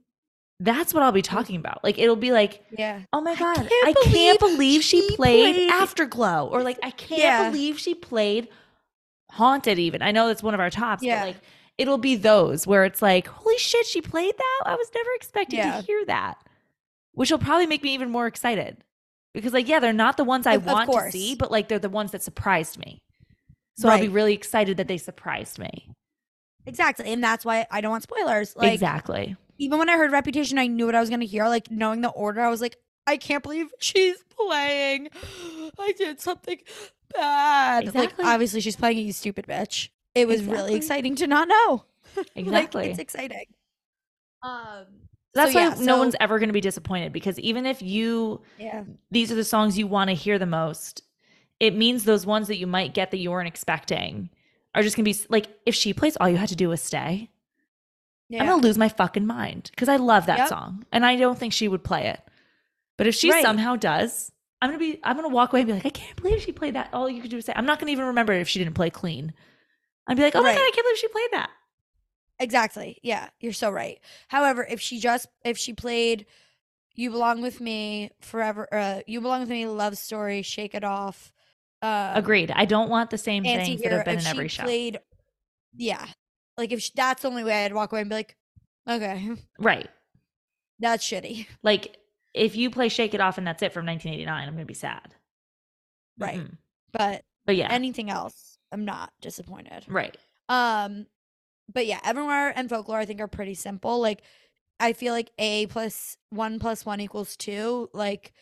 [0.60, 1.28] that's what I'll be mm.
[1.28, 1.82] talking about.
[1.82, 3.00] Like it'll be like, Yeah.
[3.12, 3.56] Oh my I god!
[3.56, 7.50] can't I can't believe believe she, she played, played- Afterglow, or like I can't Yeah.
[7.50, 8.48] believe she played
[9.32, 9.78] Haunted.
[9.78, 11.20] Even I know that's one of our tops, Yeah.
[11.20, 11.36] but like
[11.76, 14.62] it'll be those where it's like, holy shit, she played that.
[14.66, 15.80] I was never expecting Yeah.
[15.80, 16.38] to hear that,
[17.12, 18.76] which will probably make me even more excited
[19.32, 21.68] because like yeah, they're not the ones I Of- of want to see, but like
[21.68, 23.00] they're the ones that surprised me.
[23.76, 25.90] So I'll be really excited that they surprised me.
[26.64, 27.12] Exactly.
[27.12, 28.54] And that's why I don't want spoilers.
[28.56, 29.36] Like, exactly.
[29.58, 31.46] Even when I heard Reputation, I knew what I was gonna hear.
[31.46, 32.76] Like knowing the order, I was like,
[33.06, 35.08] I can't believe she's playing.
[35.78, 36.58] I did something
[37.14, 37.84] bad.
[37.84, 38.24] Exactly.
[38.24, 39.88] Like obviously she's playing it, you stupid bitch.
[40.14, 40.56] It was Exactly.
[40.62, 41.84] really exciting to not know.
[42.36, 42.82] Exactly.
[42.82, 43.46] like, it's exciting.
[44.42, 44.84] Um.
[45.34, 48.40] That's so why yeah, no one's ever going to be disappointed because even if you
[48.56, 48.84] Yeah.
[49.10, 51.02] these are the songs you want to hear the most,
[51.58, 54.30] it means those ones that you might get that you weren't expecting
[54.76, 56.80] are just going to be like if she plays all you had to do was
[56.80, 57.30] stay,
[58.28, 58.42] Yeah.
[58.42, 60.48] I'm to lose my fucking mind because I love that Yep.
[60.48, 62.20] song and I don't think she would play it.
[62.96, 63.42] But if she Right.
[63.42, 64.32] somehow does,
[64.62, 66.74] I'm gonna be I'm gonna walk away and be like, I can't believe she played
[66.74, 66.88] that.
[66.92, 68.88] All you could do is say, I'm not gonna even remember if she didn't play
[68.90, 69.34] clean.
[70.06, 71.50] I'd be like, oh my god, I can't believe she played that.
[72.40, 72.98] Exactly.
[73.02, 74.00] Yeah, you're so right.
[74.28, 76.26] However, if she just if she played
[76.94, 81.32] You Belong with Me, Forever uh You Belong with Me, Love Story, Shake It Off,
[81.82, 82.50] uh Agreed.
[82.50, 84.62] I don't want the same things that have been in every show.
[84.62, 84.98] played
[85.76, 86.06] Yeah.
[86.56, 88.36] Like if she, that's the only way I'd walk away and be like,
[88.88, 89.88] okay, right.
[90.78, 91.46] that's shitty.
[91.62, 91.96] Like
[92.32, 95.14] if you play Shake It Off and that's it from 1989, I'm gonna be sad.
[96.18, 96.38] Right.
[96.40, 96.56] Mm-mm.
[96.92, 97.68] But But yeah.
[97.70, 99.84] anything else, I'm not disappointed.
[99.88, 100.16] right.
[100.48, 101.06] Um,
[101.72, 103.98] but yeah, Evermore and Folklore I think are pretty simple.
[104.00, 104.22] Like,
[104.78, 107.88] I feel like A plus one plus one equals two.
[107.94, 108.32] Like,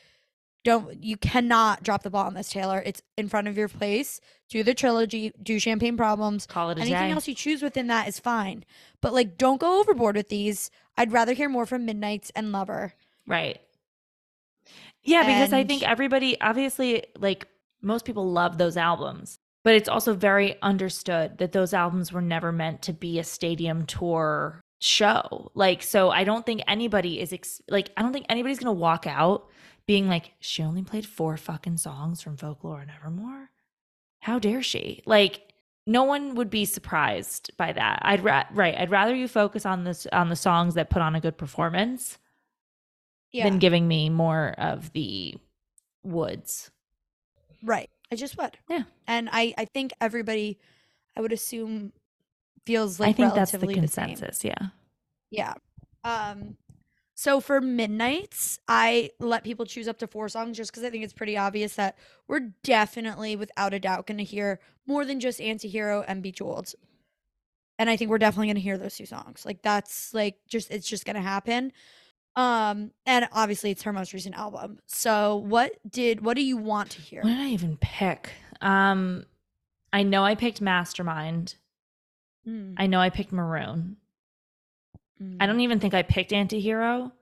[0.64, 2.82] don't you cannot drop the ball on this, Taylor.
[2.84, 4.20] It's in front of your place.
[4.48, 5.32] Do the trilogy.
[5.42, 6.46] Do Champagne Problems.
[6.46, 7.10] Call it a Anything day.
[7.12, 8.64] else you choose within that is fine.
[9.00, 10.70] But like, don't go overboard with these.
[10.96, 12.92] I'd rather hear more from Midnights and Lover.
[13.26, 13.60] Right.
[15.02, 17.48] Yeah, because I think everybody obviously like
[17.80, 22.52] most people love those albums, but it's also very understood that those albums were never
[22.52, 25.50] meant to be a stadium tour show.
[25.54, 28.80] Like so I don't think anybody is ex- like I don't think anybody's going to
[28.80, 29.48] walk out
[29.86, 33.50] being like she only played four fucking songs from Folklore and Evermore.
[34.20, 35.02] How dare she?
[35.06, 35.52] Like
[35.86, 38.00] no one would be surprised by that.
[38.02, 41.14] I'd ra- right, I'd rather you focus on this on the songs that put on
[41.16, 42.18] a good performance
[43.32, 45.34] Yeah, than giving me more of the
[46.04, 46.70] woods.
[47.62, 47.90] right.
[48.10, 48.58] I just would.
[48.68, 48.82] Yeah.
[49.06, 50.58] And I, I think everybody,
[51.16, 51.94] I would assume,
[52.66, 54.44] feels like I think that's the consensus.
[54.44, 54.66] Yeah.
[55.30, 55.54] Yeah.
[56.04, 56.58] Um
[57.22, 61.04] so for midnights, I let people choose up to four songs just because I think
[61.04, 61.96] it's pretty obvious that
[62.26, 64.58] we're definitely, without a doubt, gonna hear
[64.88, 66.74] more than just Antihero and Bejeweled.
[67.78, 69.46] And I think we're definitely gonna hear those two songs.
[69.46, 71.72] Like that's like just it's just gonna happen.
[72.34, 74.80] Um, and obviously it's her most recent album.
[74.86, 77.22] So what did what do you want to hear?
[77.22, 78.32] What did I even pick?
[78.60, 79.26] Um,
[79.92, 81.54] I know I picked Mastermind.
[82.48, 83.98] Mm, I know I picked Maroon.
[85.40, 85.48] I mm.
[85.48, 87.12] don't even think I picked Antihero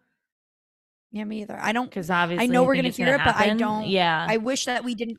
[1.13, 1.59] Yeah, me either.
[1.61, 4.27] I don't because obviously I know we're gonna hear it, but I don't- Yeah.
[4.29, 5.19] I wish that we didn't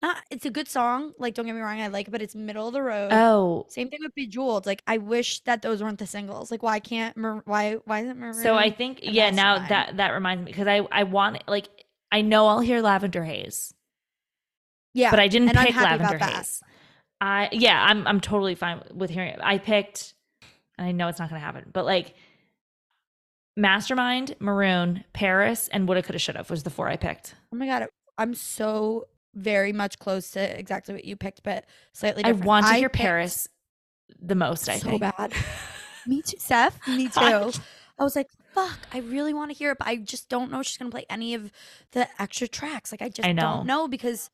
[0.00, 1.12] not it's a good song.
[1.18, 3.10] Like don't get me wrong, I like it, but it's middle of the road.
[3.12, 4.66] oh, Same thing with Bejeweled.
[4.66, 6.50] Like I wish that those weren't the singles.
[6.50, 8.34] Like why can't why why isn't Maroon?
[8.34, 9.30] so I think yeah.
[9.30, 11.68] Now that that reminds me because I I want like
[12.12, 13.74] I know I'll hear Lavender Haze.
[14.94, 16.18] yeah, but I didn't pick Lavender.
[16.18, 16.62] Haze.
[17.20, 19.40] I yeah, I'm I'm totally fine with hearing it.
[19.42, 20.14] I picked,
[20.78, 22.14] and I know it's not going to happen, but like
[23.56, 27.34] Mastermind, Maroon, Paris, and Woulda, Coulda, Shoulda was the four I picked.
[27.52, 32.24] Oh my god, I'm so very much close to exactly what you picked, but slightly
[32.24, 32.46] I different.
[32.46, 33.48] want to hear Paris
[34.20, 34.68] the most.
[34.68, 35.00] I so think.
[35.00, 35.32] bad.
[36.06, 36.78] Me too, Steph.
[36.86, 37.52] Me too.
[38.00, 40.60] I was like, fuck, I really want to hear it, but I just don't know
[40.60, 41.50] if she's gonna play any of
[41.92, 42.92] the extra tracks.
[42.92, 43.42] Like I just I know.
[43.42, 44.30] don't know because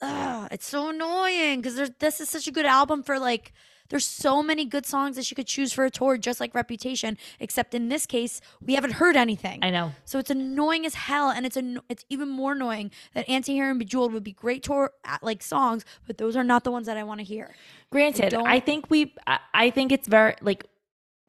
[0.00, 3.52] ugh, it's so annoying because this is such a good album for like
[3.92, 7.18] there's so many good songs that she could choose for a tour, just like Reputation.
[7.38, 9.58] Except in this case, we haven't heard anything.
[9.62, 9.92] I know.
[10.06, 13.78] So it's annoying as hell, and it's an, it's even more annoying that Anti-Hero and
[13.78, 16.96] Bejeweled would be great tour uh, like songs, but those are not the ones that
[16.96, 17.50] I want to hear.
[17.90, 19.14] Granted, I think we.
[19.26, 20.64] I- think it's very like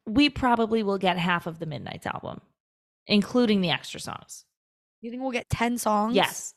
[0.06, 2.40] we probably will get half of the Midnights album,
[3.06, 4.46] including the extra songs.
[5.02, 6.16] You think we'll get ten songs?
[6.16, 6.54] Yes.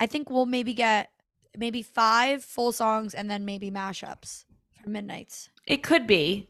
[0.00, 1.10] I think we'll maybe get
[1.56, 4.44] maybe five full songs and then maybe mashups
[4.88, 5.50] Midnights.
[5.66, 6.48] It could be.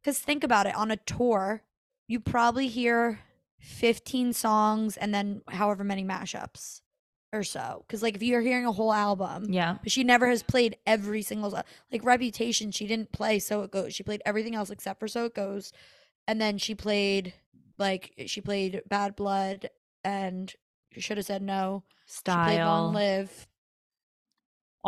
[0.00, 1.62] Because think about it, on a tour,
[2.06, 3.20] you probably hear
[3.60, 6.80] 15 songs and then however many mashups
[7.32, 7.84] or so.
[7.86, 9.76] Because like if you're hearing a whole album, Yeah.
[9.82, 11.50] but she never has played every single
[11.92, 12.70] like Reputation.
[12.70, 13.94] She didn't play So It Goes.
[13.94, 15.72] She played everything else except for So It Goes,
[16.26, 17.34] and then she played
[17.76, 19.68] like she played Bad Blood
[20.04, 20.54] and
[20.96, 21.82] should have said no.
[22.06, 23.46] She played Long Live.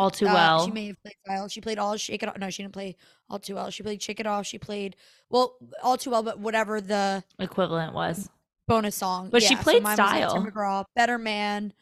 [0.01, 0.65] All too Uh, well.
[0.65, 1.47] She may have played Style.
[1.47, 2.37] She played all Shake It Off.
[2.37, 2.95] No, she didn't play
[3.29, 3.69] All Too Well.
[3.69, 4.45] She played Shake It Off.
[4.45, 4.95] She played
[5.29, 8.29] well All Too Well, but whatever the equivalent was.
[8.67, 9.29] bonus song.
[9.29, 10.35] But she Yeah, so played like, Style.
[10.45, 11.73] McGraw, Better Man.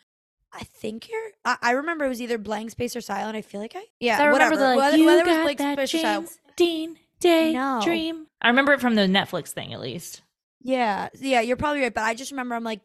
[0.52, 1.30] I think you're.
[1.46, 3.36] I, I remember it was either Blank Space or Silent.
[3.38, 3.84] I feel like I.
[4.00, 4.56] Yeah, I remember whatever.
[4.58, 6.28] the like, whether, you whether got Blank that Space or Silent.
[6.30, 7.82] James Dean day No.
[7.84, 8.26] dream.
[8.42, 10.22] I remember it from the Netflix thing at least.
[10.62, 11.94] Yeah, yeah, you're probably right.
[11.94, 12.82] But I just remember I'm like,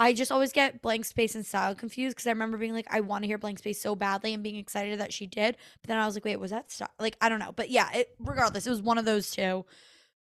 [0.00, 3.00] I just always get blank space and style confused because I remember being like, I
[3.00, 5.58] want to hear blank space so badly and being excited that she did.
[5.82, 6.88] But then I was like, wait, was that style?
[6.98, 7.52] Like, I don't know.
[7.54, 9.66] But yeah, it, regardless, it was one of those two.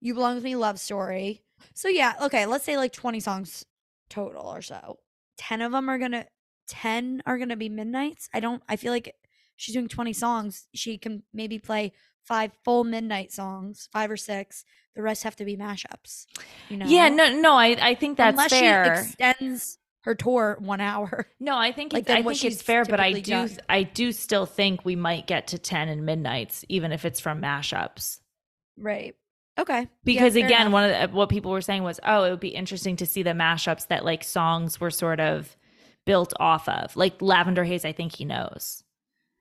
[0.02, 1.44] You belong with me, love story.
[1.74, 3.66] So yeah, okay, let's say like 20 songs
[4.10, 5.00] total or so.
[5.38, 6.26] 10 of them are gonna,
[6.68, 8.28] 10 are gonna be midnights.
[8.34, 8.62] I don't.
[8.68, 9.16] I feel like
[9.56, 10.68] she's doing 20 songs.
[10.74, 11.94] She can maybe play
[12.26, 14.66] five full midnight songs, five or six.
[15.00, 16.26] The rest have to be mashups.
[16.68, 16.86] You know?
[16.86, 18.96] Yeah, no, no, I, I think that's Unless fair.
[18.98, 21.26] she extends her tour one hour.
[21.40, 23.50] No, I think Like, it's, I think it's fair, but I do done.
[23.70, 27.42] I do still think we might get to ten and midnights, even if it's from
[27.42, 28.20] mashups.
[28.78, 29.16] Right.
[29.58, 29.88] Okay.
[30.04, 30.74] Because fair again, enough.
[30.74, 33.24] one of the, what people were saying was, oh, it would be interesting to see
[33.24, 35.56] the mashups that like songs were sort of
[36.06, 37.86] built off of, like Lavender Haze.
[37.86, 38.84] I think he knows.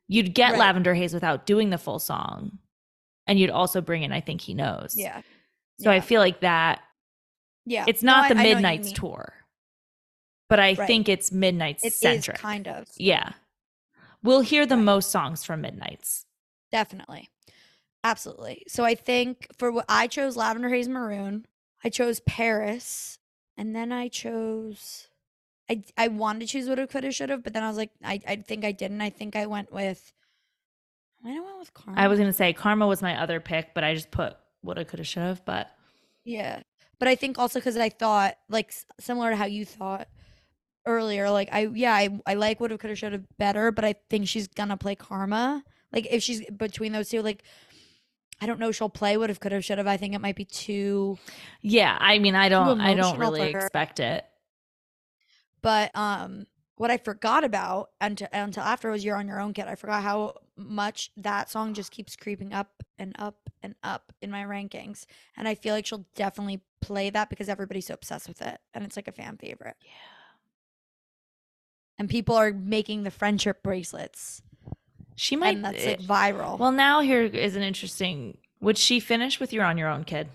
[0.07, 0.61] You'd get Right.
[0.61, 2.59] Lavender Haze without doing the full song,
[3.27, 4.95] and you'd also bring in I think he knows.
[4.97, 5.23] Yeah.
[5.81, 6.83] So I feel like that
[7.65, 7.85] Yeah.
[7.87, 8.95] it's not I- the I what Midnights mean.
[8.95, 9.35] tour,
[10.49, 10.87] but I Right.
[10.87, 12.39] think it's Midnights It centric.
[12.39, 12.89] kind of.
[12.97, 13.33] Yeah.
[14.23, 14.85] We'll hear the Right.
[14.85, 16.27] most songs from Midnights.
[16.73, 17.29] Definitely.
[18.05, 18.65] Absolutely.
[18.69, 21.47] So I think for what I chose Lavender Haze Maroon,
[21.85, 23.19] I chose Paris,
[23.57, 25.09] and then I chose
[25.71, 27.77] I I wanted to choose would have could have should have, but then I was
[27.77, 29.01] like I I think I didn't.
[29.03, 30.13] I think I went with
[31.23, 32.01] I might have went with Karma.
[32.01, 34.85] I was going to say Karma was my other pick, but I just put woulda,
[34.85, 35.45] coulda, should have.
[35.45, 35.71] But
[36.25, 36.63] Yeah.
[36.99, 40.09] But I think also because I thought, like, similar to how you thought
[40.85, 43.85] earlier, like, I, yeah, I, I like would have, could have, should have better, but
[43.85, 45.63] I think she's to play Karma.
[45.93, 47.45] Like, if she's between those two, like,
[48.41, 49.87] I don't know, she'll play would have, could have, should have.
[49.87, 51.19] I think it might be too,
[51.61, 54.25] yeah, I mean, I don't, I don't really expect it.
[55.63, 56.47] but, um,
[56.79, 59.67] what I forgot about until, until after was You're on Your Own Kid.
[59.69, 64.31] I forgot how much that song just keeps creeping up and up and up in
[64.31, 65.05] my rankings.
[65.37, 68.59] And I feel like she'll definitely play that because everybody's so obsessed with it.
[68.75, 69.77] And it's like a fan favorite.
[69.83, 69.91] Yeah.
[71.99, 74.41] and people are making the friendship bracelets
[75.17, 75.57] She might.
[75.57, 78.39] and that's like eh, viral well, now here is an interesting.
[78.61, 80.29] Would she finish with "You're on Your Own, Kid"?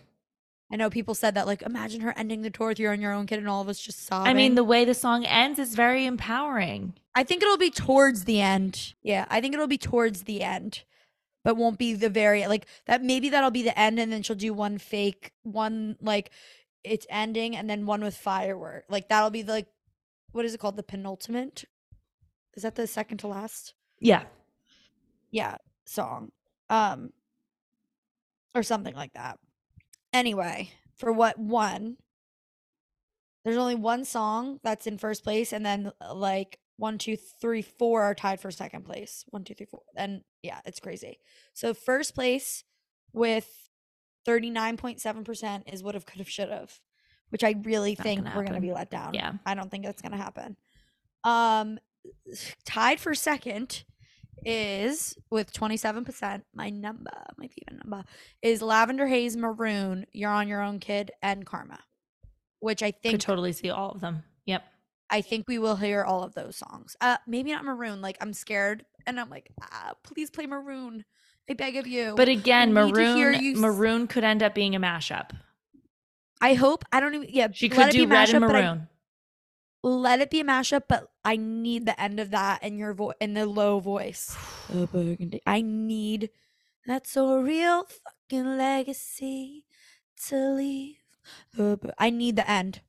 [0.74, 3.14] I know people said that like imagine her ending the tour with you're on your
[3.14, 5.60] own kid and all of us just sobbing I mean, the way the song ends
[5.60, 6.94] is very empowering.
[7.16, 8.94] i think it'll be towards the end.
[9.02, 10.84] Yeah i think it'll be towards the end
[11.44, 14.36] but won't be the very like that maybe that'll be the end and then she'll
[14.36, 16.32] do one fake one like
[16.84, 18.86] it's ending and then one with firework.
[18.90, 19.68] Like that'll be the, like
[20.32, 20.76] what is it called?
[20.76, 21.66] The penultimate?
[22.56, 23.74] Is that the second to last?
[24.00, 24.24] Yeah.
[25.32, 26.32] yeah song
[26.70, 27.12] um
[28.56, 29.38] or something like that
[30.14, 31.98] anyway for what one
[33.44, 37.62] there's only one song that's in first place and then uh, like one two three
[37.62, 39.26] four are tied for second place.
[39.30, 41.20] One two three four and yeah it's crazy.
[41.54, 42.64] So first place
[43.12, 43.48] with
[44.28, 46.80] 39.7% is would have could have should have
[47.30, 49.14] which i really Not think gonna we're gonna be let down.
[49.14, 49.34] Yeah.
[49.46, 50.56] i don't think that's gonna happen.
[51.24, 51.80] Um
[52.66, 53.84] tied for second
[54.46, 58.04] is with 27%, my number, my favorite number,
[58.42, 61.80] is Lavender Haze Maroon, You're on Your Own Kid, and Karma.
[62.60, 64.24] Which I Could think totally see all of them.
[64.46, 64.64] Yep.
[65.10, 66.96] I think we will hear all of those songs.
[67.02, 68.02] Uh maybe not Maroon.
[68.02, 71.04] Like I'm scared and I'm like, ah, please play Maroon.
[71.50, 72.14] I beg of you.
[72.16, 75.32] But again, I need to hear Maroon you Maroon could end up being a mashup.
[76.40, 78.88] I hope I don't even yeah, She could do red and mashup, but I- maroon.
[79.84, 83.16] Let it be a mashup, but I need the end of that in your voice
[83.20, 84.36] in the low voice.
[84.70, 85.42] The burgundy.
[85.46, 86.30] I need
[86.86, 89.66] that's a real fucking legacy
[90.28, 90.98] to leave.
[91.54, 92.82] The bur- I need the end.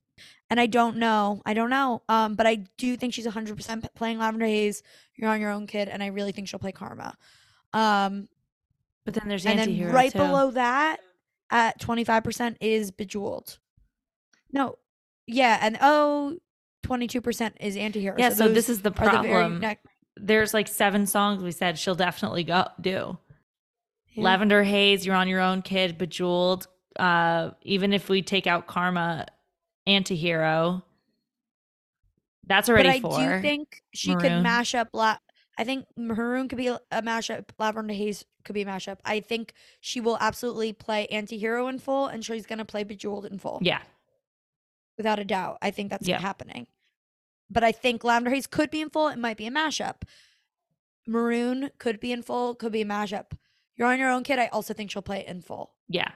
[0.50, 1.42] And I don't know.
[1.44, 2.02] I don't know.
[2.08, 4.82] Um, but I do think she's 100% playing Lavender Haze.
[5.16, 7.16] You're on your own, kid, and I really think she'll play Karma.
[7.72, 8.28] Um,
[9.04, 10.18] But then there's and then right too.
[10.18, 11.00] below that,
[11.50, 13.58] at 25% is Bejeweled.
[14.52, 14.78] No,
[15.26, 16.38] yeah, and oh,
[16.84, 18.18] 22% is Antihero.
[18.18, 19.64] Yeah, so this is the are the problem.
[20.16, 23.18] There's like seven songs we said she'll definitely go do.
[24.14, 24.22] yeah.
[24.24, 26.68] Lavender Haze, You're on Your Own, Kid, Bejeweled.
[26.96, 29.26] Uh, even if we take out Karma,
[29.88, 30.82] Antihero,
[32.46, 33.36] that's already but I four.
[33.36, 34.88] do think she could mash up.
[34.92, 35.16] La-
[35.58, 37.46] I think Maroon could be a a mashup.
[37.58, 38.98] Lavender Haze could be a mashup.
[39.04, 43.38] I think she will absolutely play Antihero in full, and she's gonna play Bejeweled in
[43.38, 43.58] full.
[43.62, 43.80] yeah,
[44.96, 45.58] without a doubt.
[45.62, 46.20] I think that's Yeah.
[46.20, 46.66] happening.
[47.50, 49.08] But I think Lavender Haze could be in full.
[49.08, 50.02] It might be a mashup.
[51.06, 52.54] Maroon could be in full.
[52.54, 53.32] Could be a mashup.
[53.76, 54.38] You're on your own, kid.
[54.38, 56.10] I also think she'll play it in full yeah.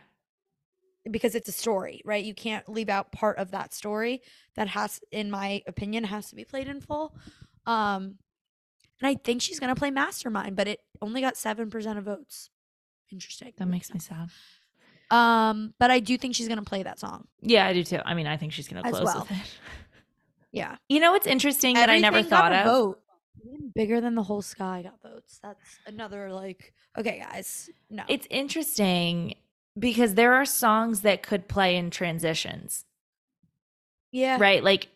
[1.11, 2.25] because it's a story, right?
[2.25, 4.23] You can't leave out part of that story
[4.55, 7.17] that has, in my opinion, has to be played in full.
[7.67, 8.17] Um,
[9.01, 12.51] and I think she's gonna play Mastermind, but it only got seven percent of votes.
[13.13, 13.53] Interesting.
[13.57, 14.31] That makes me sad.
[15.11, 17.27] Um, but I do think she's gonna play that song.
[17.41, 18.01] Yeah, I do too.
[18.05, 19.27] I mean, I think she's gonna close well.
[19.29, 19.37] with it.
[20.59, 20.77] Yeah.
[20.89, 22.65] You know what's interesting that I never Everything thought a of?
[22.65, 23.01] Vote.
[23.45, 25.39] Even bigger than the whole sky got votes.
[25.43, 26.75] That's another like.
[26.99, 27.71] Okay, guys.
[27.89, 28.03] No.
[28.09, 29.35] It's interesting
[29.79, 32.85] because there are songs that could play in transitions,
[34.11, 34.37] yeah.
[34.41, 34.65] right?
[34.65, 34.89] Like,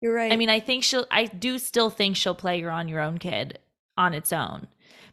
[0.00, 0.32] You're right.
[0.32, 3.18] I mean, I think she'll, I do still think she'll play You're on Your Own
[3.18, 3.58] Kid
[3.98, 4.68] on its own.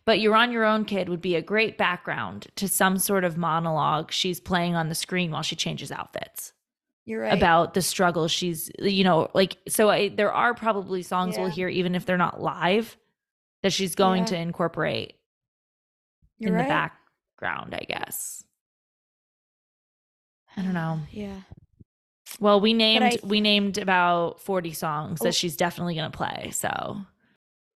[0.06, 3.36] But You're on Your Own Kid would be a great background to some sort of
[3.36, 6.54] monologue she's playing on the screen while she changes outfits.
[7.08, 7.34] You're right.
[7.34, 11.68] about the struggle she's you know like so I, there are probably songs we'll hear
[11.69, 12.95] even if they're not live
[13.64, 14.26] that she's going Yeah.
[14.27, 15.16] to incorporate
[16.38, 16.64] You're in right.
[16.64, 16.69] the
[17.40, 18.44] background i guess
[20.56, 21.40] i don't know Yeah.
[22.40, 25.26] well we named I- we named about 40 songs Oh.
[25.26, 26.98] that she's definitely going to play so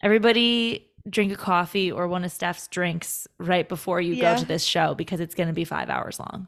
[0.01, 4.33] everybody drink a coffee or one of steph's drinks right before you Yeah.
[4.35, 6.47] go to this show because it's going to be five hours long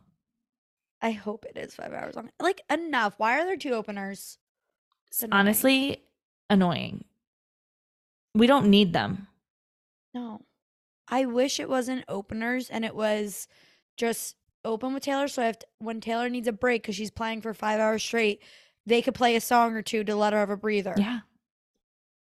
[1.02, 2.30] I hope it is five hours long.
[2.40, 3.16] Like enough.
[3.18, 4.38] Why are there two openers?
[5.22, 5.34] Annoying.
[5.40, 6.04] honestly
[6.50, 7.04] annoying
[8.34, 9.28] we don't need them
[10.14, 10.42] No.
[11.10, 13.50] I wish it wasn't openers and it was
[13.98, 15.66] just open with Taylor Swift.
[15.80, 18.42] When Taylor needs a break because she's playing for five hours straight,
[18.86, 21.20] they could play a song or two to let her have a breather yeah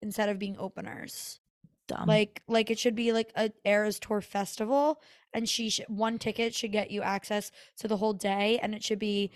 [0.02, 1.40] instead of being openers.
[1.86, 5.00] Dumb Like like it should be like a Eras Tour festival
[5.32, 8.82] and she should one ticket should get you access to the whole day and it
[8.82, 9.30] should be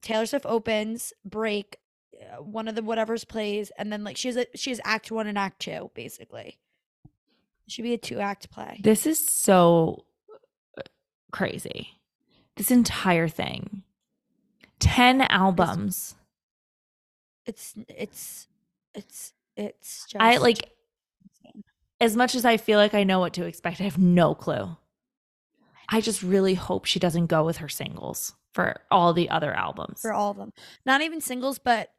[0.00, 1.78] Taylor Swift opens, break,
[2.20, 5.10] uh, one of the whatever's plays and then like she has a she has act
[5.10, 6.58] 1 and act 2 basically.
[7.66, 8.80] It should be a two act play.
[8.82, 10.04] This is so
[10.76, 10.82] uh,
[11.30, 12.00] crazy.
[12.56, 13.82] This entire thing.
[14.80, 16.16] 10 albums.
[17.46, 18.48] It's it's
[18.94, 20.70] it's it's just I like.
[22.02, 24.76] As much as I feel like I know what to expect, I have no clue.
[25.88, 30.00] I just really hope she doesn't go with her singles for all the other albums.
[30.00, 30.52] for all of them.
[30.84, 31.90] Not even singles, but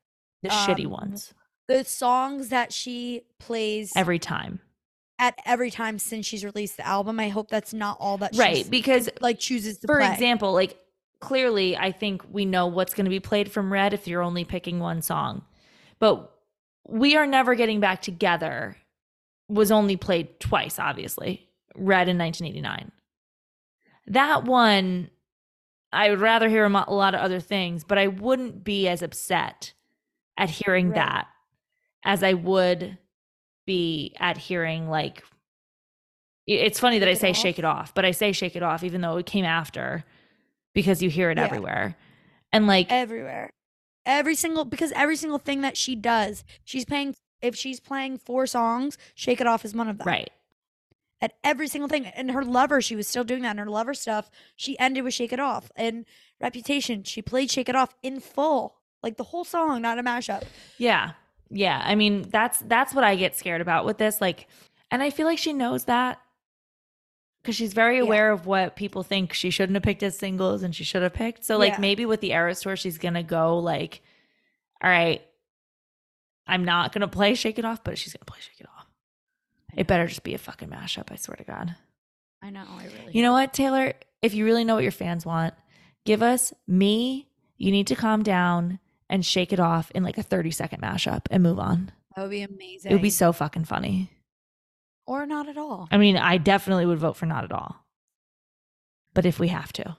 [0.41, 1.33] the shitty um, ones.
[1.67, 4.59] the songs that she plays Every time.
[5.19, 7.19] at every time since she's released the album.
[7.19, 8.69] I hope that's not all that Right.
[8.69, 10.11] Because like chooses to for play.
[10.11, 10.77] example, like
[11.19, 14.43] clearly, I think we know what's going to be played from Red if you're only
[14.43, 15.43] picking one song.
[15.99, 16.29] But
[16.87, 18.75] we are never getting back together
[19.53, 21.47] was only played twice, obviously.
[21.75, 22.91] Red in 1989.
[24.07, 25.09] That one,
[25.91, 29.73] I would rather hear a lot of other things, but I wouldn't be as upset
[30.37, 30.95] at hearing Right.
[30.95, 31.27] that
[32.03, 32.97] as I would
[33.65, 35.23] be at hearing like
[36.45, 38.83] it's funny that I Shake say shake it off, but I say shake it off
[38.83, 40.03] even though it came after
[40.73, 41.45] because you hear it Yeah.
[41.45, 41.95] everywhere.
[42.51, 43.49] And like everywhere.
[44.05, 48.47] Every single because every single thing that she does, she's playing if she's playing four
[48.47, 50.07] songs, Shake It Off is one of them.
[50.07, 50.31] right.
[51.21, 52.05] At every single thing.
[52.05, 53.51] And her lover, she was still doing that.
[53.51, 55.71] And her lover stuff, she ended with Shake It Off.
[55.75, 56.05] And
[56.41, 58.75] Reputation, she played Shake It Off in full.
[59.01, 60.43] Like the whole song, not a mashup.
[60.77, 61.11] Yeah.
[61.49, 61.81] Yeah.
[61.85, 64.19] I mean, that's that's what I get scared about with this.
[64.19, 64.47] Like,
[64.91, 66.19] and I feel like she knows that
[67.41, 68.03] because she's very Yeah.
[68.03, 71.13] aware of what people think she shouldn't have picked as singles and she should have
[71.13, 71.45] picked.
[71.45, 71.79] So, like, Yeah.
[71.79, 74.01] maybe with the Eras tour, she's gonna go like,
[74.83, 75.21] all right,
[76.47, 78.87] I'm not gonna play Shake It Off, but she's gonna play Shake It Off.
[79.75, 81.11] It better just be a fucking mashup.
[81.11, 81.75] I swear to God.
[82.41, 83.93] I know, I really You know what, Taylor?
[84.21, 85.53] If you really know what your fans want,
[86.05, 87.27] give us me.
[87.57, 91.21] You need to calm down and shake it off in like a 30 second mashup
[91.31, 91.91] and move on.
[92.15, 92.91] that would be amazing.
[92.91, 94.09] It would be so fucking funny.
[95.05, 95.87] or not at all.
[95.91, 97.85] I mean, I definitely would vote for not at all.
[99.13, 99.97] But if we have to,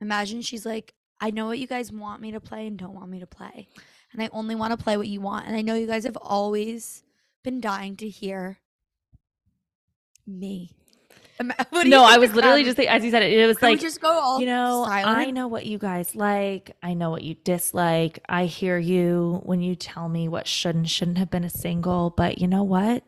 [0.00, 3.10] Imagine she's like, I know what you guys want me to play and don't want
[3.10, 3.66] me to play.
[4.16, 5.46] And I only want to play what you want.
[5.46, 7.02] And I know you guys have always
[7.44, 8.58] been dying to hear
[10.26, 10.70] me.
[11.68, 13.82] What no, I was literally just as you said it, it was Can we like,
[13.82, 16.74] just go all you know, I know what you guys like.
[16.82, 18.20] I know what you dislike.
[18.26, 22.08] I hear you when you tell me what should and shouldn't have been a single.
[22.08, 23.04] But you know what?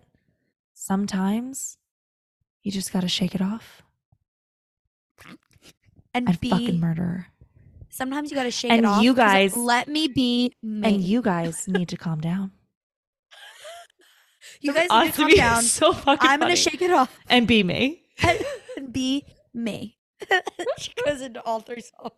[0.75, 1.79] Sometimes
[2.63, 3.83] you just got to shake it off
[6.13, 7.29] and and be fucking murder.
[7.99, 9.03] Sometimes you gotta shake And it off.
[9.03, 10.89] You guys- let me be me.
[10.89, 12.53] And you guys need to calm down.
[14.61, 15.63] you guys need to calm down.
[15.79, 16.57] So fucking I'm gonna funny.
[16.57, 18.05] shake it off and be me.
[18.77, 19.97] and be me.
[20.79, 22.13] she goes into all three songs.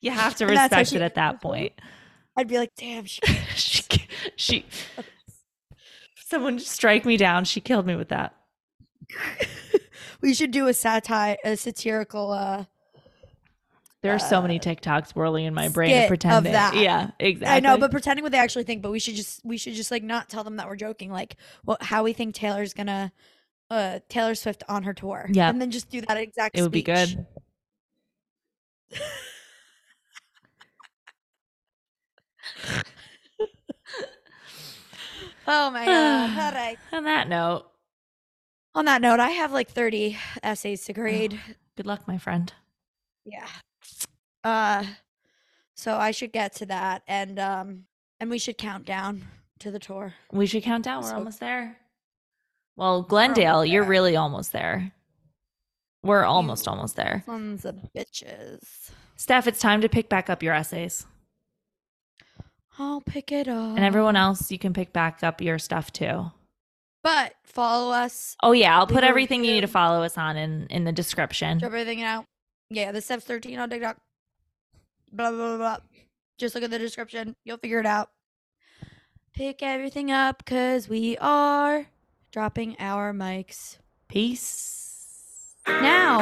[0.00, 1.72] You have to And respect she- it at that point.
[2.36, 3.20] I'd be like, damn, she
[3.54, 3.82] she,
[4.36, 4.64] she,
[6.16, 7.44] someone strike me down.
[7.44, 8.34] She killed me with that.
[10.22, 12.64] we should do a satire, a satirical uh
[14.02, 16.52] There are so many Uh, TikToks whirling in my brain skit of of pretending.
[16.52, 16.74] that.
[16.76, 17.56] Yeah, exactly.
[17.56, 18.82] I know, but pretending what they actually think.
[18.82, 21.10] But we should just we should just like not tell them that we're joking.
[21.12, 23.12] Like what how we think Taylor's gonna
[23.70, 25.28] uh Taylor Swift on her tour.
[25.30, 25.48] Yeah.
[25.48, 26.58] and then just do that exact.
[26.58, 27.26] it would be good.
[35.46, 36.30] Oh my god!
[36.38, 36.78] All right.
[36.92, 37.66] On that note,
[38.74, 41.38] On that note, I have like thirty essays to grade.
[41.76, 42.52] good luck, my friend.
[43.24, 43.46] Yeah.
[44.44, 44.84] Uh,
[45.74, 47.84] so I should get to that, and um,
[48.20, 49.24] and we should count down
[49.60, 50.14] to the tour.
[50.32, 51.02] We should count down.
[51.02, 51.78] We're So- almost there.
[52.76, 53.90] Well, Glendale, you're there.
[53.90, 54.92] really almost there.
[56.02, 57.22] We're almost almost there.
[57.26, 58.90] Sons of bitches.
[59.14, 61.06] Steph, it's time to pick back up your essays.
[62.78, 63.76] I'll pick it up.
[63.76, 66.30] And everyone else, you can pick back up your stuff too.
[67.04, 68.36] But follow us.
[68.42, 71.58] Oh yeah, I'll put everything you need to follow us on in in the description.
[71.58, 72.24] Drop everything out.
[72.70, 73.98] Yeah, the Stephs 13 on TikTok.
[75.12, 75.76] Blah, blah, blah.
[76.38, 77.36] Just look at the description.
[77.44, 78.10] You'll figure it out.
[79.34, 81.86] Pick everything up because we are
[82.32, 85.54] dropping our mics Peace.
[85.66, 86.20] now.